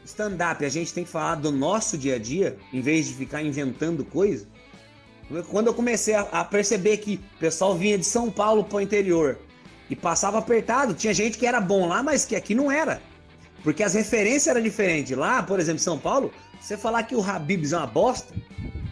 [0.04, 3.42] stand-up a gente tem que falar do nosso dia a dia, em vez de ficar
[3.42, 4.46] inventando coisa.
[5.48, 9.38] Quando eu comecei a, perceber que o pessoal vinha de São Paulo para o interior
[9.88, 13.00] e passava apertado, tinha gente que era bom lá, mas que aqui não era.
[13.62, 15.16] Porque as referências eram diferentes.
[15.16, 18.34] Lá, por exemplo, em São Paulo, você falar que o Habibs é uma bosta,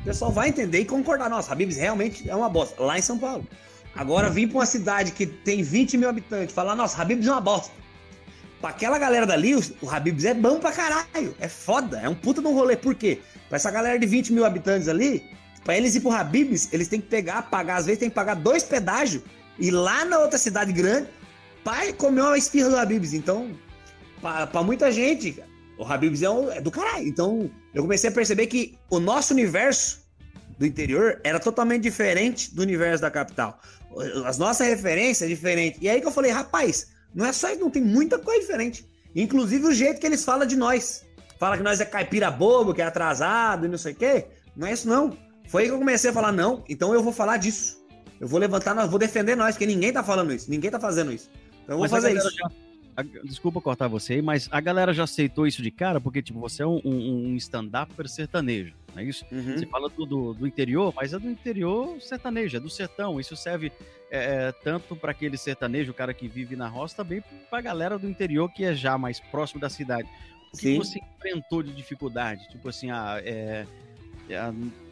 [0.01, 1.29] o pessoal vai entender e concordar.
[1.29, 2.83] Nossa, Habibs realmente é uma bosta.
[2.83, 3.47] Lá em São Paulo.
[3.95, 7.41] Agora, vir para uma cidade que tem 20 mil habitantes, falar, nossa, Habibs é uma
[7.41, 7.73] bosta.
[8.61, 11.35] Pra aquela galera dali, o Habibs é bom pra caralho.
[11.41, 12.77] É foda, é um puta de um rolê.
[12.77, 13.21] Por quê?
[13.49, 15.25] Pra essa galera de 20 mil habitantes ali,
[15.65, 18.35] pra eles ir pro Habibs, eles têm que pegar, pagar, às vezes tem que pagar
[18.35, 19.23] dois pedágios,
[19.59, 21.09] e lá na outra cidade grande,
[21.65, 23.15] pai comer uma esfirra do Habibs.
[23.15, 23.51] Então,
[24.21, 25.43] para muita gente,
[25.79, 27.09] o Habibs é, um, é, do caralho.
[27.09, 30.01] Então, eu comecei a perceber que o nosso universo
[30.59, 33.59] do interior era totalmente diferente do universo da capital.
[34.27, 35.79] As nossas referências é diferente.
[35.81, 38.87] E aí que eu falei, rapaz, não é só isso, não tem muita coisa diferente.
[39.15, 41.07] Inclusive o jeito que eles falam de nós.
[41.39, 44.27] Fala que nós é caipira bobo, que é atrasado e não sei o quê.
[44.55, 45.17] Não é isso, não.
[45.49, 47.81] Foi aí que eu comecei a falar, não, então eu vou falar disso.
[48.21, 51.11] Eu vou levantar, nós vou defender nós, porque ninguém tá falando isso, ninguém tá fazendo
[51.11, 51.31] isso.
[51.65, 52.31] Então eu vou mas fazer isso.
[52.31, 52.51] Já,
[52.97, 56.63] a, desculpa cortar você, mas a galera já aceitou isso de cara, porque, tipo, você
[56.63, 59.25] é um, um, um stand-up sertanejo, não é isso?
[59.31, 59.57] Uhum.
[59.57, 63.21] Você fala do, do, do, interior, mas é do interior sertanejo, é do sertão.
[63.21, 63.73] Isso serve
[64.11, 67.63] é, é tanto para aquele sertanejo, o cara que vive na roça, também para a
[67.63, 70.09] galera do interior que é já mais próximo da cidade.
[70.53, 70.79] O que Sim.
[70.79, 72.49] você enfrentou de dificuldade?
[72.49, 73.67] Tipo assim, ah, é, é,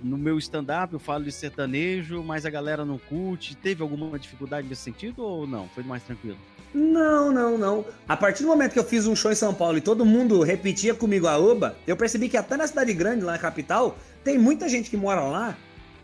[0.03, 3.57] no meu stand-up eu falo de sertanejo, mas a galera não curte.
[3.57, 5.69] Teve alguma dificuldade nesse sentido ou não?
[5.69, 6.39] Foi mais tranquilo?
[6.75, 7.85] Não, não, não.
[8.07, 10.43] A partir do momento que eu fiz um show em São Paulo e todo mundo
[10.43, 14.37] repetia comigo a Uba, eu percebi que até na cidade grande, lá na capital, tem
[14.37, 15.57] muita gente que mora lá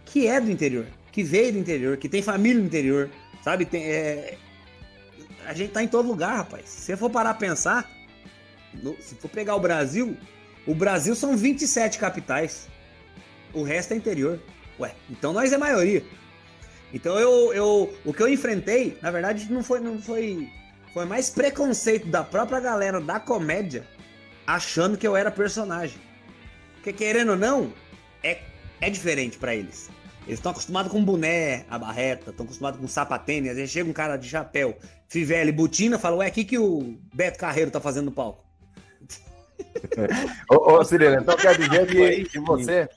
[0.04, 3.10] que é do interior, que veio do interior, que tem família no interior,
[3.42, 3.64] sabe?
[3.64, 4.38] Tem, é...
[5.46, 6.68] A gente tá em todo lugar, rapaz.
[6.68, 7.90] Se você for parar a pensar,
[8.82, 10.16] no, se for pegar o Brasil,
[10.66, 12.68] o Brasil são 27 capitais.
[13.54, 14.40] O resto é interior.
[14.78, 16.04] Ué, então nós é maioria.
[16.92, 20.48] Então eu, eu o que eu enfrentei, na verdade, não foi não foi
[20.92, 23.86] foi mais preconceito da própria galera da comédia
[24.46, 25.98] achando que eu era personagem.
[26.74, 27.72] Porque querendo ou não,
[28.22, 28.38] é,
[28.80, 29.90] é diferente para eles.
[30.26, 33.50] Eles estão acostumados com boné, a barreta, estão acostumados com sapatênis.
[33.50, 34.76] Às vezes chega um cara de chapéu,
[35.08, 38.44] fivela e botina, fala, ué, o que, que o Beto Carreiro tá fazendo no palco?
[40.50, 42.88] ô, ô Cirilo, então quer dizer que, que você.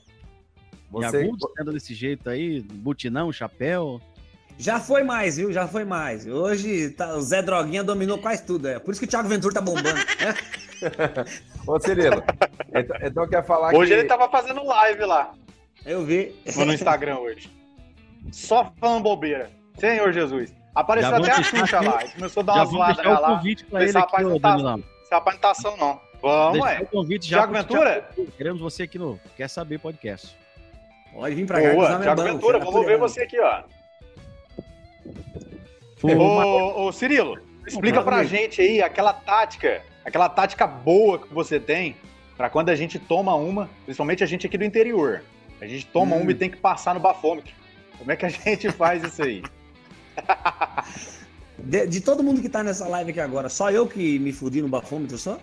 [0.90, 4.00] Você anda desse jeito aí, butinão, chapéu.
[4.58, 5.52] Já foi mais, viu?
[5.52, 6.26] Já foi mais.
[6.26, 8.66] Hoje tá, o Zé Droguinha dominou quase tudo.
[8.66, 8.78] É.
[8.78, 9.88] Por isso que o Thiago Ventura tá bombando.
[11.66, 12.22] Ô, Cirilo,
[12.74, 14.00] então, então quer falar Hoje que...
[14.00, 15.32] ele tava fazendo live lá.
[15.86, 16.34] Eu vi.
[16.56, 17.52] No Instagram hoje.
[18.32, 19.50] Só falando bobeira.
[19.78, 20.52] Senhor Jesus.
[20.74, 22.02] Apareceu até a Xuxa lá.
[22.02, 23.36] Ele começou a dar umas zoadas lá.
[23.36, 26.00] Convite pra ele rapaz aqui, não tá, esse rapaz não tá ação, não.
[26.20, 26.80] Vamos, é.
[26.80, 27.38] o convite já.
[27.38, 28.10] Tiago Ventura?
[28.36, 30.36] Queremos você aqui no Quer Saber Podcast.
[31.12, 31.72] Pode vir pra cá.
[31.72, 33.62] Boa, Tiago Ventura, vamos ver você aqui, ó.
[36.02, 41.96] Ô, ô, Cirilo, explica pra gente aí aquela tática, aquela tática boa que você tem
[42.36, 45.22] para quando a gente toma uma, principalmente a gente aqui do interior.
[45.60, 46.20] A gente toma hum.
[46.22, 47.52] uma e tem que passar no bafômetro.
[47.98, 49.42] Como é que a gente faz isso aí?
[51.58, 54.62] De, de, todo mundo que tá nessa live aqui agora, só eu que me fudi
[54.62, 55.40] no bafômetro só?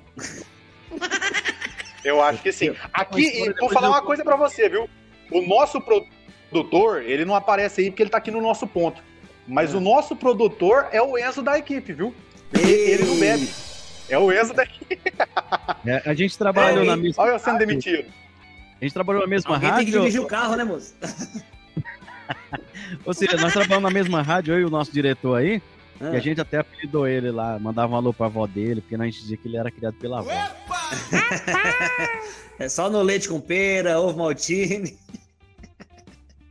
[2.06, 2.74] Eu acho que sim.
[2.94, 4.90] Aqui, vou falar uma coisa para você, viu?
[5.32, 9.02] O nosso produtor, ele não aparece aí porque ele tá aqui no nosso ponto.
[9.48, 9.78] Mas é.
[9.78, 12.14] o nosso produtor é o Enzo da equipe, viu?
[12.54, 13.50] Ele, ele não bebe.
[14.10, 15.00] É o Enzo da equipe.
[15.86, 17.24] É, a gente trabalhou é, na mesma.
[17.24, 18.12] Olha eu sendo demitido.
[18.80, 19.86] A gente trabalhou na mesma Alguém rádio.
[19.86, 20.96] Tem que dirigir o carro, né, moço?
[23.06, 25.62] Ou seja, nós trabalhamos na mesma rádio, eu e o nosso diretor aí.
[26.00, 26.14] Ah.
[26.14, 29.06] E a gente até apelidou ele lá, mandava um alô pra avó dele, porque a
[29.06, 30.30] gente dizia que ele era criado pela avó.
[32.60, 34.98] é só no leite com pera, ovo maltine.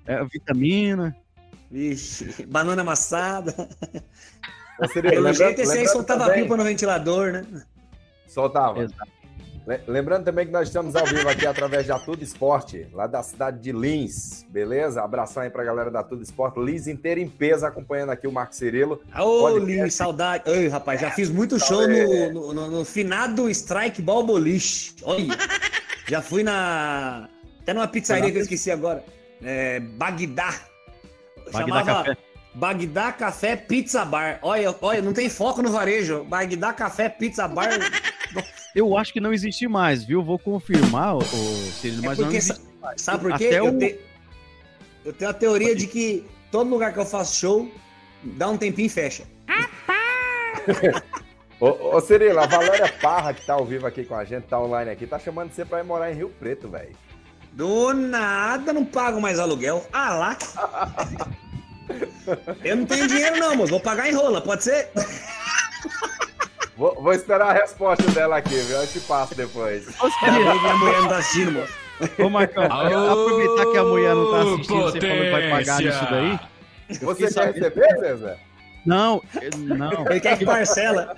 [0.07, 1.17] É, vitamina.
[1.71, 3.71] Vixe, banana amassada.
[4.93, 6.43] Pelo jeito, esse aí soltava também...
[6.43, 7.65] pipa no ventilador, né?
[8.27, 8.83] Soltava.
[8.83, 9.11] Exato.
[9.87, 13.61] Lembrando também que nós estamos ao vivo aqui através da Tudo Esporte, lá da cidade
[13.61, 15.03] de Lins, beleza?
[15.03, 16.61] Abração aí pra galera da Tudo Esporte.
[16.61, 19.01] Lins inteira em peso acompanhando aqui o Marco Cirilo.
[19.19, 20.51] Ô, Lins, saudade.
[20.51, 24.97] Oi, rapaz, já fiz muito show no, no, no, finado Strike Ball Boliche.
[25.03, 25.35] Olha,
[26.07, 27.29] já fui na.
[27.63, 29.03] Até numa pizzaria que eu esqueci agora.
[29.43, 30.55] É, Bagdá.
[31.51, 32.17] Bagdá Chamava Café.
[32.55, 34.39] Bagdá Café Pizza Bar.
[34.43, 36.23] Olha, olha, não tem foco no varejo.
[36.25, 37.71] Bagdá Café Pizza Bar.
[38.75, 40.23] Eu acho que não existe mais, viu?
[40.23, 43.01] Vou confirmar, o, Cirilo, é mas não existe mais.
[43.01, 43.51] Sabe por quê?
[43.53, 43.79] Eu, o...
[43.79, 44.01] te...
[45.05, 47.71] eu, tenho a teoria de que todo lugar que eu faço show,
[48.23, 49.25] dá um tempinho e fecha.
[51.61, 54.61] ô, ô Cirilo, a Valéria Parra, que tá ao vivo aqui com a gente, tá
[54.61, 56.97] online aqui, tá chamando você pra ir morar em Rio Preto, velho.
[57.53, 59.87] Do nada, não pago mais aluguel.
[59.93, 60.39] Ah lá.
[62.65, 64.91] eu não tenho dinheiro não, mas vou pagar em rola, pode ser?
[66.77, 68.77] Vou, vou, esperar a resposta dela aqui, viu?
[68.77, 69.87] Eu te passo depois.
[70.01, 71.73] a mulher não tá assistindo, moço.
[72.19, 75.01] Ô, Marcão, aproveitar que a mulher não tá assistindo, potência.
[75.01, 76.41] você falou que vai pagar nisso daí.
[77.01, 77.53] Você quer saber...
[77.55, 78.39] receber, Zezé?
[78.85, 79.23] Não,
[79.57, 80.07] não.
[80.11, 81.15] Ele quer que parcela.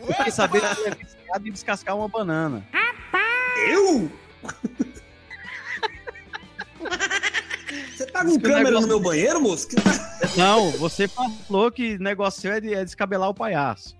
[0.00, 2.62] Eu fiquei sabendo que ele é viciado em descascar uma banana.
[3.68, 4.08] Eu?
[7.96, 8.80] Você tá com câmera negócio...
[8.82, 9.66] no meu banheiro, moço?
[10.36, 13.97] Não, você falou que negócio é, de, é descabelar o palhaço.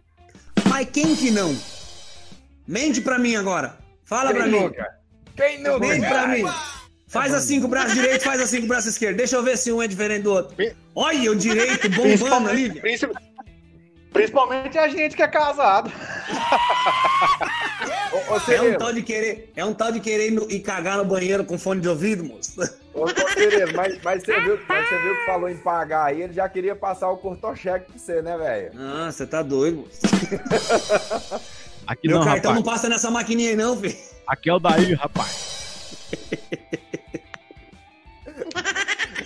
[0.79, 1.59] Mas quem que não?
[2.65, 3.77] Mente pra mim agora.
[4.05, 4.81] Fala quem pra nunca?
[4.81, 4.89] mim.
[5.35, 5.79] Quem nunca?
[5.81, 6.45] Mente pra mim.
[7.09, 9.17] Faz assim com o braço direito, faz assim com o braço esquerdo.
[9.17, 10.55] Deixa eu ver se um é diferente do outro.
[10.95, 12.71] Olha o direito bombando ali.
[12.81, 13.28] Principalmente
[14.79, 15.91] a gente que é casado.
[18.13, 21.05] ô, ô, é um tal de querer, é um tal de querer ir, cagar no
[21.05, 22.61] banheiro com fone de ouvido, moço.
[22.95, 23.07] Ô, ô
[23.77, 26.75] mas, mas, você viu, mas você viu que falou em pagar aí, ele já queria
[26.75, 28.73] passar o cortocheque pra você, né, velho?
[28.79, 30.01] Ah, você tá doido, moço.
[31.87, 32.57] Aqui Meu não, cartão rapaz.
[32.57, 33.97] não passa nessa maquininha aí, não, filho.
[34.27, 35.57] Aqui é o daí, rapaz.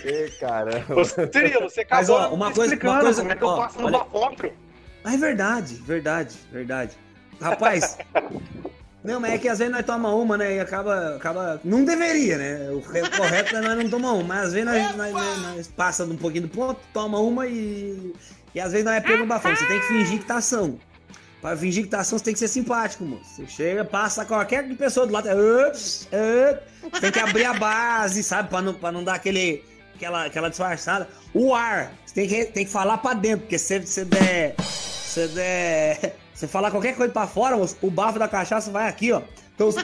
[0.05, 1.01] Ê, caramba.
[1.01, 3.81] Ô, Cirilo, você casou Mas, ó, uma coisa, uma coisa, como é que eu passo
[3.81, 4.53] no bafômetro?
[5.03, 6.97] Ah, é verdade, verdade, verdade.
[7.41, 7.97] Rapaz,
[9.03, 10.55] não, mas é que às vezes nós tomamos uma, né?
[10.55, 11.59] E acaba, acaba.
[11.63, 12.71] Não deveria, né?
[12.71, 16.05] O correto é nós não tomar uma, mas às vezes nós, nós, nós, nós passa
[16.05, 18.13] um pouquinho do ponto, toma uma e.
[18.55, 19.53] E às vezes nós é pego um bafão.
[19.53, 20.79] Você tem que fingir que tá ação.
[21.41, 23.25] Pra fingir que tá ação, você tem que ser simpático, moço.
[23.35, 25.27] Você chega, passa qualquer pessoa do lado.
[25.27, 28.47] Ups, ups, tem que abrir a base, sabe?
[28.47, 29.63] Pra não, pra não dar aquele,
[29.95, 31.09] aquela, aquela disfarçada.
[31.33, 34.55] O ar, você tem que, tem que falar pra dentro, porque se você der
[35.13, 36.15] você der.
[36.33, 39.21] Você falar qualquer coisa pra fora, o bafo da cachaça vai aqui, ó.
[39.53, 39.81] Então você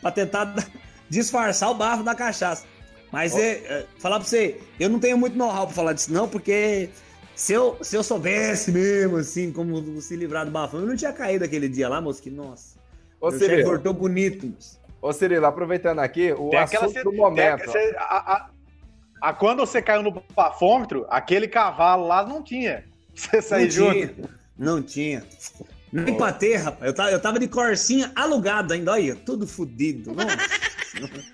[0.00, 0.54] pra tentar
[1.08, 2.66] disfarçar o bafo da cachaça.
[3.10, 6.26] Mas é, é, falar pra você, eu não tenho muito know-how pra falar disso, não,
[6.26, 6.88] porque
[7.34, 11.12] se eu, se eu soubesse mesmo, assim, como se livrar do bafão, eu não tinha
[11.12, 12.78] caído aquele dia lá, moço, que nossa.
[13.20, 13.68] Ô, Cirilo.
[13.68, 14.80] cortou bonito, moço.
[15.00, 17.70] Ô, Cirilo, aproveitando aqui, o tem assunto aquela, do momento.
[17.70, 18.50] Tem, a, a,
[19.20, 22.84] a, quando você caiu no bafômetro, aquele cavalo lá não tinha.
[23.14, 24.28] Você saiu junto?
[24.58, 25.24] Não tinha.
[25.92, 26.16] Nem oh.
[26.16, 26.86] pra ter, rapaz.
[26.86, 30.12] Eu tava, eu tava de corsinha alugado ainda, olha, tudo fodido.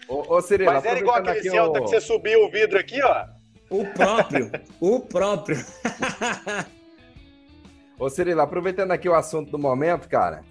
[0.08, 1.84] ô, ô Cirilo, Mas era igual aquele Celta o...
[1.84, 3.26] que você subiu o vidro aqui, ó.
[3.70, 4.50] O próprio,
[4.80, 5.58] o próprio.
[7.98, 10.42] Ô Cirilo, aproveitando aqui o assunto do momento, cara.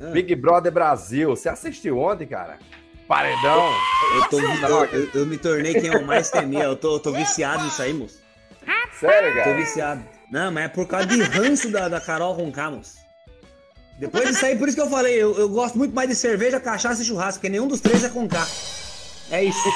[0.00, 0.06] Ah.
[0.06, 2.58] Big Brother Brasil, você assistiu ontem, cara?
[3.06, 3.70] Paredão.
[4.16, 6.64] Eu, tô, eu, eu, eu, me tornei quem eu mais temia.
[6.64, 8.22] Eu tô, eu tô viciado nisso aí, moço.
[8.98, 9.50] Sério, cara?
[9.50, 10.13] Tô viciado.
[10.30, 12.96] Não, mas é por causa de ranço da, da Carol com Camus.
[13.98, 16.58] Depois disso aí, por isso que eu falei, eu, eu gosto muito mais de cerveja,
[16.58, 18.44] cachaça e churrasco, porque nenhum dos três é com K.
[19.30, 19.68] É isso.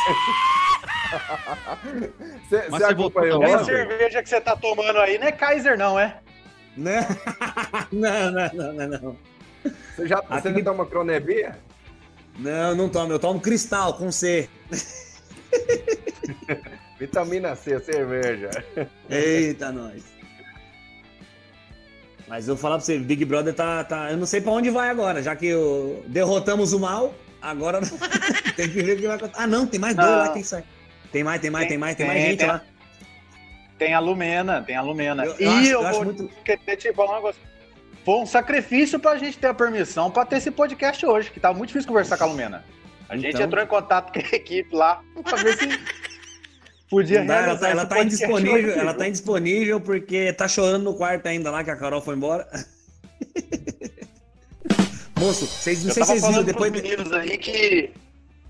[2.71, 6.19] Você acompanhou a cerveja que você tá tomando aí não é Kaiser, não, é?
[6.77, 7.01] Né?
[7.91, 9.17] Não, não, não, não, não.
[9.97, 11.59] Você já você não toma Cronebia?
[12.39, 13.13] Não, não tomo.
[13.13, 14.49] Eu tomo Cristal com C.
[17.01, 18.51] Vitamina C, cerveja.
[19.11, 20.05] Eita, nós.
[22.29, 23.83] Mas eu vou falar pra você, Big Brother tá.
[23.85, 27.81] tá eu não sei pra onde vai agora, já que o, derrotamos o mal, agora
[28.55, 29.43] tem que ver o que vai acontecer.
[29.43, 30.65] Ah, não, tem mais dois lá que sai.
[31.11, 32.63] Tem mais, tem mais, tem, tem mais, tem, tem mais gente tem, lá.
[33.79, 35.25] Tem a Lumena, tem a Lumena.
[35.25, 36.29] Eu, eu e acho, eu, eu vou muito...
[36.45, 37.41] querer te falar um negócio.
[38.05, 41.57] Foi um sacrifício pra gente ter a permissão pra ter esse podcast hoje, que tava
[41.57, 42.65] muito difícil conversar com a Lumena.
[43.09, 43.43] A gente então...
[43.47, 45.67] entrou em contato com a equipe lá pra ver se
[46.91, 51.27] Podia dá, ela, tá, ela tá indisponível, ela tá indisponível porque tá chorando no quarto
[51.27, 52.49] ainda lá que a Carol foi embora.
[55.19, 56.73] Moço, vocês não Eu sei se vocês viram depois.
[56.73, 57.93] meninos aí que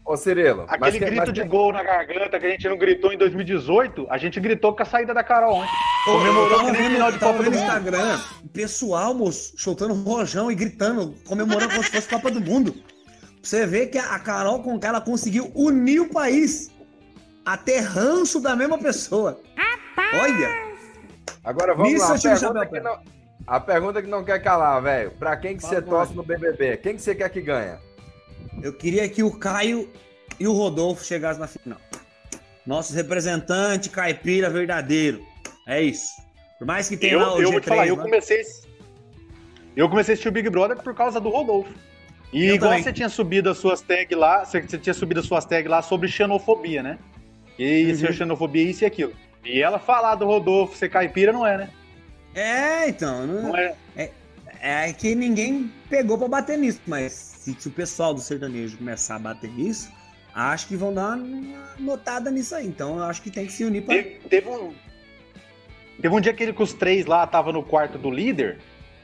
[0.09, 0.65] Ô, Cirilo.
[0.69, 1.33] Aquele grito mas...
[1.35, 4.83] de gol na garganta que a gente não gritou em 2018, a gente gritou com
[4.83, 5.71] a saída da Carol ontem.
[6.07, 11.15] Comemorou que nem final de Copa do Instagram, o pessoal, moço, soltando rojão e gritando,
[11.27, 12.75] comemorando como se fosse Copa do Mundo.
[13.43, 16.71] Você vê que a Carol com ela conseguiu unir o país
[17.53, 19.41] até ranço da mesma pessoa.
[20.15, 20.69] Olha!
[21.43, 22.15] Agora vamos Nisso lá.
[22.15, 23.03] A pergunta, que não,
[23.47, 25.11] a pergunta que não quer calar, velho.
[25.13, 26.77] Pra quem que você torce no BBB?
[26.77, 27.81] Quem que você quer que ganha?
[28.63, 29.91] Eu queria que o Caio
[30.39, 31.79] e o Rodolfo chegassem na final.
[32.67, 35.25] Nosso representante caipira verdadeiro.
[35.67, 36.21] É isso.
[36.59, 38.03] Por mais que tenha eu, lá o Eu G3, vou te falar, eu né?
[38.03, 38.43] comecei...
[39.75, 41.73] Eu comecei a assistir o Big Brother por causa do Rodolfo.
[42.33, 42.83] E eu igual também.
[42.83, 45.81] você tinha subido as suas tags lá, você, você tinha subido as suas tags lá
[45.81, 46.99] sobre xenofobia, né?
[47.59, 48.11] E isso uhum.
[48.11, 49.13] é xenofobia, isso e aquilo.
[49.45, 51.71] E ela falar do Rodolfo ser caipira não é, né?
[52.35, 53.27] É, então.
[53.27, 53.75] Não, não é.
[53.97, 54.11] é.
[54.61, 59.15] É que ninguém pegou pra bater nisso, mas se, se, o pessoal do sertanejo começar
[59.15, 59.89] a bater nisso,
[60.35, 62.67] acho que vão dar uma notada nisso aí.
[62.67, 63.95] Então eu acho que tem que se unir pra.
[63.95, 64.75] Teve, teve um.
[66.01, 68.59] Teve um dia que, ele, que os três lá estavam no quarto do líder,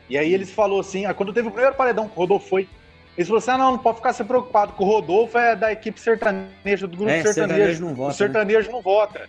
[0.09, 2.69] e aí eles falou assim: ah, quando teve o primeiro paredão o Rodolfo foi,
[3.17, 5.73] eles falaram assim: ah, não, não pode ficar se preocupado, com o Rodolfo é da
[5.73, 7.35] equipe sertaneja, do grupo é, sertanejo.
[7.35, 8.73] sertanejo não vota, o sertanejo né?
[8.73, 9.29] não vota.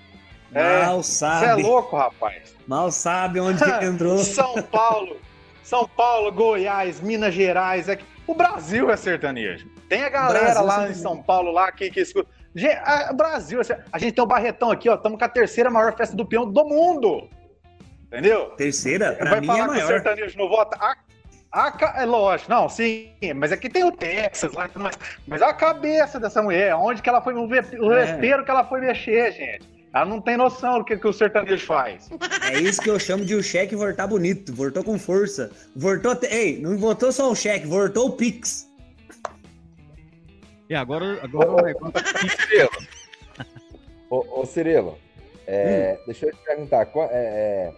[0.52, 1.40] Mal é, sabe.
[1.40, 2.56] Você é louco, rapaz.
[2.68, 4.18] Mal sabe onde que entrou.
[4.20, 5.18] São Paulo,
[5.64, 7.90] São Paulo, Goiás, Minas Gerais.
[7.90, 7.98] É...
[8.26, 9.68] O Brasil é sertanejo.
[9.88, 12.30] Tem a galera Brasil, lá em São Paulo lá que, que escuta.
[13.16, 13.60] Brasil,
[13.92, 14.96] a gente tem o Barretão aqui, ó.
[14.96, 17.30] Estamos com a terceira maior festa do peão do mundo.
[18.08, 18.52] Entendeu?
[18.52, 19.14] Terceira?
[19.14, 19.78] Pra Vai mim falar é maior.
[19.78, 20.78] que o sertanejo não vota?
[20.80, 20.96] A,
[21.96, 26.42] é lógico, não, sim, mas aqui tem o Texas lá, mas, mas a cabeça dessa
[26.42, 28.44] mulher, onde que ela foi, o vespeiro é.
[28.44, 29.76] que ela foi mexer, gente.
[29.94, 32.10] Ela não tem noção do que, que o sertanejo faz.
[32.52, 35.50] É isso que eu chamo de o cheque voltar bonito, voltou com força.
[35.74, 38.70] Voltou, ei, não voltou só o cheque, voltou o Pix.
[40.70, 41.90] E agora, agora ô,
[42.30, 42.70] Cirilo.
[44.10, 45.00] ô, ô Cirilo,
[45.48, 46.04] é, hum.
[46.08, 47.74] deixa eu te perguntar, é, é,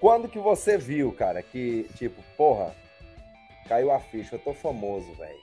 [0.00, 2.74] quando que você viu, cara, que, tipo, porra,
[3.68, 5.38] caiu a ficha, eu tô famoso, velho.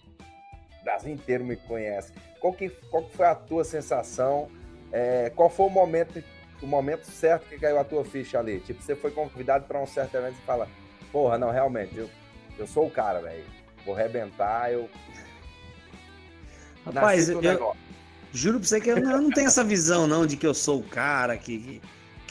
[0.82, 2.14] O Brasil inteiro me conhece.
[2.40, 4.50] Qual que, qual que foi a tua sensação?
[4.92, 6.24] É, qual foi o momento,
[6.62, 8.60] o momento certo que caiu a tua ficha ali?
[8.60, 10.68] Tipo, você foi convidado para um certo evento e fala,
[11.12, 12.10] porra, não, realmente, eu,
[12.58, 13.44] eu sou o cara, velho.
[13.86, 14.90] Vou arrebentar, eu.
[16.86, 17.76] Rapaz, eu, eu
[18.32, 20.54] juro pra você que eu não, eu não tenho essa visão, não, de que eu
[20.54, 21.82] sou o cara, que, que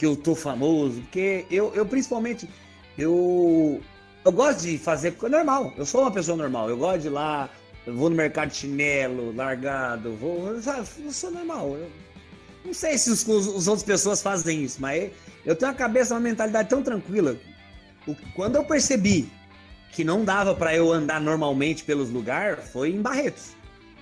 [0.03, 2.49] eu tô famoso, porque eu, eu principalmente,
[2.97, 3.79] eu,
[4.25, 5.71] eu gosto de fazer normal.
[5.77, 6.67] Eu sou uma pessoa normal.
[6.69, 7.47] Eu gosto de ir lá,
[7.85, 10.59] vou no mercado de chinelo, largado, vou.
[10.61, 11.77] Sabe, eu sou normal.
[11.77, 11.91] Eu
[12.65, 15.11] não sei se os, os, os outras pessoas fazem isso, mas
[15.45, 17.37] eu tenho uma cabeça, uma mentalidade tão tranquila.
[18.07, 19.29] O, quando eu percebi
[19.91, 23.55] que não dava para eu andar normalmente pelos lugares, foi em Barretos.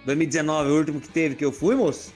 [0.06, 2.14] 2019, o último que teve que eu fui, moço.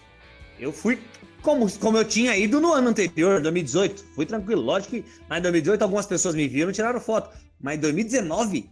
[0.59, 0.99] Eu fui
[1.41, 4.05] como, como eu tinha ido no ano anterior, 2018.
[4.15, 4.61] Fui tranquilo.
[4.61, 7.29] Lógico que em 2018 algumas pessoas me viram e tiraram foto.
[7.59, 8.69] Mas em 2019,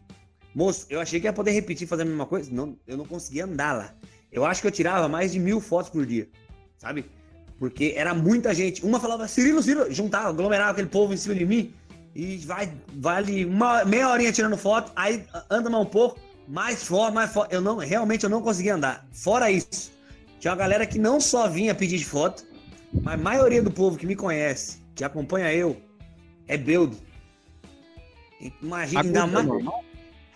[0.54, 2.50] moço, eu achei que ia poder repetir fazer a mesma coisa.
[2.52, 3.94] Não, eu não conseguia andar lá.
[4.32, 6.28] Eu acho que eu tirava mais de mil fotos por dia,
[6.78, 7.06] sabe?
[7.58, 8.86] Porque era muita gente.
[8.86, 11.74] Uma falava, Cirilo, Cirilo, juntava, aglomerava aquele povo em cima de mim.
[12.14, 12.72] E vai,
[13.06, 17.54] ali uma, meia horinha tirando foto, aí anda mais um pouco, mais foto, mais foto.
[17.54, 19.06] Eu não, realmente eu não conseguia andar.
[19.12, 19.92] Fora isso,
[20.40, 22.46] tinha uma galera que não só vinha pedir de foto,
[23.02, 25.82] mas a maioria do povo que me conhece, que acompanha eu,
[26.48, 26.98] é Beldo.
[28.62, 29.48] Imagina, ainda é mais.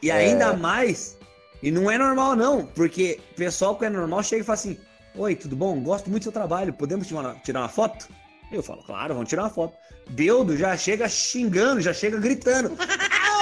[0.01, 0.55] E ainda é...
[0.55, 1.17] mais,
[1.61, 4.77] e não é normal não, porque o pessoal que é normal chega e fala assim:
[5.15, 5.79] Oi, tudo bom?
[5.81, 8.07] Gosto muito do seu trabalho, podemos tirar uma foto?
[8.51, 9.75] Eu falo, claro, vamos tirar uma foto.
[10.09, 12.71] Beldo já chega xingando, já chega gritando.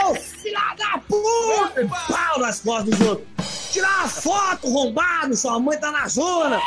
[0.06, 1.88] Ô, filha da puta!
[2.08, 3.28] Pau nas costas dos outros.
[3.72, 6.60] Tirar uma foto, rombado, sua mãe tá na zona.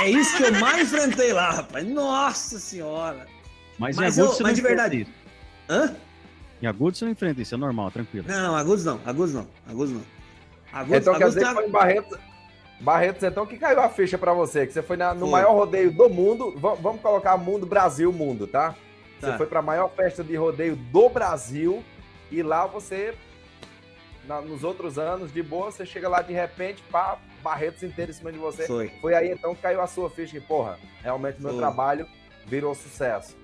[0.00, 1.86] É isso que eu mais enfrentei lá, rapaz.
[1.86, 3.26] Nossa senhora.
[3.78, 5.00] Mas, mas, eu, mas de verdade.
[5.02, 5.10] Isso.
[5.68, 5.94] Hã?
[6.60, 8.26] Em agudos você não enfrenta isso, é normal, tranquilo.
[8.28, 10.02] Não, agudos não, agudos não, agudos não.
[10.72, 11.48] Agudos, então agudos quer dizer tá...
[11.48, 12.18] que foi em Barretos,
[12.82, 14.66] Barretos, então, que caiu a ficha para você?
[14.66, 15.30] Que você foi na, no foi.
[15.30, 16.50] maior rodeio do mundo.
[16.50, 18.74] V vamos colocar mundo, Brasil, mundo, tá?
[19.20, 19.30] tá.
[19.30, 21.82] Você foi para a maior festa de rodeio do Brasil
[22.30, 23.14] e lá você,
[24.26, 28.14] na, nos outros anos, de boa, você chega lá de repente, pá, Barretos inteiro em
[28.14, 28.66] cima de você.
[28.66, 28.90] Foi.
[29.00, 31.58] Foi aí então que caiu a sua ficha e, porra, realmente meu foi.
[31.58, 32.06] trabalho
[32.46, 33.36] virou sucesso.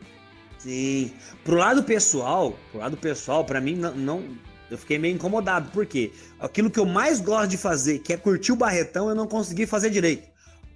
[0.59, 1.13] Sim.
[1.45, 4.39] Pro lado pessoal, pro lado pessoal, para mim não, não
[4.71, 8.53] eu fiquei meio incomodado, porque aquilo que eu mais gosto de fazer, que é curtir
[8.53, 10.29] o Barretão, eu não consegui fazer direito.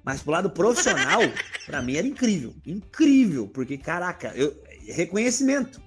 [0.05, 1.20] Mas pro lado profissional,
[1.66, 2.55] para mim era incrível.
[2.66, 4.57] Incrível, porque caraca, eu
[4.89, 5.81] reconhecimento.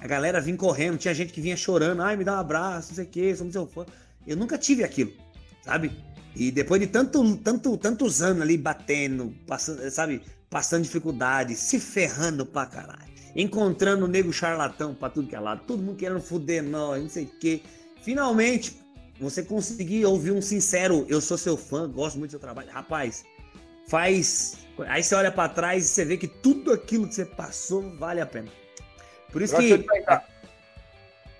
[0.00, 2.94] A galera vinha correndo, tinha gente que vinha chorando, ai, me dá um abraço, não
[2.96, 3.84] sei o que, somos seu fã.
[4.26, 5.12] Eu nunca tive aquilo,
[5.62, 5.92] sabe?
[6.34, 12.46] E depois de tanto, tanto, tantos anos ali batendo, passando, sabe, passando dificuldade, se ferrando
[12.46, 16.62] pra caralho encontrando o nego charlatão pra tudo que é lado, todo mundo querendo fuder
[16.62, 17.62] nós, não sei o quê.
[18.02, 18.80] Finalmente,
[19.20, 22.70] você conseguir ouvir um sincero, eu sou seu fã, gosto muito do seu trabalho.
[22.70, 23.24] Rapaz,
[23.88, 24.58] faz.
[24.86, 28.20] Aí você olha para trás e você vê que tudo aquilo que você passou vale
[28.20, 28.48] a pena.
[29.30, 29.86] Por isso que.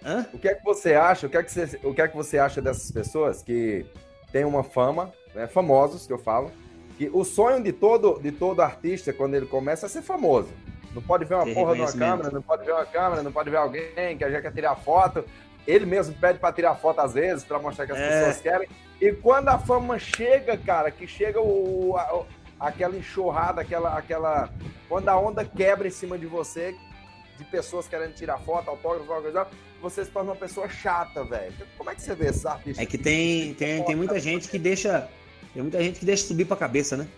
[0.04, 0.26] Hã?
[0.32, 1.26] O que é que você acha?
[1.26, 3.84] O que é que você, o que é que você acha dessas pessoas que
[4.32, 6.50] têm uma fama, né, famosos que eu falo,
[6.96, 10.48] que o sonho de todo de todo artista quando ele começa é ser famoso.
[10.94, 13.32] Não pode ver uma Tem porra de uma câmera, não pode ver uma câmera, não
[13.32, 15.24] pode ver alguém que gente quer tirar foto.
[15.66, 18.08] Ele mesmo pede para tirar foto às vezes, para mostrar que as é.
[18.08, 18.68] pessoas querem.
[19.00, 22.24] E quando a fama chega, cara, que chega o, a,
[22.58, 24.50] aquela enxurrada, aquela, aquela.
[24.88, 26.74] Quando a onda quebra em cima de você,
[27.40, 29.48] de pessoas querendo tirar foto, autógrafo, alguma coisa,
[29.80, 31.52] você se torna uma pessoa chata, velho.
[31.76, 32.78] Como é que você vê artistas?
[32.78, 35.08] É que tem, tem, tem muita gente que deixa.
[35.54, 37.08] Tem muita gente que deixa subir pra cabeça, né?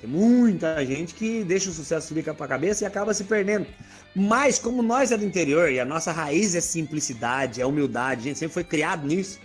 [0.00, 3.66] Tem muita gente que deixa o sucesso subir para a cabeça e acaba se perdendo.
[4.14, 8.24] Mas como nós é do interior e a nossa raiz é simplicidade, é humildade, a
[8.24, 9.40] gente sempre foi criado nisso.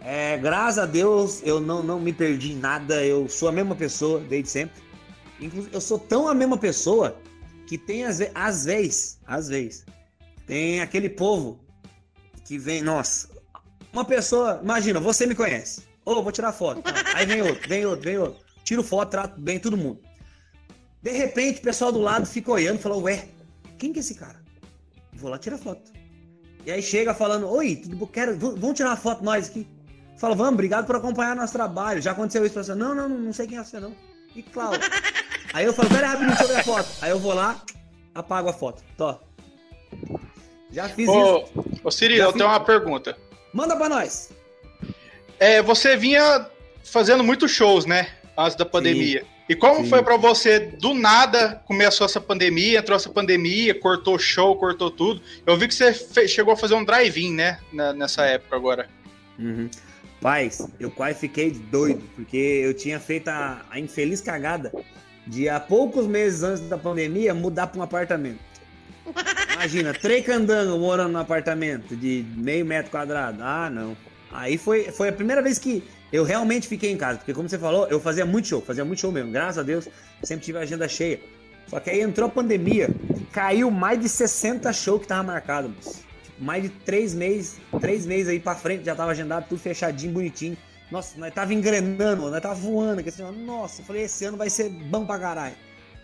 [0.00, 3.76] É, graças a Deus eu não, não me perdi em nada, eu sou a mesma
[3.76, 4.82] pessoa desde sempre.
[5.38, 7.16] Inclusive, eu sou tão a mesma pessoa
[7.70, 9.86] que tem às, às vezes, às vezes,
[10.44, 11.60] tem aquele povo
[12.44, 13.28] que vem, nossa,
[13.92, 15.82] uma pessoa, imagina, você me conhece.
[16.04, 16.82] Ô, oh, vou tirar foto.
[17.14, 20.00] Aí vem outro, vem outro, vem outro tiro foto, trato bem todo mundo.
[21.00, 23.28] De repente, o pessoal do lado fica olhando e fala, ué,
[23.78, 24.42] quem que é esse cara?
[25.12, 25.92] Vou lá tirar foto.
[26.66, 29.64] E aí chega falando, oi, tudo quero, vamos tirar uma foto nós aqui.
[30.18, 32.02] Fala, vamos, obrigado por acompanhar nosso trabalho.
[32.02, 32.74] Já aconteceu isso pra você?
[32.74, 33.94] Não, não, não sei quem é você, não.
[34.34, 34.80] E Cláudio.
[35.52, 36.88] Aí eu falo, pera rapidinho, deixa eu ver a foto.
[37.00, 37.62] Aí eu vou lá,
[38.14, 38.82] apago a foto.
[38.96, 39.14] Tô.
[40.72, 41.80] Já fiz ô, isso.
[41.82, 42.38] Ô, Siri, Já eu fiz...
[42.38, 43.16] tenho uma pergunta.
[43.52, 44.30] Manda pra nós.
[45.38, 46.46] É, você vinha
[46.84, 48.08] fazendo muitos shows, né?
[48.36, 49.20] Antes da pandemia.
[49.20, 49.26] Sim.
[49.48, 49.90] E como Sim.
[49.90, 55.20] foi para você, do nada, começou essa pandemia, entrou essa pandemia, cortou show, cortou tudo.
[55.44, 57.58] Eu vi que você chegou a fazer um drive-in, né?
[57.96, 58.88] nessa época agora.
[59.36, 59.68] Uhum.
[60.20, 64.70] Paz, eu quase fiquei doido, porque eu tinha feito a, a infeliz cagada
[65.26, 68.38] de há poucos meses antes da pandemia mudar para um apartamento.
[69.54, 73.42] Imagina, três candangos morando no apartamento de meio metro quadrado.
[73.42, 73.96] Ah, não.
[74.32, 75.82] Aí foi, foi a primeira vez que
[76.12, 79.00] eu realmente fiquei em casa, porque como você falou, eu fazia muito show, fazia muito
[79.00, 79.30] show mesmo.
[79.30, 79.88] Graças a Deus,
[80.22, 81.20] sempre tive a agenda cheia.
[81.66, 82.90] Só que aí entrou a pandemia,
[83.32, 85.72] caiu mais de 60 shows que tava marcado
[86.40, 90.56] mais de três meses, três meses aí pra frente, já tava agendado, tudo fechadinho, bonitinho.
[90.90, 94.50] Nossa, nós tava engrenando, nós tava voando, que assim, nossa, eu falei, esse ano vai
[94.50, 95.54] ser bom pra caralho.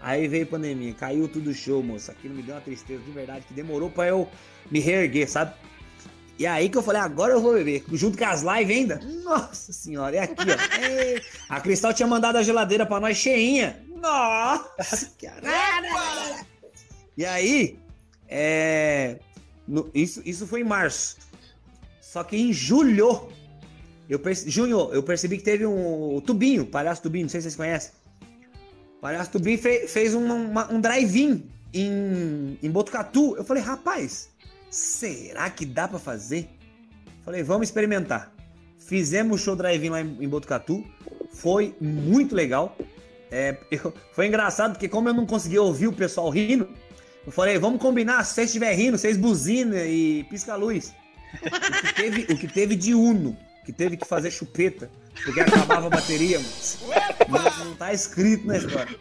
[0.00, 2.10] Aí veio a pandemia, caiu tudo show, moço.
[2.10, 4.28] Aquilo me deu uma tristeza de verdade, que demorou pra eu
[4.70, 5.54] me reerguer, sabe?
[6.38, 7.84] E aí que eu falei, agora eu vou beber.
[7.92, 9.00] Junto com as lives ainda.
[9.24, 11.54] Nossa senhora, é aqui, ó.
[11.54, 13.82] A Cristal tinha mandado a geladeira pra nós cheinha.
[13.88, 16.46] Nossa, caralho.
[17.16, 17.78] E aí,
[18.28, 19.18] é,
[19.66, 21.16] no, isso, isso foi em março.
[22.00, 23.28] Só que em julho,
[24.08, 27.56] eu perce, junho, eu percebi que teve um Tubinho, Palhaço Tubinho, não sei se vocês
[27.56, 27.92] conhecem.
[29.00, 30.26] Palhaço Tubinho fez, fez um,
[30.70, 33.36] um drive-in em, em Botucatu.
[33.36, 34.30] Eu falei, rapaz,
[34.70, 36.48] será que dá para fazer?
[37.24, 38.32] Falei, vamos experimentar.
[38.78, 40.84] Fizemos o show drive-in lá em, Botucatu.
[41.32, 42.76] Foi muito legal.
[43.30, 46.68] É, eu, foi engraçado porque como eu não conseguia ouvir o pessoal rindo,
[47.26, 50.94] eu falei, vamos combinar, se você estiver rindo, vocês buzina e pisca a luz.
[51.36, 53.36] O que, teve, o que teve de Uno,
[53.66, 54.88] que teve que fazer chupeta,
[55.24, 56.40] porque acabava a bateria,
[57.28, 58.96] não, não tá escrito na história.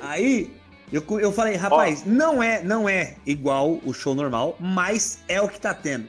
[0.00, 0.52] Aí,
[0.92, 2.10] eu, eu falei, rapaz, oh.
[2.10, 6.08] não é não é igual o show normal, mas é o que tá tendo.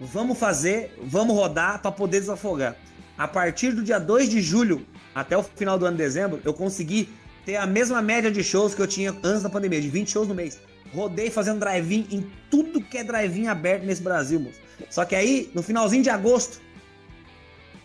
[0.00, 2.74] Vamos fazer, vamos rodar para poder desafogar.
[3.16, 6.54] A partir do dia 2 de julho até o final do ano de dezembro, eu
[6.54, 7.10] consegui
[7.44, 10.26] ter a mesma média de shows que eu tinha antes da pandemia, de 20 shows
[10.26, 10.58] no mês.
[10.94, 14.60] Rodei fazendo drive-in em tudo que é drive-in aberto nesse Brasil, moço.
[14.88, 16.60] Só que aí, no finalzinho de agosto,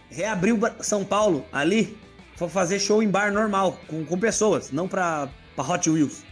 [0.09, 1.97] reabriu São Paulo ali,
[2.35, 6.23] foi fazer show em bar normal, com, com pessoas, não pra, pra Hot Wheels.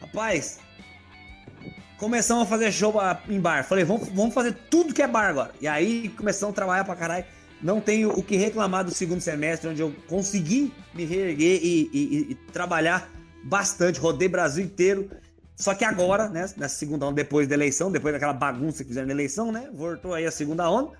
[0.00, 0.58] Rapaz,
[1.98, 2.94] começamos a fazer show
[3.28, 3.64] em bar.
[3.64, 5.52] Falei, vamos, vamos fazer tudo que é bar agora.
[5.60, 7.24] E aí começamos a trabalhar pra caralho
[7.62, 12.30] não tenho o que reclamar do segundo semestre, onde eu consegui me reerguer e, e,
[12.30, 13.10] e trabalhar
[13.44, 15.10] bastante, rodei Brasil inteiro.
[15.56, 19.08] Só que agora, né, nessa segunda onda, depois da eleição, depois daquela bagunça que fizeram
[19.08, 20.92] na eleição, né, voltou aí a segunda onda.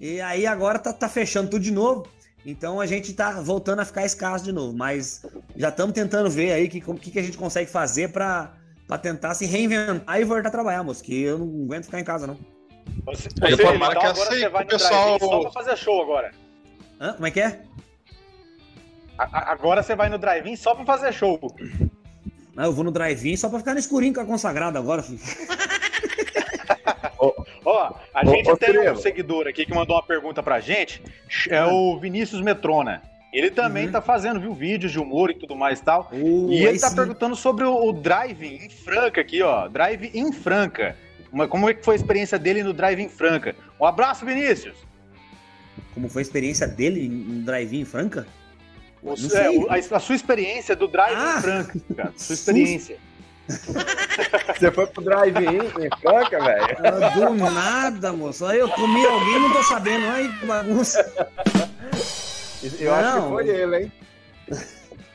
[0.00, 2.06] E aí agora tá, tá fechando tudo de novo.
[2.46, 4.76] Então a gente tá voltando a ficar escasso de novo.
[4.76, 5.24] Mas
[5.56, 8.52] já estamos tentando ver aí o que, que, que a gente consegue fazer para
[9.02, 11.02] tentar se reinventar e voltar a trabalhar, moço.
[11.02, 12.38] Que eu não aguento ficar em casa, não.
[13.04, 15.18] Você, você, então agora você vai no pessoal...
[15.18, 16.30] só pra fazer show agora.
[17.00, 17.12] Hã?
[17.12, 17.60] Como é que é?
[19.18, 21.38] A, agora você vai no drive-in só pra fazer show.
[22.54, 25.20] Não, eu vou no drive-in só pra ficar no escurinho com a consagrada agora, filho.
[27.64, 31.02] Ó, a gente tem um seguidor aqui que mandou uma pergunta pra gente,
[31.48, 33.02] é o Vinícius Metrona.
[33.32, 33.92] Ele também uhum.
[33.92, 36.08] tá fazendo, viu, vídeos de humor e tudo mais e tal.
[36.12, 36.96] Uh, e ele tá sim.
[36.96, 39.68] perguntando sobre o, o drive em Franca aqui, ó.
[39.68, 40.96] Drive em Franca.
[41.30, 43.54] Uma, como é que foi a experiência dele no Drive-In Franca?
[43.78, 44.76] Um abraço, Vinícius!
[45.92, 48.26] Como foi a experiência dele no Drive-In Franca?
[49.02, 52.12] O, é, a, a, sua experiência do Drive-In ah, Franca, cara.
[52.16, 52.98] Sua experiência.
[54.58, 56.76] Você foi pro drive-in em Franca, velho?
[56.84, 58.44] Ah, do nada, moço.
[58.44, 60.06] Aí eu comi alguém não tô sabendo.
[60.06, 61.12] Ai, que bagunça.
[62.80, 63.92] Eu não, acho que foi ele, hein?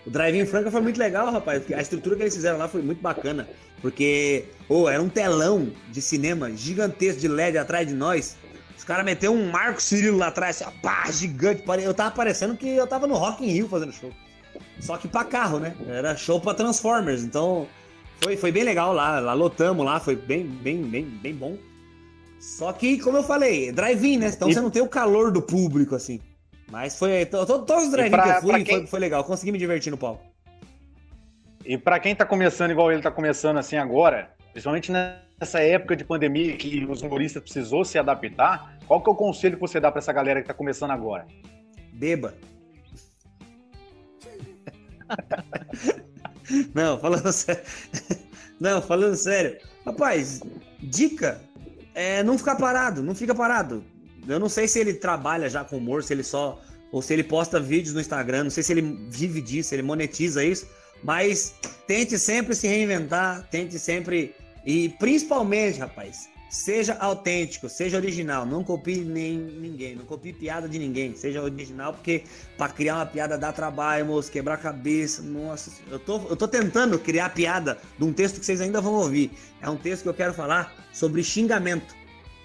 [0.05, 1.63] O drive-in Franca foi muito legal, rapaz.
[1.71, 3.47] A estrutura que eles fizeram lá foi muito bacana.
[3.81, 8.37] Porque, oh, era um telão de cinema gigantesco de LED atrás de nós.
[8.77, 11.63] Os caras meteram um Marco Cirilo lá atrás, assim, pá, gigante.
[11.81, 14.11] Eu tava parecendo que eu tava no Rock in Rio fazendo show.
[14.79, 15.75] Só que pra carro, né?
[15.87, 17.23] Era show pra Transformers.
[17.23, 17.67] Então,
[18.21, 19.19] foi, foi bem legal lá.
[19.19, 21.57] Lá lotamos lá, foi bem, bem, bem, bem bom.
[22.39, 24.27] Só que, como eu falei, drive-in, né?
[24.27, 24.53] Então e...
[24.53, 26.19] você não tem o calor do público, assim.
[26.71, 27.25] Mas foi.
[27.25, 28.77] Todos os drive-in que eu fui, quem...
[28.79, 29.23] foi, foi legal.
[29.23, 30.23] Consegui me divertir no palco.
[31.65, 36.03] E para quem está começando igual ele está começando assim agora, principalmente nessa época de
[36.03, 39.89] pandemia que os humoristas precisou se adaptar, qual que é o conselho que você dá
[39.89, 41.25] para essa galera que está começando agora?
[41.93, 42.33] Beba.
[46.73, 47.63] Não, falando sério.
[48.59, 49.57] Não, falando sério.
[49.85, 50.41] Rapaz,
[50.81, 51.41] dica
[51.95, 53.83] é não ficar parado, não fica parado.
[54.27, 56.61] Eu não sei se ele trabalha já com humor, se ele só.
[56.91, 60.43] Ou se ele posta vídeos no Instagram, não sei se ele vive disso, ele monetiza
[60.43, 60.67] isso.
[61.03, 61.55] Mas
[61.87, 64.33] tente sempre se reinventar, tente sempre.
[64.65, 68.45] E principalmente, rapaz, seja autêntico, seja original.
[68.45, 71.15] Não copie nem ninguém, não copie piada de ninguém.
[71.15, 72.23] Seja original, porque
[72.55, 75.23] para criar uma piada dá trabalho, moço, quebrar a cabeça.
[75.23, 78.93] Nossa, eu tô, eu tô tentando criar piada de um texto que vocês ainda vão
[78.93, 79.31] ouvir.
[79.61, 81.95] É um texto que eu quero falar sobre xingamento.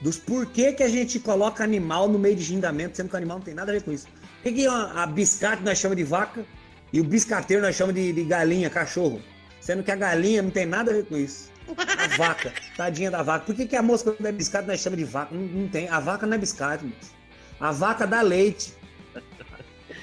[0.01, 3.39] Dos porquê que a gente coloca animal no meio de xingamento, sendo que o animal
[3.39, 4.07] não tem nada a ver com isso.
[4.43, 6.47] Por que, a, a biscate nós chamamos de vaca
[6.93, 9.21] e o biscateiro nós chamamos de, de galinha, cachorro?
[9.61, 11.51] Sendo que a galinha não tem nada a ver com isso.
[11.77, 13.45] A vaca, tadinha da vaca.
[13.45, 15.35] Por que, que a mosca não é biscate nós chamamos de vaca?
[15.35, 15.89] Não, não, tem.
[15.89, 17.13] A vaca não é biscate, moço.
[17.61, 18.75] A vaca dá leite.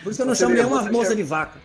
[0.04, 1.16] Por isso que eu não você chamo nenhuma moça chega...
[1.16, 1.60] de vaca.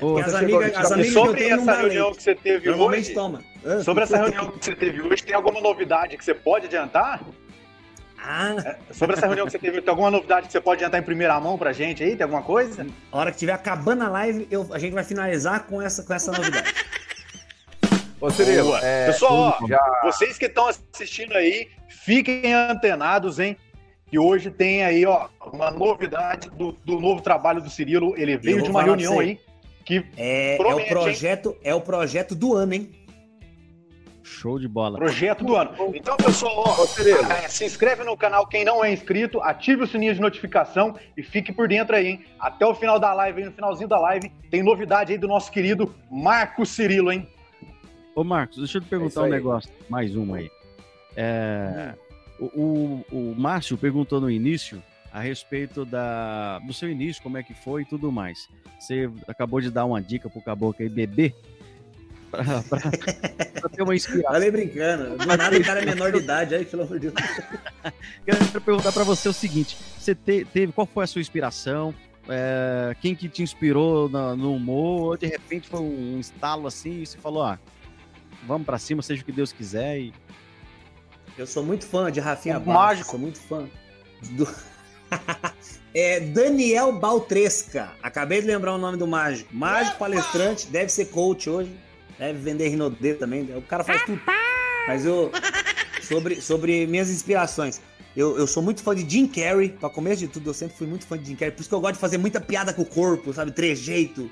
[0.00, 2.16] Pô, as amigas, as amigas sobre que eu tenho essa reunião leite.
[2.16, 3.42] que você teve Normalmente hoje, toma.
[3.84, 7.22] Sobre essa reunião que você teve hoje, tem alguma novidade que você pode adiantar?
[8.18, 8.56] Ah.
[8.64, 11.04] É, sobre essa reunião que você teve, tem alguma novidade que você pode adiantar em
[11.04, 12.16] primeira mão pra gente aí?
[12.16, 12.84] Tem alguma coisa?
[13.12, 16.12] A hora que tiver acabando a live, eu, a gente vai finalizar com essa, com
[16.12, 16.74] essa novidade.
[18.20, 20.00] Ô, Cirilo, é, pessoal, ó, já...
[20.02, 23.56] vocês que estão assistindo aí, fiquem antenados, hein?
[24.06, 28.14] Que hoje tem aí, ó, uma novidade do, do novo trabalho do Cirilo.
[28.16, 29.38] Ele veio de uma reunião aí
[29.84, 31.58] que é, promete, é o projeto, hein?
[31.62, 32.90] é o projeto do ano, hein?
[34.22, 34.98] Show de bola.
[34.98, 35.70] Projeto do ano.
[35.94, 36.84] Então, pessoal, ó,
[37.44, 41.22] é, se inscreve no canal quem não é inscrito, ative o sininho de notificação e
[41.22, 42.24] fique por dentro aí, hein?
[42.40, 45.52] Até o final da live, aí, no finalzinho da live, tem novidade aí do nosso
[45.52, 47.28] querido Marco Cirilo, hein?
[48.16, 50.50] Ô, Marcos, deixa eu te perguntar é um negócio, mais uma aí.
[51.14, 51.92] É,
[52.40, 54.82] o, o, o Márcio perguntou no início
[55.12, 58.48] a respeito da, do seu início, como é que foi e tudo mais.
[58.80, 61.34] Você acabou de dar uma dica pro caboclo aí beber
[62.30, 62.80] pra, pra,
[63.60, 64.32] pra ter uma inspiração.
[64.32, 65.18] Falei brincando.
[65.18, 67.14] Do nada o cara é menor de idade, aí, pelo amor de Deus.
[68.24, 71.94] Quero perguntar para você o seguinte: você te, teve, qual foi a sua inspiração?
[72.28, 75.02] É, quem que te inspirou no, no humor?
[75.02, 77.58] Ou de repente foi um estalo assim e você falou, ah,
[78.46, 79.98] vamos para cima, seja o que Deus quiser.
[79.98, 80.14] E...
[81.36, 83.10] Eu sou muito fã de Rafinha Bastos, Mágico.
[83.10, 83.68] sou muito fã
[84.32, 84.48] do...
[85.94, 87.92] é Daniel Baltresca.
[88.02, 89.54] Acabei de lembrar o nome do mágico.
[89.54, 91.74] Mágico, palestrante, deve ser coach hoje.
[92.18, 93.42] Deve vender Rinodê também.
[93.56, 94.20] O cara faz tudo.
[94.86, 95.30] Mas eu.
[96.02, 97.80] Sobre, sobre minhas inspirações.
[98.16, 99.70] Eu, eu sou muito fã de Jim Carrey.
[99.70, 101.52] Pra começo de tudo, eu sempre fui muito fã de Jim Carrey.
[101.52, 103.50] Por isso que eu gosto de fazer muita piada com o corpo, sabe?
[103.50, 104.30] Trejeito.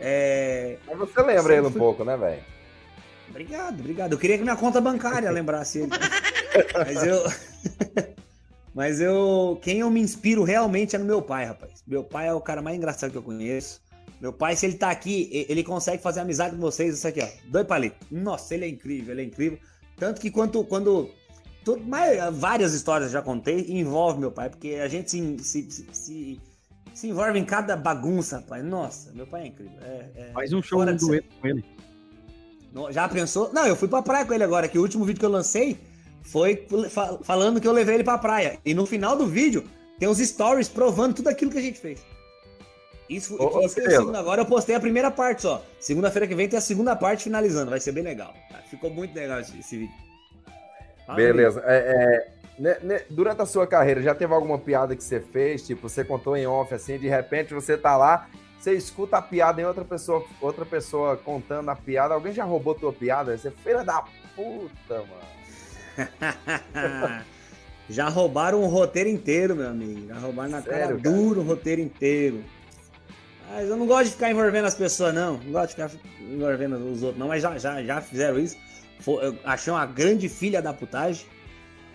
[0.00, 0.78] É...
[0.86, 1.78] Mas você lembra ele um fui...
[1.78, 2.42] pouco, né, velho?
[3.30, 4.12] Obrigado, obrigado.
[4.12, 5.90] Eu queria que minha conta bancária lembrasse ele.
[6.74, 7.24] Mas eu.
[8.74, 9.58] Mas eu.
[9.62, 11.82] Quem eu me inspiro realmente é no meu pai, rapaz.
[11.86, 13.80] Meu pai é o cara mais engraçado que eu conheço.
[14.20, 16.94] Meu pai, se ele tá aqui, ele consegue fazer amizade com vocês.
[16.94, 17.28] Isso aqui, ó.
[17.46, 18.06] Dois palitos.
[18.10, 19.58] Nossa, ele é incrível, ele é incrível.
[19.96, 20.62] Tanto que quando.
[20.64, 21.10] quando
[21.64, 26.40] tudo, mais, várias histórias já contei, envolve meu pai, porque a gente se, se, se,
[26.94, 28.64] se envolve em cada bagunça, rapaz.
[28.64, 29.78] Nossa, meu pai é incrível.
[29.82, 31.64] É, é Faz um show, um dueto com ele.
[32.90, 33.52] Já pensou?
[33.52, 35.78] Não, eu fui pra praia com ele agora, que o último vídeo que eu lancei
[36.22, 36.66] foi
[37.22, 38.58] falando que eu levei ele pra praia.
[38.64, 39.64] E no final do vídeo
[39.98, 42.00] tem uns stories provando tudo aquilo que a gente fez.
[43.08, 45.64] Isso, ô, isso ô, agora eu postei a primeira parte só.
[45.80, 47.70] Segunda-feira que vem tem a segunda parte finalizando.
[47.70, 48.32] Vai ser bem legal.
[48.70, 49.94] Ficou muito legal esse, esse vídeo.
[51.04, 51.60] Fala Beleza.
[51.66, 55.66] É, é, né, né, durante a sua carreira, já teve alguma piada que você fez?
[55.66, 58.28] Tipo, você contou em off assim, de repente você tá lá
[58.60, 62.74] você escuta a piada em outra pessoa, outra pessoa contando a piada, alguém já roubou
[62.74, 63.36] tua piada?
[63.36, 64.04] Você é filha da
[64.36, 65.30] puta, mano.
[67.88, 70.08] já roubaram o roteiro inteiro, meu amigo.
[70.08, 72.44] Já roubaram na Sério, cara duro o roteiro inteiro.
[73.50, 75.38] Mas eu não gosto de ficar envolvendo as pessoas, não.
[75.38, 77.28] Não gosto de ficar envolvendo os outros, não.
[77.28, 78.58] Mas já, já, já fizeram isso.
[79.06, 81.24] Eu achei uma grande filha da putagem.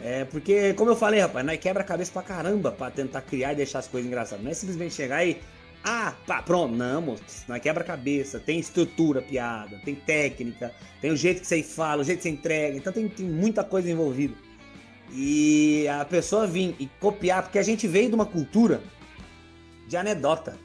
[0.01, 3.53] É, porque, como eu falei, rapaz, nós quebra a cabeça pra caramba pra tentar criar
[3.53, 4.43] e deixar as coisas engraçadas.
[4.43, 5.39] Não é simplesmente chegar e
[5.87, 6.75] ah, pá, pronto.
[6.75, 7.45] Não, moço.
[7.47, 8.39] Não é quebra-cabeça.
[8.39, 9.79] Tem estrutura, piada.
[9.85, 10.73] Tem técnica.
[10.99, 12.75] Tem o jeito que você fala, o jeito que você entrega.
[12.75, 14.33] Então tem, tem muita coisa envolvida.
[15.13, 18.81] E a pessoa vir e copiar, porque a gente veio de uma cultura
[19.87, 20.57] de anedota.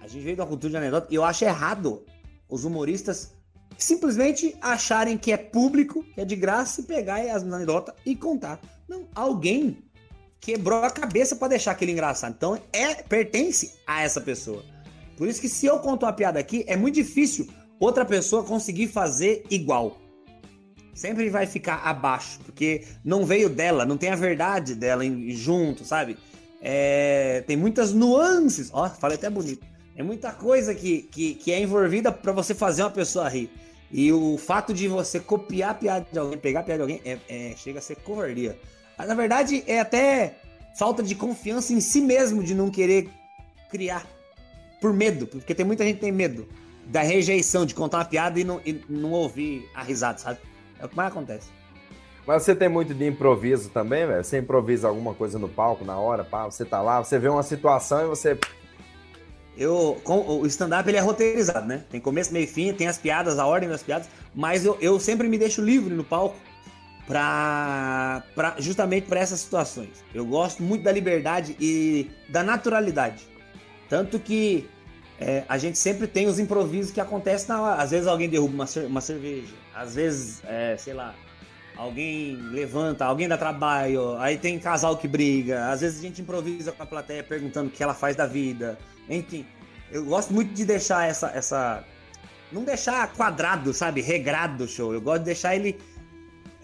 [0.00, 1.06] A gente veio de uma cultura de anedota.
[1.08, 2.04] E eu acho errado
[2.48, 3.32] os humoristas
[3.78, 8.60] simplesmente acharem que é público, que é de graça, e pegar as anedotas e contar.
[8.88, 9.78] Não, alguém
[10.44, 12.34] quebrou a cabeça para deixar aquele engraçado.
[12.36, 14.62] Então, é pertence a essa pessoa.
[15.16, 17.48] Por isso que se eu conto uma piada aqui, é muito difícil
[17.80, 19.98] outra pessoa conseguir fazer igual.
[20.92, 26.18] Sempre vai ficar abaixo, porque não veio dela, não tem a verdade dela junto, sabe?
[26.60, 28.68] É, tem muitas nuances.
[28.70, 29.66] Ó, falei até bonito.
[29.96, 33.50] É muita coisa que, que, que é envolvida para você fazer uma pessoa rir.
[33.90, 37.00] E o fato de você copiar a piada de alguém, pegar a piada de alguém,
[37.10, 38.58] é, é, chega a ser covardia.
[38.96, 40.36] Mas, na verdade, é até
[40.76, 43.08] falta de confiança em si mesmo de não querer
[43.70, 44.06] criar.
[44.80, 46.46] Por medo, porque tem muita gente que tem medo
[46.86, 50.38] da rejeição, de contar uma piada e não, e não ouvir a risada, sabe?
[50.78, 51.48] É o que mais acontece.
[52.26, 54.22] Mas você tem muito de improviso também, velho?
[54.22, 57.42] Você improvisa alguma coisa no palco na hora, pá, você tá lá, você vê uma
[57.42, 58.38] situação e você.
[59.56, 61.84] Eu, com, o stand-up ele é roteirizado, né?
[61.90, 64.98] Tem começo, meio e fim, tem as piadas, a ordem das piadas, mas eu, eu
[64.98, 66.36] sempre me deixo livre no palco
[67.06, 70.04] pra, pra, justamente para essas situações.
[70.14, 73.26] Eu gosto muito da liberdade e da naturalidade.
[73.88, 74.68] Tanto que
[75.20, 77.82] é, a gente sempre tem os improvisos que acontecem na hora.
[77.82, 81.14] Às vezes alguém derruba uma, uma cerveja, às vezes, é, sei lá,
[81.76, 86.72] alguém levanta, alguém dá trabalho, aí tem casal que briga, às vezes a gente improvisa
[86.72, 88.78] com a plateia perguntando o que ela faz da vida.
[89.08, 89.46] Enfim,
[89.90, 91.30] eu gosto muito de deixar essa.
[91.34, 91.84] essa
[92.52, 94.00] não deixar quadrado, sabe?
[94.00, 94.94] Regrado o show.
[94.94, 95.76] Eu gosto de deixar ele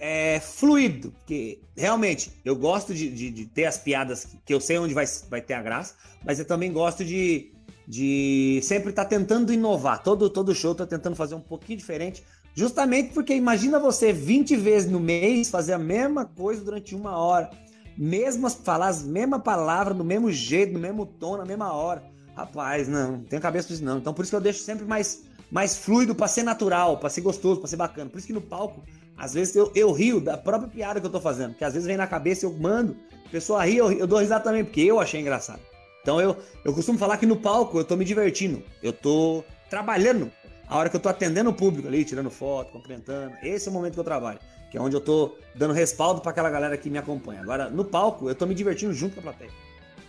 [0.01, 1.12] é, fluido.
[1.12, 5.05] Porque realmente eu gosto de, de, de, ter as piadas que eu sei onde vai,
[5.28, 5.94] vai ter a graça,
[6.24, 7.52] mas eu também gosto de,
[7.86, 10.02] de sempre estar tá tentando inovar.
[10.02, 12.24] Todo, todo show tô tentando fazer um pouquinho diferente.
[12.55, 17.51] Justamente porque imagina você 20 vezes no mês fazer a mesma coisa durante uma hora.
[17.97, 22.02] Mesmas, falar as mesmas palavras, do mesmo jeito, no mesmo tom, na mesma hora.
[22.35, 23.98] Rapaz, não, não tenho cabeça pra isso não.
[23.98, 27.20] Então por isso que eu deixo sempre mais, mais fluido para ser natural, para ser
[27.20, 28.10] gostoso, para ser bacana.
[28.10, 28.82] Por isso que no palco,
[29.21, 31.87] às vezes eu, eu rio da própria piada que eu tô fazendo, que às vezes
[31.87, 34.99] vem na cabeça eu mando, a pessoa ri, eu, eu dou risada também, porque eu
[34.99, 35.61] achei engraçado.
[36.01, 36.35] Então eu,
[36.65, 40.33] eu costumo falar que no palco eu tô me divertindo, eu tô trabalhando.
[40.67, 43.75] A hora que eu tô atendendo o público ali, tirando foto, cumprimentando, esse é o
[43.75, 44.39] momento que eu trabalho,
[44.71, 47.43] que é onde eu tô dando respaldo para aquela galera que me acompanha.
[47.43, 49.51] Agora, no palco, eu tô me divertindo junto com a plateia.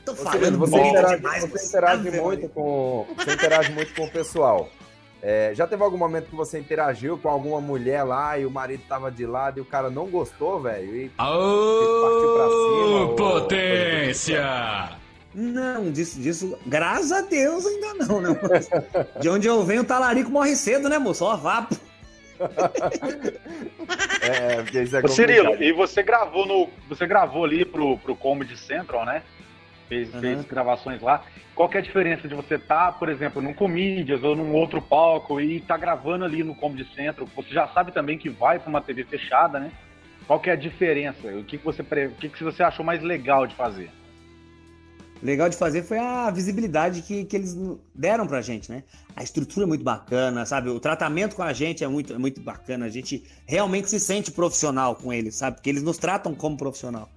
[0.05, 4.69] Tô falando você interage, demais, você interage muito com você interage muito com o pessoal.
[5.23, 8.83] É, já teve algum momento que você interagiu com alguma mulher lá e o marido
[8.89, 10.95] tava de lado e o cara não gostou, velho?
[10.95, 13.15] E partiu pra cima?
[13.15, 15.01] Potência!
[15.33, 18.29] Não, disso, disso, graças a Deus ainda não, né?
[19.19, 21.23] De onde eu venho, o talarico morre cedo, né, moço?
[21.23, 21.75] Ó, vapo.
[24.21, 26.67] é, porque isso é Ô, Cirilo, e você gravou no.
[26.89, 29.21] Você gravou ali pro, pro Comedy Central, né?
[29.91, 30.21] Fez, uhum.
[30.21, 31.25] fez gravações lá.
[31.53, 34.53] Qual que é a diferença de você estar, tá, por exemplo, num Comedians ou num
[34.53, 37.27] outro palco e estar tá gravando ali no Comedy Central?
[37.35, 39.69] Você já sabe também que vai para uma TV fechada, né?
[40.25, 41.27] Qual que é a diferença?
[41.27, 43.91] O que, que, você, o que, que você achou mais legal de fazer?
[45.21, 47.55] legal de fazer foi a visibilidade que, que eles
[47.93, 48.83] deram pra gente, né?
[49.15, 50.69] A estrutura é muito bacana, sabe?
[50.69, 52.87] O tratamento com a gente é muito, é muito bacana.
[52.87, 55.57] A gente realmente se sente profissional com eles, sabe?
[55.57, 57.07] Porque eles nos tratam como profissional.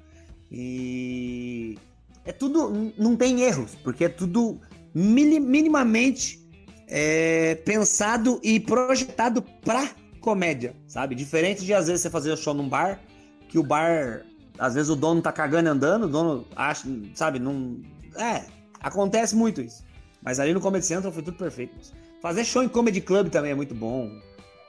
[0.53, 1.79] E
[2.25, 2.93] é tudo.
[2.97, 4.61] Não tem erros, porque é tudo
[4.95, 6.41] minimamente
[6.89, 9.91] é, pensado e projetado pra
[10.21, 11.15] comédia, sabe?
[11.15, 13.01] Diferente de às vezes você fazer show num bar,
[13.49, 14.25] que o bar,
[14.59, 17.39] às vezes o dono tá cagando andando, o dono acha, sabe?
[17.39, 17.81] Não.
[18.17, 18.45] É,
[18.81, 19.85] acontece muito isso.
[20.23, 21.75] Mas ali no Comedy Central foi tudo perfeito.
[22.23, 24.11] Fazer show em Comedy Club também é muito bom,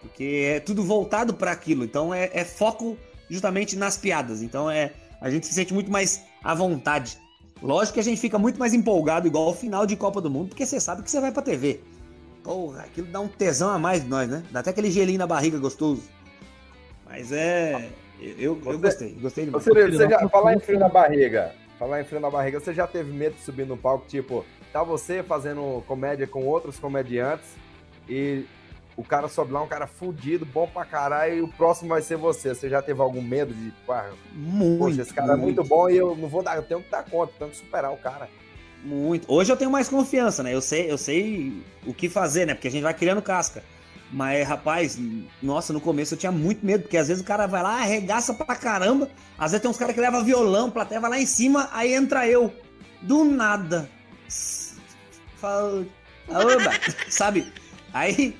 [0.02, 1.86] porque é tudo voltado para aquilo.
[1.86, 2.98] Então é, é foco
[3.30, 4.42] justamente nas piadas.
[4.42, 4.92] Então é
[5.22, 7.18] a gente se sente muito mais à vontade
[7.62, 10.50] Lógico que a gente fica muito mais empolgado, igual ao final de Copa do Mundo,
[10.50, 11.82] porque você sabe que você vai pra TV.
[12.44, 14.44] Porra, aquilo dá um tesão a mais de nós, né?
[14.52, 16.04] Dá até aquele gelinho na barriga gostoso.
[17.06, 17.90] Mas é.
[18.20, 19.64] Eu, eu gostei, gostei demais.
[19.64, 22.88] Você, você já, falar em frio na barriga, falar em frio na barriga, você já
[22.88, 27.48] teve medo de subir no palco, tipo, tá você fazendo comédia com outros comediantes
[28.08, 28.46] e
[28.98, 32.16] o cara sobe lá, um cara fudido, bom pra caralho, e o próximo vai ser
[32.16, 32.56] você.
[32.56, 35.42] Você já teve algum medo de, pá, muito, poxa, esse cara muito.
[35.42, 37.58] é muito bom e eu não vou dar, eu tenho que dar conta, tenho que
[37.58, 38.30] superar o cara.
[38.84, 39.32] Muito.
[39.32, 40.54] Hoje eu tenho mais confiança, né?
[40.54, 42.54] Eu sei, eu sei o que fazer, né?
[42.54, 43.64] Porque a gente vai criando casca.
[44.12, 44.98] Mas, rapaz,
[45.42, 48.34] nossa, no começo eu tinha muito medo, porque às vezes o cara vai lá, arregaça
[48.34, 49.10] pra caramba.
[49.38, 52.28] Às vezes tem uns caras que levam violão, plateia vai lá em cima, aí entra
[52.28, 52.54] eu.
[53.02, 53.90] Do nada.
[55.36, 55.86] Fala.
[57.10, 57.52] Sabe?
[57.92, 58.36] Aí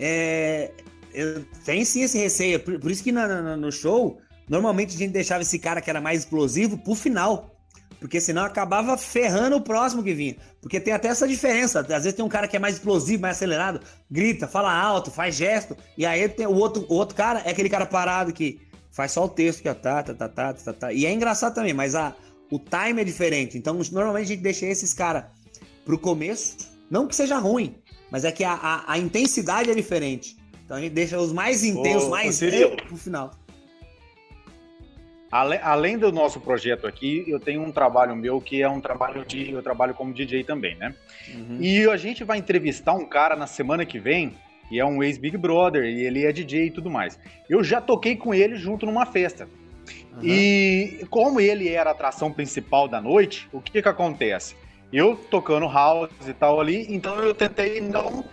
[0.00, 0.70] é,
[1.12, 2.58] eu, tem sim esse receio.
[2.60, 4.18] Por, por isso que no, show,
[4.48, 7.54] normalmente a gente deixava esse cara que era mais explosivo pro final.
[8.00, 10.34] Porque senão acabava ferrando o próximo que vinha.
[10.62, 11.80] Porque tem até essa diferença.
[11.80, 13.78] Às vezes tem um cara que é mais explosivo, mais acelerado,
[14.10, 15.76] grita, fala alto, faz gesto.
[15.98, 18.58] E aí tem o outro, o outro cara é aquele cara parado que
[18.90, 20.92] faz só o texto que é tá, tá, tá, tá, tá, tá.
[20.94, 22.16] E é engraçado também, mas a,
[22.50, 23.58] o time é diferente.
[23.58, 25.24] Então, normalmente a gente deixa esses caras
[25.84, 26.56] pro começo.
[26.90, 27.76] Não que seja ruim,
[28.10, 30.36] mas é que a, a, a, intensidade é diferente.
[30.64, 33.30] Então a gente deixa os mais intensos, ô, mais ô, pro final.
[35.30, 39.24] Além, além do nosso projeto aqui, eu tenho um trabalho meu que é um trabalho
[39.24, 39.52] de.
[39.52, 40.92] Eu trabalho como DJ também, né?
[41.32, 41.58] Uhum.
[41.60, 44.34] E a gente vai entrevistar um cara na semana que vem
[44.70, 47.18] e é um ex-Big Brother, e ele é DJ e tudo mais.
[47.48, 49.48] Eu já toquei com ele junto numa festa.
[50.14, 50.20] Uhum.
[50.22, 54.54] E como ele era a atração principal da noite, o que que acontece?
[54.92, 58.24] Eu tocando house e tal ali, então eu tentei não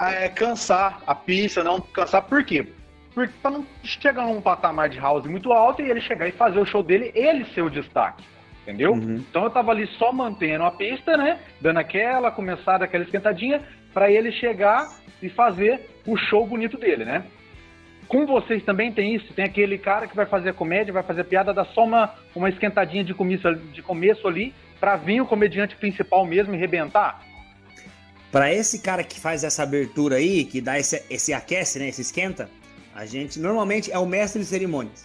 [0.00, 2.66] é, cansar a pista, não cansar, por quê?
[3.14, 6.58] Porque pra não chegar num patamar de house muito alto e ele chegar e fazer
[6.58, 8.24] o show dele, ele ser o destaque.
[8.62, 8.92] Entendeu?
[8.92, 9.24] Uhum.
[9.30, 11.38] Então eu tava ali só mantendo a pista, né?
[11.60, 13.62] Dando aquela, começada aquela esquentadinha,
[13.94, 14.88] para ele chegar
[15.22, 17.24] e fazer o show bonito dele, né?
[18.08, 19.32] Com vocês também tem isso?
[19.32, 23.02] Tem aquele cara que vai fazer comédia, vai fazer piada, dá só uma, uma esquentadinha
[23.02, 24.54] de começo, de começo ali,
[24.86, 27.20] pra vir o comediante principal mesmo e rebentar?
[28.30, 31.88] Para esse cara que faz essa abertura aí, que dá esse, esse aquece, né?
[31.88, 32.48] Esse esquenta,
[32.94, 35.04] a gente normalmente é o mestre de cerimônias.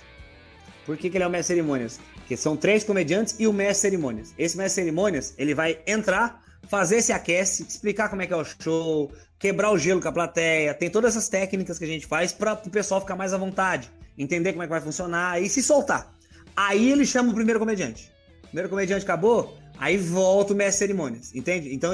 [0.86, 2.00] Por que, que ele é o mestre de cerimônias?
[2.14, 4.36] Porque são três comediantes e o mestre de cerimônias.
[4.38, 8.38] Esse mestre de cerimônias, ele vai entrar, fazer esse aquece, explicar como é que é
[8.38, 12.06] o show, quebrar o gelo com a plateia, tem todas essas técnicas que a gente
[12.06, 15.50] faz para o pessoal ficar mais à vontade, entender como é que vai funcionar e
[15.50, 16.14] se soltar.
[16.56, 18.12] Aí ele chama o primeiro comediante.
[18.44, 21.74] O primeiro comediante acabou, aí volta o mestre de cerimônias, entende?
[21.74, 21.92] Então,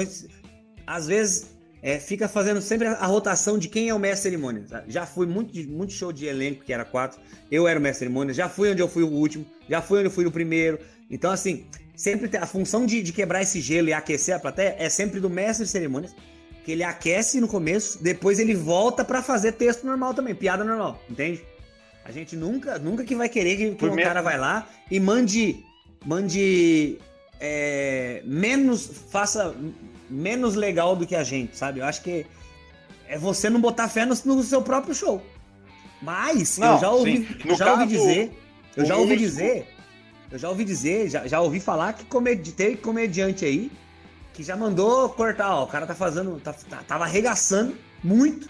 [0.86, 4.70] às vezes, é, fica fazendo sempre a rotação de quem é o mestre de cerimônias.
[4.86, 7.18] Já fui muito, muito show de elenco, que era quatro,
[7.50, 10.00] eu era o mestre de cerimônias, já fui onde eu fui o último, já fui
[10.00, 10.78] onde eu fui o primeiro.
[11.10, 11.64] Então, assim,
[11.96, 15.30] sempre a função de, de quebrar esse gelo e aquecer a plateia é sempre do
[15.30, 16.14] mestre de cerimônias
[16.62, 21.02] que ele aquece no começo, depois ele volta para fazer texto normal também, piada normal,
[21.08, 21.42] entende?
[22.04, 25.64] A gente nunca, nunca que vai querer que, que um cara vai lá e mande,
[26.04, 26.98] mande
[27.40, 29.54] é, menos, faça
[30.08, 31.80] menos legal do que a gente, sabe?
[31.80, 32.26] Eu acho que
[33.08, 35.22] é você não botar fé no, no seu próprio show.
[36.00, 38.32] Mas não, eu já ouvi, já ouvi dizer,
[38.76, 39.66] eu já ouvi dizer,
[40.30, 43.70] eu já ouvi dizer, já, já ouvi falar que comedi, tem comediante aí
[44.38, 45.64] que já mandou cortar, ó.
[45.64, 46.38] O cara tá fazendo.
[46.38, 48.48] Tá, tá, tava arregaçando muito.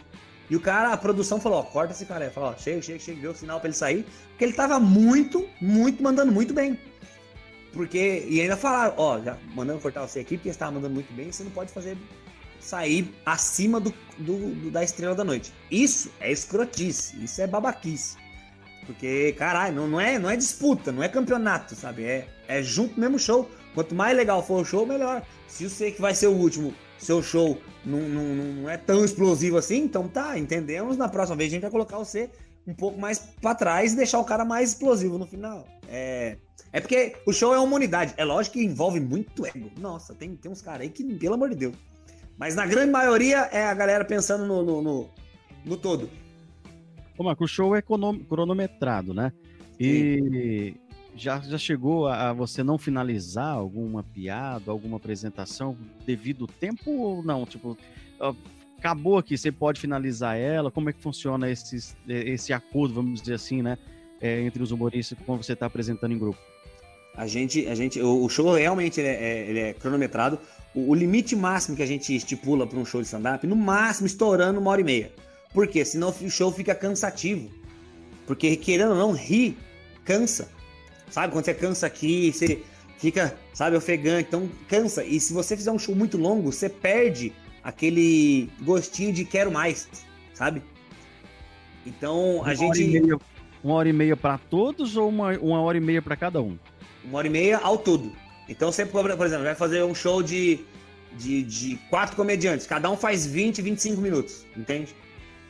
[0.50, 2.30] E o cara, a produção falou, ó, corta esse cara.
[2.30, 4.04] Falou, ó, chega, chega, chega, deu o sinal pra ele sair.
[4.28, 6.78] Porque ele tava muito, muito, mandando muito bem.
[7.72, 11.12] Porque, e ainda falaram, ó, já mandando cortar você aqui, porque você tava mandando muito
[11.12, 11.96] bem, você não pode fazer
[12.60, 15.52] sair acima do, do, do, da estrela da noite.
[15.70, 18.16] Isso é escrotice, isso é babaquice.
[18.86, 22.04] Porque, caralho, não, não, é, não é disputa, não é campeonato, sabe?
[22.04, 23.48] É, é junto mesmo show.
[23.74, 25.22] Quanto mais legal for o show, melhor.
[25.46, 29.58] Se sei que vai ser o último, seu show não, não, não é tão explosivo
[29.58, 30.96] assim, então tá, entendemos.
[30.96, 32.30] Na próxima vez a gente vai colocar você
[32.66, 35.66] um pouco mais para trás e deixar o cara mais explosivo no final.
[35.88, 36.38] É,
[36.72, 38.14] é porque o show é uma unidade.
[38.16, 39.70] É lógico que envolve muito ego.
[39.78, 41.74] Nossa, tem, tem uns caras aí que, pelo amor de Deus.
[42.38, 45.10] Mas na grande maioria é a galera pensando no, no, no,
[45.64, 46.08] no todo.
[47.16, 49.32] Ô, Marco, o show é cronometrado, né?
[49.80, 50.88] E Sim
[51.18, 55.76] já, já chegou a, a, você não finalizar alguma piada, alguma apresentação
[56.06, 57.44] devido ao tempo ou não?
[57.44, 57.76] Tipo,
[58.78, 60.70] acabou aqui, você pode finalizar ela?
[60.70, 63.76] Como é que funciona esse, esse acordo, vamos dizer assim, né?
[64.20, 66.38] É, entre os humoristas quando você está apresentando em grupo?
[67.18, 70.38] A gente, a gente, o show realmente ele é, ele é cronometrado.
[70.72, 74.06] O, o, limite máximo que a gente estipula para um show de stand-up, no máximo
[74.06, 75.12] estourando uma hora e meia.
[75.52, 75.84] Por quê?
[75.84, 77.50] Senão o show fica cansativo.
[78.24, 79.56] Porque querendo ou não, rir
[80.04, 80.48] cansa.
[81.10, 81.32] Sabe?
[81.32, 82.62] Quando você cansa aqui, você
[82.98, 84.28] fica, sabe, ofegante.
[84.28, 85.02] Então, cansa.
[85.02, 87.32] E se você fizer um show muito longo, você perde
[87.64, 89.88] aquele gostinho de quero mais,
[90.34, 90.62] sabe?
[91.84, 92.80] Então, a uma gente.
[92.80, 93.18] Hora meia,
[93.64, 96.56] uma hora e meia para todos ou uma, uma hora e meia para cada um?
[97.04, 98.12] Uma hora e meia ao todo.
[98.48, 100.60] Então, você, por exemplo, vai fazer um show de,
[101.12, 102.66] de, de quatro comediantes.
[102.66, 104.94] Cada um faz 20, 25 minutos, entende?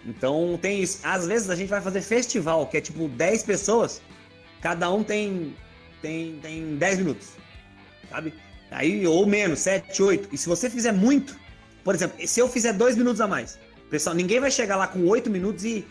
[0.04, 1.00] Então, tem isso.
[1.02, 4.00] Às vezes a gente vai fazer festival, que é tipo 10 pessoas.
[4.60, 5.54] Cada um tem,
[6.02, 7.28] tem, tem 10 minutos,
[8.10, 8.34] sabe?
[8.70, 10.28] Aí, ou menos, 7, 8.
[10.32, 11.38] E se você fizer muito,
[11.84, 13.58] por exemplo, se eu fizer 2 minutos a mais,
[13.88, 15.86] pessoal, ninguém vai chegar lá com 8 minutos e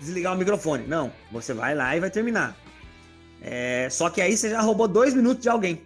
[0.00, 0.86] desligar o microfone.
[0.86, 2.56] Não, você vai lá e vai terminar.
[3.48, 5.80] É, só que aí você já roubou 2 minutos de alguém.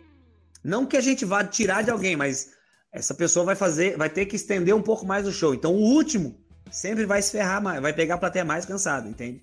[0.65, 2.53] Não que a gente vá tirar de alguém, mas
[2.91, 5.53] essa pessoa vai fazer, vai ter que estender um pouco mais o show.
[5.53, 9.43] Então o último sempre vai se ferrar mais, vai pegar a plateia mais cansada, entende?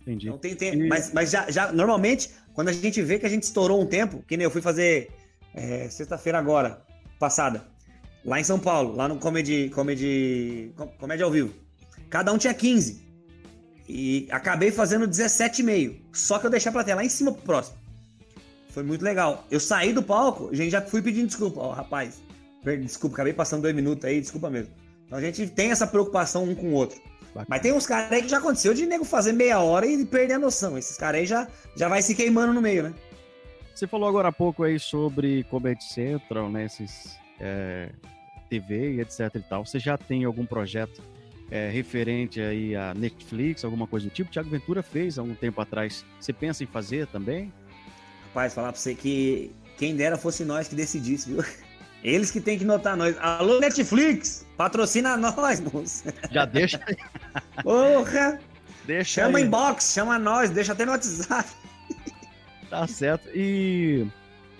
[0.00, 0.28] Entendi.
[0.28, 3.42] Não tem, tem, mas mas já, já, normalmente, quando a gente vê que a gente
[3.42, 5.10] estourou um tempo, que nem eu fui fazer
[5.52, 6.80] é, sexta-feira agora,
[7.18, 7.66] passada,
[8.24, 11.52] lá em São Paulo, lá no Comedy, Comedy, Comédia ao Vivo.
[12.08, 13.05] Cada um tinha 15.
[13.88, 15.96] E acabei fazendo 17,5.
[16.12, 17.76] Só que eu deixei a plateia lá em cima pro próximo.
[18.70, 19.46] Foi muito legal.
[19.50, 21.60] Eu saí do palco, a gente já fui pedindo desculpa.
[21.60, 22.20] Ó, oh, rapaz,
[22.62, 24.70] desculpa, acabei passando dois minutos aí, desculpa mesmo.
[25.06, 27.00] Então a gente tem essa preocupação um com o outro.
[27.28, 27.46] Bacana.
[27.48, 30.34] Mas tem uns caras aí que já aconteceu de nego fazer meia hora e perder
[30.34, 30.76] a noção.
[30.76, 31.46] Esses caras aí já,
[31.76, 32.94] já vai se queimando no meio, né?
[33.74, 36.64] Você falou agora há pouco aí sobre Comedy Central, né?
[36.64, 37.90] Esses é,
[38.48, 39.66] TV e etc e tal.
[39.66, 41.02] Você já tem algum projeto
[41.50, 44.30] é, referente aí a Netflix, alguma coisa do tipo?
[44.30, 46.04] Tiago Ventura fez há um tempo atrás.
[46.20, 47.52] Você pensa em fazer também?
[48.28, 51.44] Rapaz, falar pra você que quem dera fosse nós que decidisse, viu?
[52.02, 53.16] Eles que tem que notar nós.
[53.18, 54.46] Alô, Netflix!
[54.56, 56.04] Patrocina nós, moço.
[56.30, 56.96] Já deixa aí.
[57.62, 58.38] Porra!
[58.84, 59.44] Deixa chama aí.
[59.44, 61.48] inbox, chama nós, deixa até no WhatsApp.
[62.68, 63.28] Tá certo.
[63.32, 64.04] E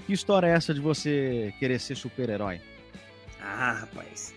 [0.06, 2.60] que história é essa de você querer ser super-herói?
[3.42, 4.32] Ah, rapaz.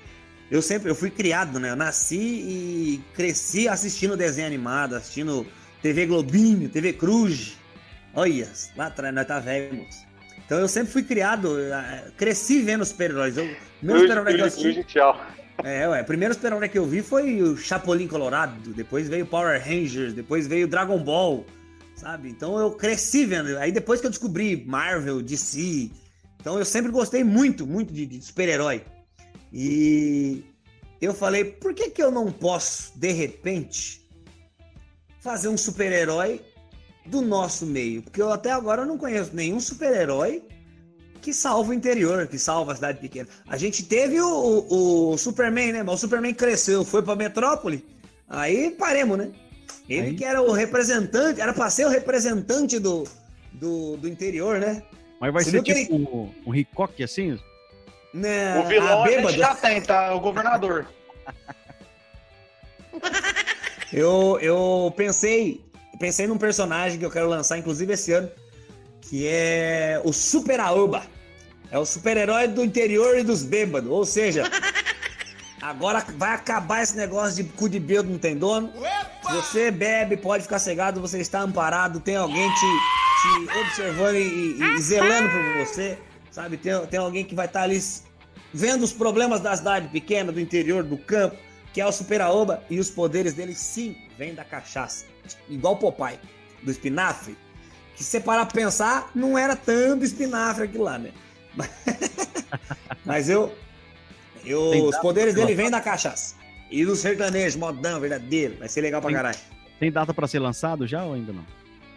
[0.52, 1.70] Eu sempre, eu fui criado, né?
[1.70, 5.46] Eu nasci e cresci assistindo desenho animado, assistindo
[5.82, 7.58] TV Globinho, TV Cruz.
[8.14, 10.10] Olha, lá atrás nós tá velho, moço.
[10.46, 13.36] Então eu sempre fui criado, eh, cresci vendo super-heróis.
[13.82, 14.84] Meu super-herói que eu assisti.
[14.86, 15.22] Tchau.
[15.64, 20.14] É, ué, primeiro super-herói que eu vi foi o Chapolin Colorado, depois veio Power Rangers,
[20.14, 21.46] depois veio Dragon Ball,
[21.96, 22.30] sabe?
[22.30, 23.56] Então eu cresci vendo.
[23.60, 25.92] Aí depois que eu descobri Marvel, DC,
[26.40, 28.82] então eu sempre gostei muito, muito de, de super-herói.
[29.52, 30.44] E
[31.02, 34.08] eu falei, por que que eu não posso, de repente,
[35.20, 36.42] fazer um super-herói
[37.06, 40.44] do nosso meio, porque eu até agora não conheço nenhum super-herói
[41.22, 43.28] que salva o interior, que salva a cidade pequena.
[43.48, 45.84] A gente teve o, o, o Superman, né?
[45.84, 47.86] Mas o Superman cresceu, foi pra metrópole,
[48.28, 49.32] aí paremos, né?
[49.90, 50.16] Ele aí...
[50.16, 53.06] que era o representante, era pra ser o representante do,
[53.52, 54.84] do, do interior, né?
[55.20, 56.08] Mas vai Você ser tipo ele...
[56.08, 57.38] um, um Hickok assim?
[58.14, 60.14] Não, o vilão a, a gente já tem, tá?
[60.16, 60.88] O governador.
[63.94, 65.64] eu, eu pensei
[66.00, 68.32] pensei num personagem que eu quero lançar, inclusive esse ano,
[69.02, 71.04] que é o Super Aoba.
[71.72, 73.92] É o super-herói do interior e dos bêbados.
[73.92, 74.50] Ou seja,
[75.62, 78.74] agora vai acabar esse negócio de cu de bêbado não tem dono.
[79.28, 82.66] Se você bebe, pode ficar cegado, você está amparado, tem alguém te,
[83.22, 86.00] te observando e, e, zelando por você.
[86.32, 87.80] Sabe, tem, tem alguém que vai estar ali
[88.54, 91.36] vendo os problemas da cidade pequena, do interior, do campo,
[91.74, 95.06] que é o Super Aoba, e os poderes dele sim vêm da cachaça
[95.50, 96.20] igual o Popeye,
[96.64, 97.38] do espinafre,
[97.96, 101.12] que se você parar pra pensar, não era tanto espinafre aquilo lá, né?
[103.06, 103.54] Mas eu.
[104.46, 106.36] eu os poderes dele vêm da cachaça.
[106.72, 108.58] E do sertanejo, modão, verdadeiro.
[108.60, 109.40] Vai ser legal pra tem, caralho.
[109.80, 111.46] Tem data para ser lançado já ou ainda não?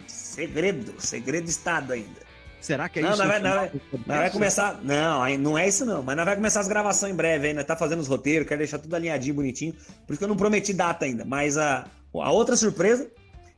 [0.07, 2.21] Segredo, segredo Estado ainda.
[2.63, 3.19] Será que é não, isso?
[3.19, 3.71] Não, vai, não, vai,
[4.07, 4.81] vai começar.
[4.83, 6.03] Não, não é isso não.
[6.03, 7.63] Mas nós vai começar as gravações em breve ainda.
[7.63, 9.75] Tá fazendo os roteiros, quero deixar tudo alinhadinho, bonitinho.
[10.07, 11.25] Por isso que eu não prometi data ainda.
[11.25, 11.85] Mas a,
[12.15, 13.11] a outra surpresa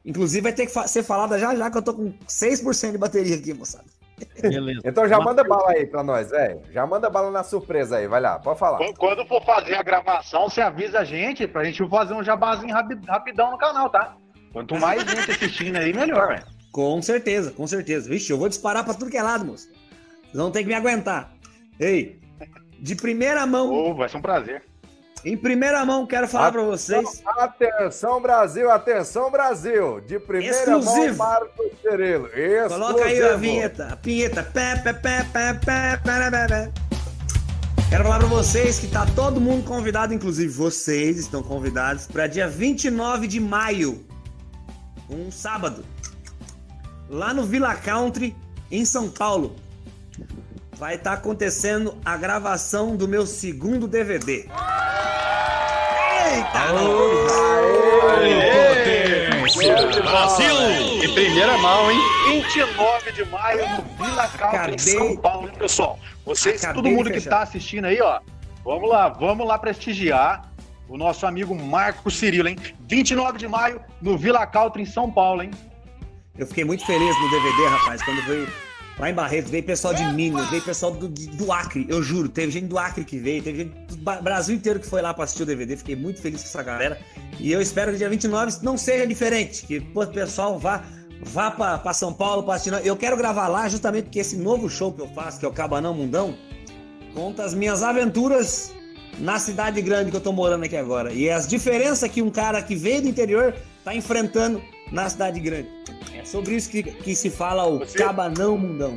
[0.05, 3.37] Inclusive vai ter que ser falada já já que eu tô com 6% de bateria
[3.37, 3.87] aqui, moçada.
[4.41, 4.81] Beleza.
[4.85, 6.61] então já manda bala aí pra nós, velho.
[6.71, 8.79] Já manda bala na surpresa aí, vai lá, pode falar.
[8.99, 12.75] Quando for fazer a gravação, você avisa a gente pra gente fazer um jabazinho
[13.09, 14.15] rapidão no canal, tá?
[14.53, 16.54] Quanto mais gente assistindo aí, melhor, velho.
[16.75, 18.09] Com certeza, com certeza.
[18.09, 19.69] Vixe, eu vou disparar pra tudo que é lado, moço.
[19.69, 21.33] Vocês vão ter que me aguentar.
[21.79, 22.19] Ei,
[22.81, 23.73] de primeira mão.
[23.73, 24.61] Oh, vai ser um prazer.
[25.25, 27.23] Em primeira mão, quero falar para vocês.
[27.39, 30.01] Atenção, Brasil, atenção, Brasil.
[30.01, 31.17] De primeira Exclusivo.
[31.17, 32.29] mão, Marcos Cirilo.
[32.69, 34.43] Coloca aí a vinheta, a vinheta.
[34.43, 36.73] Pé, pé, pé, pé, pé, pé, pé, pé.
[37.89, 42.49] Quero falar para vocês que tá todo mundo convidado, inclusive vocês estão convidados, para dia
[42.49, 44.05] 29 de maio,
[45.09, 45.85] um sábado,
[47.09, 48.37] lá no Villa Country,
[48.71, 49.57] em São Paulo.
[50.77, 54.49] Vai estar tá acontecendo a gravação do meu segundo DVD.
[56.35, 56.73] Eita!
[56.73, 57.35] Potência!
[60.03, 60.55] Brasil!
[61.03, 61.99] Em primeira mão, hein?
[62.29, 65.99] 29 de maio no Vila Calma, em São Paulo, hein, pessoal?
[66.25, 68.21] Vocês, Acabei todo mundo que está assistindo aí, ó,
[68.65, 70.51] vamos lá, vamos lá prestigiar
[70.89, 72.57] o nosso amigo Marco Cirilo, hein?
[72.89, 75.51] 29 de maio no Vila Country, em São Paulo, hein?
[76.39, 78.49] Eu fiquei muito feliz no DVD, rapaz, quando veio
[78.99, 82.53] Lá em Barretos veio pessoal de Minas, veio pessoal do, do Acre, eu juro, teve
[82.53, 85.43] gente do Acre que veio, teve gente do Brasil inteiro que foi lá para assistir
[85.43, 87.01] o DVD, fiquei muito feliz com essa galera.
[87.41, 90.85] E eu espero que dia 29 não seja diferente, que o pessoal vá
[91.23, 92.87] vá para São Paulo para assistir.
[92.87, 95.53] Eu quero gravar lá justamente porque esse novo show que eu faço, que é o
[95.53, 96.37] Cabanão Mundão,
[97.15, 98.73] conta as minhas aventuras
[99.19, 101.13] na cidade grande que eu tô morando aqui agora.
[101.13, 103.55] E as diferenças que um cara que veio do interior
[103.85, 105.69] tá enfrentando na cidade grande.
[106.15, 107.99] É sobre isso que, que se fala o Você...
[107.99, 108.95] cabanão mundão.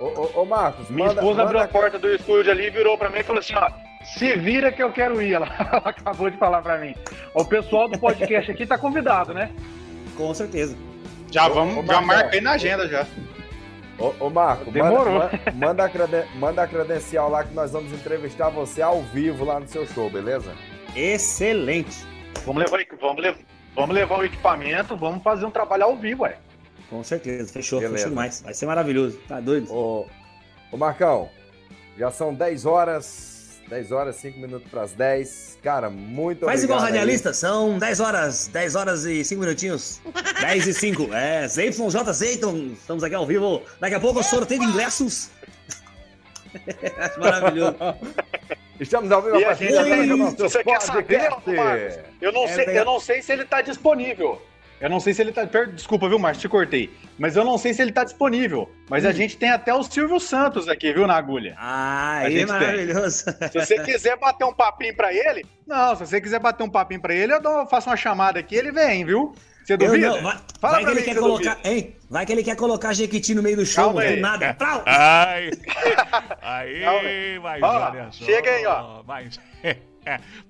[0.00, 1.42] Ô, ô, ô Marcos, Minha manda, esposa manda...
[1.42, 3.70] abriu a porta do estúdio ali, virou pra mim e falou assim, ó,
[4.04, 5.34] se vira que eu quero ir.
[5.34, 6.94] Ela, ela acabou de falar pra mim.
[7.34, 9.50] O pessoal do podcast aqui tá convidado, né?
[10.16, 10.76] Com certeza.
[11.30, 13.06] Já vamos, ô, já marquei na agenda já.
[14.02, 15.14] Ô, ô Marco, Demorou.
[15.14, 19.44] Manda, manda, a creden manda a credencial lá que nós vamos entrevistar você ao vivo
[19.44, 20.52] lá no seu show, beleza?
[20.96, 22.04] Excelente.
[22.44, 23.38] Vamos levar, vamos levar,
[23.76, 26.36] Vamos levar o equipamento, vamos fazer um trabalho ao vivo, ué.
[26.90, 27.96] Com certeza, fechou, Beleza.
[27.96, 28.42] fechou demais.
[28.42, 29.72] Vai ser maravilhoso, tá doido?
[29.72, 30.06] Ô,
[30.70, 31.30] ô Marcão,
[31.96, 33.31] já são 10 horas,
[33.72, 35.58] 10 horas, 5 minutos para as 10.
[35.62, 37.34] Cara, muito Faz igual radialista, aí.
[37.34, 39.98] são 10 horas, 10 horas e 5 minutinhos.
[40.42, 41.14] 10 e 5.
[41.14, 43.62] É, ZYJ Zeiton, estamos aqui ao vivo.
[43.80, 45.30] Daqui a pouco o sorteio de ingressos.
[46.98, 47.76] Acho maravilhoso.
[48.78, 51.30] Estamos ao vivo a gente partir se você quer saber.
[51.30, 54.42] Marcos, eu não, É, sei, eu não sei se ele tá disponível.
[54.82, 55.44] Eu não sei se ele tá.
[55.44, 56.40] Desculpa, viu, Márcio?
[56.42, 56.90] Te cortei.
[57.18, 58.68] Mas eu não sei se ele tá disponível.
[58.90, 61.54] Mas a gente tem até o Silvio Santos aqui, viu, na agulha.
[61.56, 62.52] Ah, A aí, gente tem.
[62.58, 63.24] maravilhoso.
[63.52, 65.46] Se você quiser bater um papinho pra ele.
[65.66, 68.40] Não, se você quiser bater um papinho pra ele, eu dou- eu faço uma chamada
[68.40, 69.32] aqui ele vem, viu?
[69.64, 70.08] Você Eu duvida?
[70.08, 71.68] não, vai, Fala vai pra que ele mim quer que você colocar, duvida.
[71.70, 71.96] hein?
[72.10, 74.18] Vai que ele quer colocar Jequiti no meio do show, Calma do aí.
[74.20, 74.54] nada.
[74.54, 74.82] Plau!
[74.84, 75.50] Ai!
[76.42, 77.02] Aí, Calma
[77.42, 78.24] mas Ó, olha só.
[78.24, 79.02] chega aí, ó.
[79.06, 79.38] Mas,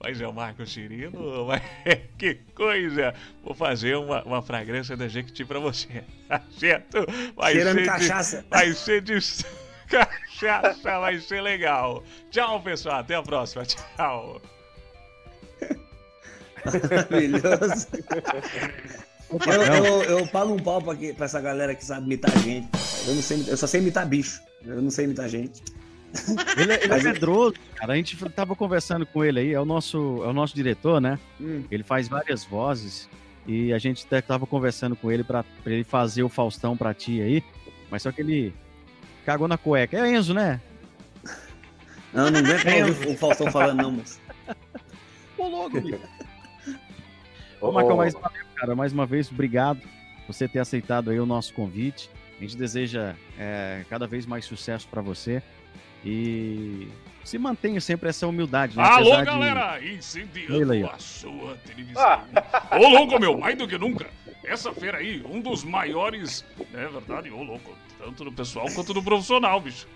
[0.02, 1.62] mas é o Marco Cirino, mas
[2.18, 3.14] que coisa!
[3.44, 6.98] Vou fazer uma, uma fragrância da Jequiti pra você, tá certo?
[7.36, 8.44] Vai Cheirando ser de- cachaça.
[8.50, 9.14] vai ser de
[9.88, 12.02] cachaça, vai ser legal.
[12.30, 14.40] Tchau, pessoal, até a próxima, tchau.
[16.64, 17.86] Maravilhoso.
[19.30, 22.68] Eu, eu, eu pago um pau pra, que- pra essa galera que sabe imitar gente.
[23.06, 24.40] Eu, não sei, eu só sei imitar bicho.
[24.64, 25.62] Eu não sei imitar gente.
[26.56, 27.92] Ele, ele é Mas- medroso, cara.
[27.94, 31.18] A gente tava conversando com ele aí, é o nosso, é o nosso diretor, né?
[31.40, 31.64] Hum.
[31.70, 33.08] Ele faz várias vozes
[33.46, 36.92] e a gente até tava conversando com ele pra, pra ele fazer o Faustão pra
[36.94, 37.42] ti aí,
[37.90, 38.54] mas só que ele
[39.24, 39.96] cagou na cueca.
[39.96, 40.60] É Enzo, né?
[42.12, 44.20] Não, não aguento mais ouvir o Faustão falando, não, moço.
[45.38, 45.98] Ô, louco, bicho.
[47.60, 49.80] Ô, Marcão, mais uma vez, cara, mais uma vez, obrigado
[50.26, 52.10] por você ter aceitado aí o nosso convite.
[52.38, 55.42] A gente deseja é, cada vez mais sucesso pra você
[56.04, 56.88] e
[57.24, 58.82] se mantenha sempre essa humildade, né?
[58.82, 59.78] Alô, Apesar de- galera!
[59.80, 62.24] Ele Incendiando aí, a sua televisão.
[62.72, 64.06] Ô, louco, meu, mais do que nunca.
[64.44, 69.02] Essa feira aí, um dos maiores, é verdade, ô, louco, tanto no pessoal quanto no
[69.02, 69.86] profissional, bicho.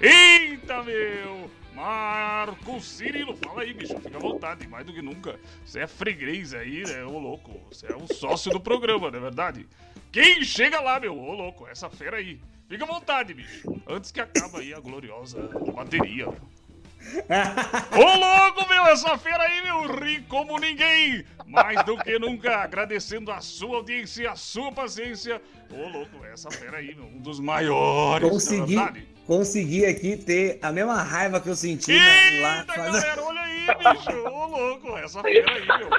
[0.00, 1.50] Eita, meu!
[1.74, 5.38] Marco Cirilo, fala aí, bicho, fica à vontade, mais do que nunca.
[5.64, 9.22] Você é freguês aí, né, ô, louco, você é um sócio do programa, não é
[9.22, 9.66] verdade?
[10.10, 12.40] Quem chega lá, meu, ô, louco, essa feira aí.
[12.68, 13.62] Fica à vontade, bicho.
[13.88, 15.38] Antes que acabe aí a gloriosa
[15.74, 16.28] bateria.
[17.06, 21.24] Ô louco, meu, essa feira aí, meu, ri como ninguém!
[21.46, 25.40] Mais do que nunca, agradecendo a sua audiência e a sua paciência.
[25.70, 28.76] Ô louco, essa feira aí, meu, um dos maiores, Consegui,
[29.24, 31.92] consegui aqui ter a mesma raiva que eu senti
[32.40, 32.60] lá.
[32.62, 34.18] Eita, fazendo- galera, olha aí, bicho!
[34.28, 35.90] Ô louco, essa feira aí, meu,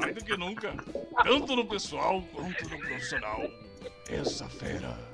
[0.00, 0.74] mais do que nunca.
[1.22, 3.40] Tanto no pessoal quanto no profissional.
[4.10, 5.11] Essa fera.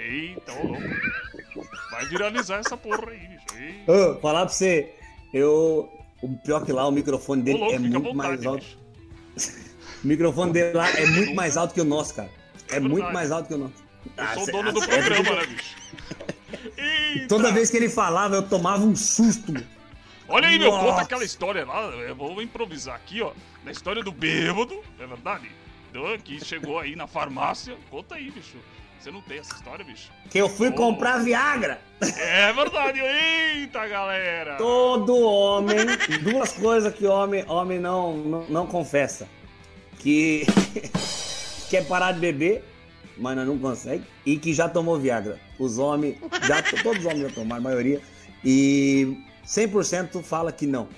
[0.00, 1.68] Eita, ô louco.
[1.90, 3.90] Vai viralizar essa porra aí, bicho.
[3.90, 4.94] Ô, falar pra você,
[5.32, 5.88] eu.
[6.22, 8.64] O pior que lá, o microfone dele louco, é muito mais vontade, alto.
[9.36, 9.60] bicho.
[10.02, 12.30] O microfone dele lá é muito mais alto que o nosso, cara.
[12.70, 13.74] É, É muito mais alto que o nosso.
[14.16, 15.76] Eu Ah, sou cê- dono do cê- programa, né, bicho?
[16.78, 17.28] Eita.
[17.28, 19.52] Toda vez que ele falava, eu tomava um susto.
[19.52, 19.62] meu.
[20.26, 20.86] Olha aí, meu, Nossa.
[20.86, 21.82] conta aquela história lá.
[21.82, 23.32] Eu vou improvisar aqui, ó.
[23.62, 25.50] Na história do bêbado, é verdade?
[26.24, 27.76] Que chegou aí na farmácia.
[27.90, 28.56] Conta aí, bicho.
[29.00, 30.10] Você não tem essa história, bicho?
[30.28, 30.72] Que eu fui Oh.
[30.72, 31.80] comprar Viagra.
[32.00, 33.00] É verdade.
[33.00, 34.56] Eita, galera.
[34.56, 35.78] Todo homem,
[36.22, 39.26] duas coisas que homem, homem não, não, não confessa.
[39.98, 40.44] Que
[41.70, 42.62] quer parar de beber,
[43.16, 44.04] mas não consegue.
[44.26, 45.40] E que já tomou Viagra.
[45.58, 46.16] Os homens,
[46.46, 48.02] já, todos os homens já tomaram, a maioria.
[48.44, 49.16] E
[49.46, 50.88] 100% fala que não.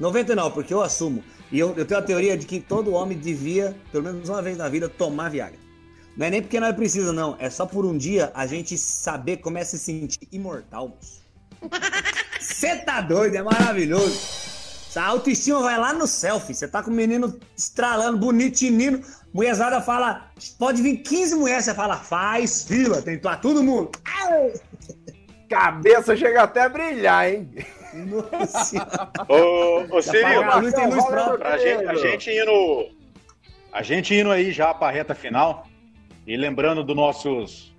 [0.00, 1.22] 99%, porque eu assumo.
[1.50, 4.56] E eu, eu tenho a teoria de que todo homem devia, pelo menos uma vez
[4.56, 5.60] na vida, tomar Viagra.
[6.16, 7.36] Não é nem porque nós precisa, não.
[7.38, 11.22] É só por um dia a gente saber como é se sentir imortal, moço.
[12.40, 14.42] Você tá doido, é maravilhoso.
[14.88, 16.54] Essa autoestima vai lá no selfie.
[16.54, 19.00] Você tá com o menino estralando, bonito, tinindo.
[19.32, 21.64] Mulherzada fala, pode vir 15 mulheres.
[21.64, 23.90] Você fala, faz fila, tem que todo mundo.
[25.48, 27.48] Cabeça chega até a brilhar, hein?
[27.94, 29.10] Nossa Senhora.
[29.28, 31.38] Ô, ô Apagar a Cirilo, luz, tem luz própria.
[31.38, 32.88] pra gente, a gente indo.
[33.72, 35.66] A gente indo aí já pra reta final.
[36.26, 37.72] E lembrando do nossos.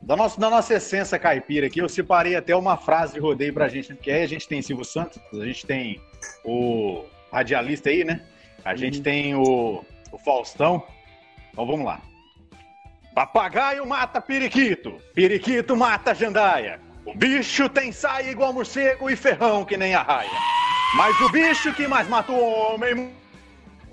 [0.00, 3.68] Da nossa, da nossa essência caipira aqui, eu separei até uma frase de rodeio pra
[3.68, 6.00] gente, porque aí a gente tem Silvio Santos, a gente tem
[6.44, 8.22] o radialista aí, né?
[8.64, 10.82] A gente tem o, o Faustão.
[11.50, 12.00] Então vamos lá.
[13.14, 16.80] Papagaio mata periquito, periquito mata jandaia.
[17.04, 20.30] O bicho tem saia igual morcego e ferrão que nem a raia.
[20.94, 23.10] Mas o bicho que mais mata o homem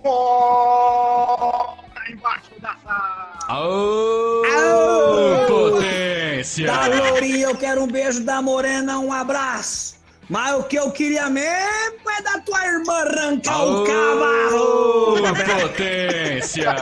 [0.04, 3.40] mora embaixo da saia.
[3.48, 5.48] Aô, Aô!
[5.48, 6.68] potência.
[6.68, 9.96] Da Lourinha eu quero um beijo, da Morena um abraço.
[10.28, 15.62] Mas o que eu queria mesmo é da tua irmã arrancar o Aô, cavalo.
[15.62, 16.76] potência.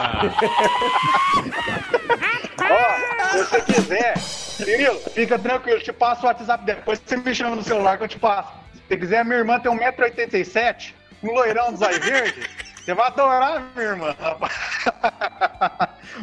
[2.61, 7.55] Ó, se você quiser, Cirilo, fica tranquilo, te passo o WhatsApp depois você me chama
[7.57, 8.53] no celular que eu te passo.
[8.87, 10.93] Se quiser, minha irmã tem 1,87m,
[11.23, 12.49] um loirão dos Zóio Verde.
[12.83, 14.13] Você vai adorar, minha irmã,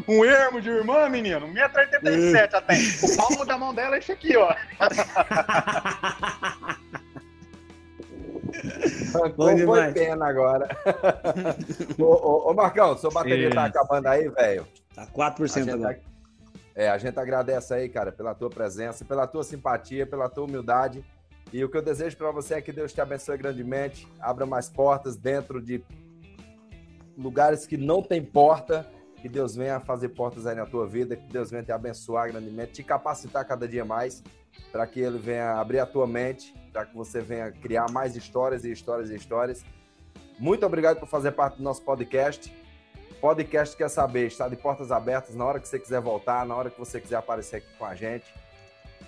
[0.06, 1.48] um ermo de irmã, menino.
[1.48, 2.74] 1,87m até.
[3.02, 4.54] O palmo da mão dela é esse aqui, ó.
[9.36, 10.68] Bom foi pena agora.
[11.98, 13.54] ô, ô, ô, Marcão, sua bateria Isso.
[13.54, 14.68] tá acabando aí, velho?
[14.94, 15.94] Tá 4% agora.
[15.94, 16.00] Tá...
[16.74, 21.02] É, a gente agradece aí, cara, pela tua presença, pela tua simpatia, pela tua humildade.
[21.52, 24.68] E o que eu desejo para você é que Deus te abençoe grandemente, abra mais
[24.68, 25.82] portas dentro de
[27.20, 28.90] lugares que não tem porta,
[29.20, 32.72] que Deus venha fazer portas aí na tua vida, que Deus venha te abençoar grandemente,
[32.72, 34.22] te capacitar cada dia mais,
[34.72, 38.64] para que Ele venha abrir a tua mente, para que você venha criar mais histórias
[38.64, 39.64] e histórias e histórias.
[40.38, 42.52] Muito obrigado por fazer parte do nosso podcast.
[43.20, 46.70] Podcast Quer Saber está de portas abertas na hora que você quiser voltar, na hora
[46.70, 48.32] que você quiser aparecer aqui com a gente.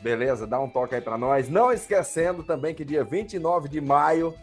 [0.02, 0.46] Beleza?
[0.46, 1.48] Dá um toque aí para nós.
[1.48, 4.34] Não esquecendo também que dia 29 de maio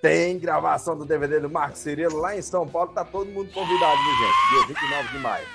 [0.00, 2.90] tem gravação do DVD do Marcos Cirilo lá em São Paulo.
[2.92, 4.66] Tá todo mundo convidado, viu, gente?
[4.68, 5.46] Dia 29 de maio.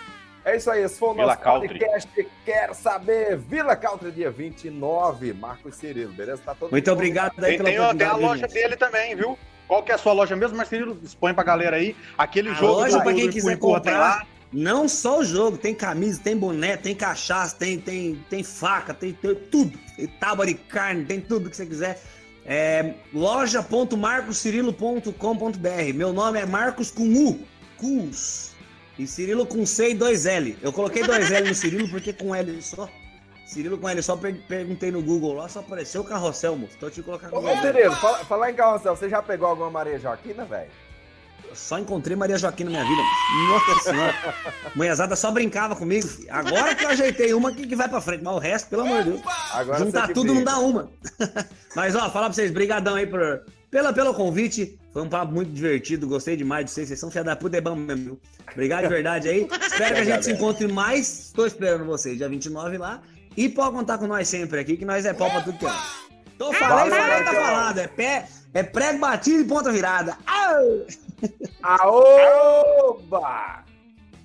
[0.46, 1.80] É isso aí, esse foi o Vila nosso Country.
[1.80, 2.28] podcast.
[2.46, 3.36] Quer saber?
[3.36, 6.40] Vila Country, dia 29, Marcos Cirilo, beleza?
[6.46, 9.38] Tá todo Muito obrigado aí pela tem, tem a loja dele também, viu?
[9.68, 11.00] Qual que é a sua loja mesmo, Marcelo?
[11.04, 11.96] Expõe pra galera aí.
[12.16, 14.28] Aquele a jogo loja para quem quiser comprar.
[14.54, 19.12] Não só o jogo, tem camisa, tem boné, tem cachaça, tem, tem, tem faca, tem,
[19.12, 19.78] tem tudo.
[19.98, 22.00] Tem tábua de carne, tem tudo que você quiser.
[22.46, 25.94] É, loja.marcoscirilo.com.br.
[25.96, 27.40] Meu nome é Marcos com U,
[27.78, 28.54] Cus.
[28.98, 30.58] E Cirilo com C e dois L.
[30.62, 32.90] Eu coloquei dois L no Cirilo porque com L só.
[33.46, 36.74] Cirilo com ele, só per perguntei no Google lá, só apareceu o carrossel, moço.
[36.78, 39.70] Então eu te colocar com Ô, Cirilo, fala, falar em carrossel, você já pegou alguma
[39.70, 40.72] Maria Joaquina, velho?
[41.56, 43.02] Só encontrei Maria Joaquina na minha vida.
[43.49, 44.14] Nossa senhora.
[44.76, 46.07] Manhazada só brincava comigo.
[46.30, 49.03] Agora que eu ajeitei uma que, que vai pra frente, mas o resto, pelo amor
[49.03, 49.22] de Deus.
[49.53, 50.90] Agora Juntar tudo não dá uma.
[51.76, 54.77] mas, ó, falar pra vocês, brigadão aí por, pela, pelo convite.
[54.91, 56.88] Foi um papo muito divertido, gostei demais de vocês.
[56.88, 58.19] Vocês são filha da puta, é bom mesmo.
[58.52, 59.48] Obrigado de verdade aí.
[59.61, 61.27] Espero que a gente se encontre mais.
[61.27, 63.02] Estou esperando vocês, dia 29 lá.
[63.36, 65.72] E pode contar com nós sempre aqui, que nós é pau pra tudo que é.
[66.38, 67.80] Tô falando, falei, tá falado.
[67.80, 70.18] É pé, é prego batido e ponta virada.
[71.61, 72.95] Aoba!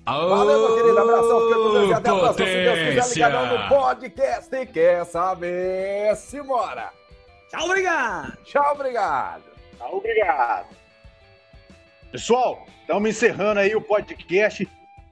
[0.05, 0.99] Valeu, meu querido.
[0.99, 2.47] Abração, fica com Deus e até a próxima.
[2.47, 6.91] Se Deus quiser, ligadão no podcast e quer saber, simbora.
[7.49, 8.37] Tchau, obrigado.
[8.45, 9.43] Tchau, obrigado.
[9.77, 10.67] Tchau, obrigado.
[12.13, 14.67] Pessoal, estamos encerrando aí o podcast.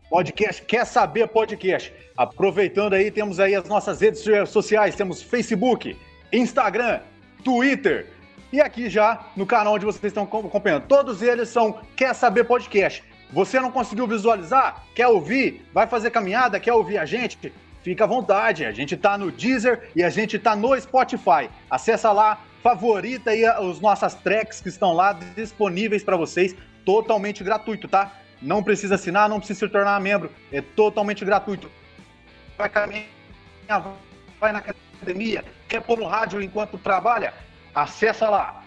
[0.09, 1.93] Podcast Quer Saber Podcast.
[2.17, 5.95] Aproveitando aí, temos aí as nossas redes sociais, temos Facebook,
[6.31, 7.01] Instagram,
[7.43, 8.07] Twitter
[8.51, 10.87] e aqui já no canal onde vocês estão acompanhando.
[10.87, 13.03] Todos eles são Quer Saber Podcast.
[13.31, 14.83] Você não conseguiu visualizar?
[14.95, 15.65] Quer ouvir?
[15.73, 16.59] Vai fazer caminhada?
[16.59, 17.53] Quer ouvir a gente?
[17.83, 18.65] Fica à vontade.
[18.65, 21.49] A gente tá no Deezer e a gente tá no Spotify.
[21.69, 27.87] Acessa lá, favorita aí as nossas tracks que estão lá disponíveis para vocês, totalmente gratuito,
[27.87, 28.13] tá?
[28.41, 31.69] Não precisa assinar, não precisa se tornar membro, é totalmente gratuito
[32.59, 33.95] vai caminhar,
[34.37, 37.33] vai na academia, quer pôr no rádio enquanto trabalha,
[37.73, 38.63] acessa lá.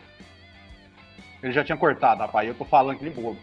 [1.42, 3.38] Ele já tinha cortado, rapaz, eu tô falando que ele bobo.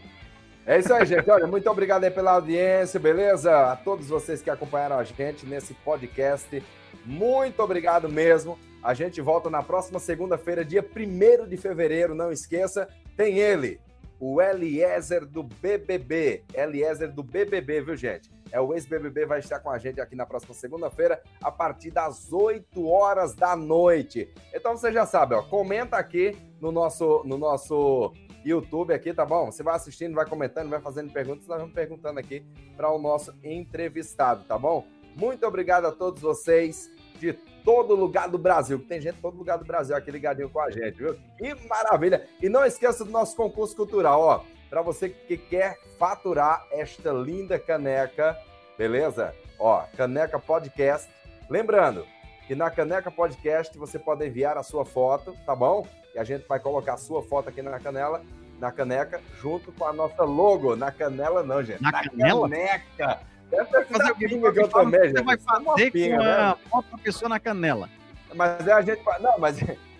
[0.65, 1.29] É isso aí, gente.
[1.29, 3.71] Olha, muito obrigado aí pela audiência, beleza?
[3.71, 6.63] A todos vocês que acompanharam a gente nesse podcast.
[7.03, 8.57] Muito obrigado mesmo.
[8.83, 12.15] A gente volta na próxima segunda-feira, dia 1 de fevereiro.
[12.15, 12.87] Não esqueça,
[13.17, 13.81] tem ele,
[14.19, 16.43] o Eliezer do BBB.
[16.53, 18.29] Eliezer do BBB, viu, gente?
[18.51, 22.31] É o ex-BBB, vai estar com a gente aqui na próxima segunda-feira, a partir das
[22.31, 24.33] 8 horas da noite.
[24.53, 28.13] Então você já sabe, ó, comenta aqui no nosso, no nosso
[28.43, 29.51] YouTube aqui, tá bom?
[29.51, 32.43] Você vai assistindo, vai comentando, vai fazendo perguntas, nós vamos perguntando aqui
[32.75, 34.85] para o nosso entrevistado, tá bom?
[35.15, 36.89] Muito obrigado a todos vocês
[37.19, 40.61] de todo lugar do Brasil, tem gente de todo lugar do Brasil aqui ligadinho com
[40.61, 41.15] a gente, viu?
[41.37, 42.27] Que maravilha!
[42.41, 47.57] E não esqueça do nosso concurso cultural, ó para você que quer faturar esta linda
[47.57, 48.37] caneca,
[48.77, 49.33] beleza?
[49.59, 51.09] Ó, Caneca Podcast.
[51.49, 52.05] Lembrando
[52.47, 55.85] que na Caneca Podcast você pode enviar a sua foto, tá bom?
[56.13, 58.23] E a gente vai colocar a sua foto aqui na canela,
[58.59, 60.75] na caneca, junto com a nossa logo.
[60.75, 61.81] Na canela não, gente.
[61.81, 62.49] Na, na canela?
[62.49, 63.19] caneca.
[63.49, 65.17] Deve fazer o que eu também, gente.
[65.17, 67.89] Você vai fazer com a foto da pessoa na canela.
[68.35, 69.01] Mas é a gente...
[69.19, 69.57] Não, mas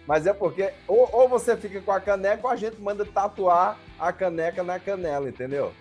[0.10, 3.78] mas é porque ou, ou, você fica com a caneca ou a gente manda tatuar
[4.00, 5.72] a caneca na canela, entendeu?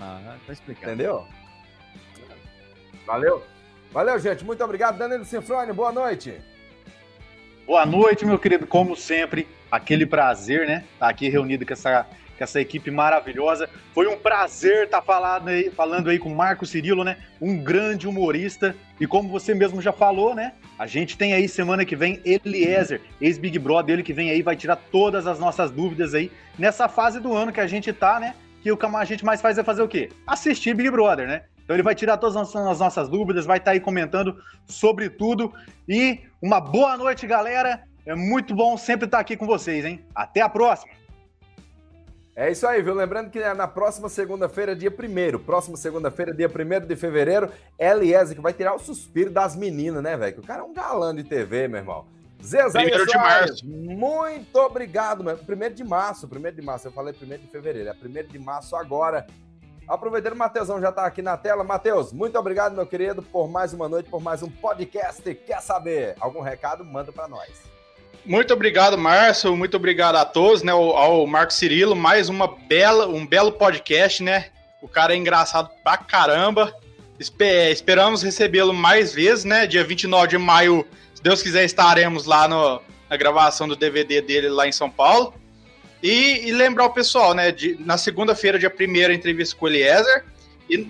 [0.00, 0.92] Ah, tá explicado.
[0.92, 1.26] Entendeu?
[3.04, 3.42] Valeu.
[3.90, 4.44] Valeu, gente.
[4.44, 4.96] Muito obrigado.
[4.96, 6.40] Danilo Sinfrone, boa noite.
[7.66, 8.64] Boa noite, meu querido.
[8.64, 10.84] Como sempre, aquele prazer, né?
[10.92, 12.06] Estar tá aqui reunido com essa,
[12.38, 13.68] com essa equipe maravilhosa.
[13.92, 17.18] Foi um prazer estar tá falando aí, falando aí com o Marco Cirilo, né?
[17.40, 18.74] Um grande humorista.
[19.00, 20.52] E como você mesmo já falou, né?
[20.78, 24.56] A gente tem aí semana que vem Eliezer, ex-Big Brother, ele que vem aí vai
[24.56, 28.34] tirar todas as nossas dúvidas aí nessa fase do ano que a gente tá, né?
[28.62, 30.08] Que o que a gente mais faz é fazer o quê?
[30.26, 31.42] Assistir Big Brother, né?
[31.62, 34.36] Então ele vai tirar todas as nossas dúvidas, vai estar tá aí comentando
[34.66, 35.52] sobre tudo.
[35.86, 37.82] E uma boa noite, galera.
[38.06, 40.02] É muito bom sempre estar aqui com vocês, hein?
[40.14, 40.90] Até a próxima!
[42.38, 42.94] É isso aí, viu?
[42.94, 48.40] Lembrando que na próxima segunda-feira, dia 1 próxima segunda-feira, dia 1 de fevereiro, Eliezer que
[48.40, 50.34] vai tirar o suspiro das meninas, né, velho?
[50.34, 52.06] Que o cara é um galã de TV, meu irmão.
[52.40, 53.66] Zezé Primeiro de março.
[53.66, 55.36] Muito obrigado, meu.
[55.36, 56.86] Primeiro de março, primeiro de março.
[56.86, 59.26] Eu falei primeiro de fevereiro, é primeiro de março agora.
[59.88, 61.64] Aproveitando, o Matheusão já está aqui na tela.
[61.64, 65.34] Matheus, muito obrigado, meu querido, por mais uma noite, por mais um podcast.
[65.34, 66.14] Quer saber?
[66.20, 66.84] Algum recado?
[66.84, 67.77] Manda para nós.
[68.28, 69.56] Muito obrigado, Márcio.
[69.56, 70.70] Muito obrigado a todos, né?
[70.70, 74.48] Ao, Marco Cirilo, mais uma bela, um belo podcast, né?
[74.82, 76.70] O cara é engraçado pra caramba.
[77.18, 79.66] Espe esperamos recebê-lo mais vezes, né?
[79.66, 84.50] Dia 29 de maio, se Deus quiser, estaremos lá no, na gravação do DVD dele
[84.50, 85.32] lá em São Paulo.
[86.02, 87.50] E, e lembrar o pessoal, né?
[87.50, 90.26] De, na segunda-feira, dia 1 entrevista com o Eliezer.
[90.68, 90.86] E,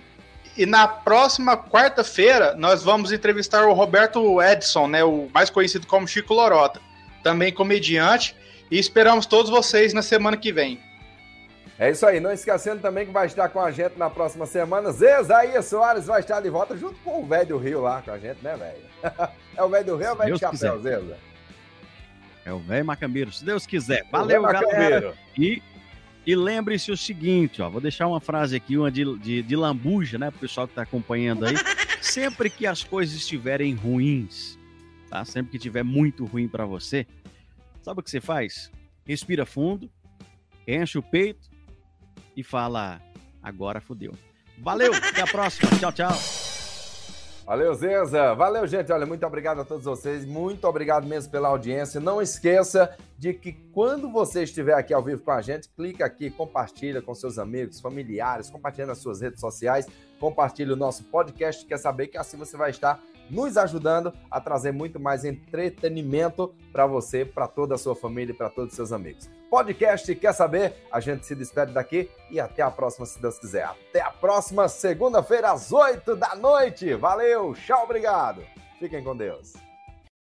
[0.56, 5.04] e na próxima quarta-feira, nós vamos entrevistar o Roberto Edson, né?
[5.04, 6.87] O mais conhecido como Chico Lorota.
[7.22, 8.34] Também comediante.
[8.70, 10.78] E esperamos todos vocês na semana que vem.
[11.78, 14.90] É isso aí, não esquecendo também que vai estar com a gente na próxima semana.
[14.90, 18.18] Zezaia Soares vai estar de volta junto com o velho do Rio lá com a
[18.18, 19.28] gente, né, velho?
[19.56, 21.16] É o velho do Rio ou o velho de chapéu, Zeza?
[22.44, 24.04] É o velho Macambeiro, se Deus quiser.
[24.10, 25.14] Valeu, galera.
[25.36, 25.62] E,
[26.26, 30.16] e lembre-se o seguinte, ó, vou deixar uma frase aqui, uma de, de, de lambuja,
[30.18, 31.54] né, pro pessoal que tá acompanhando aí.
[32.00, 34.57] Sempre que as coisas estiverem ruins,
[35.08, 35.24] tá?
[35.24, 37.06] Sempre que tiver muito ruim para você,
[37.82, 38.70] sabe o que você faz?
[39.04, 39.90] Respira fundo,
[40.66, 41.48] enche o peito
[42.36, 43.00] e fala:
[43.42, 44.12] agora fodeu.
[44.58, 45.70] Valeu, até a próxima.
[45.78, 46.48] Tchau, tchau.
[47.48, 48.34] Valeu, Zeza.
[48.34, 48.92] Valeu, gente.
[48.92, 50.22] Olha, muito obrigado a todos vocês.
[50.26, 51.98] Muito obrigado mesmo pela audiência.
[51.98, 56.28] Não esqueça de que quando você estiver aqui ao vivo com a gente, clica aqui,
[56.28, 59.86] compartilha com seus amigos, familiares, compartilha nas suas redes sociais,
[60.20, 61.64] compartilha o nosso podcast.
[61.64, 66.86] Quer saber que assim você vai estar nos ajudando a trazer muito mais entretenimento para
[66.86, 69.28] você, para toda a sua família e para todos os seus amigos.
[69.50, 70.74] Podcast Quer Saber?
[70.92, 73.64] A gente se despede daqui e até a próxima, se Deus quiser.
[73.64, 76.94] Até a próxima segunda-feira, às 8 da noite.
[76.94, 78.42] Valeu, tchau, obrigado.
[78.78, 79.67] Fiquem com Deus.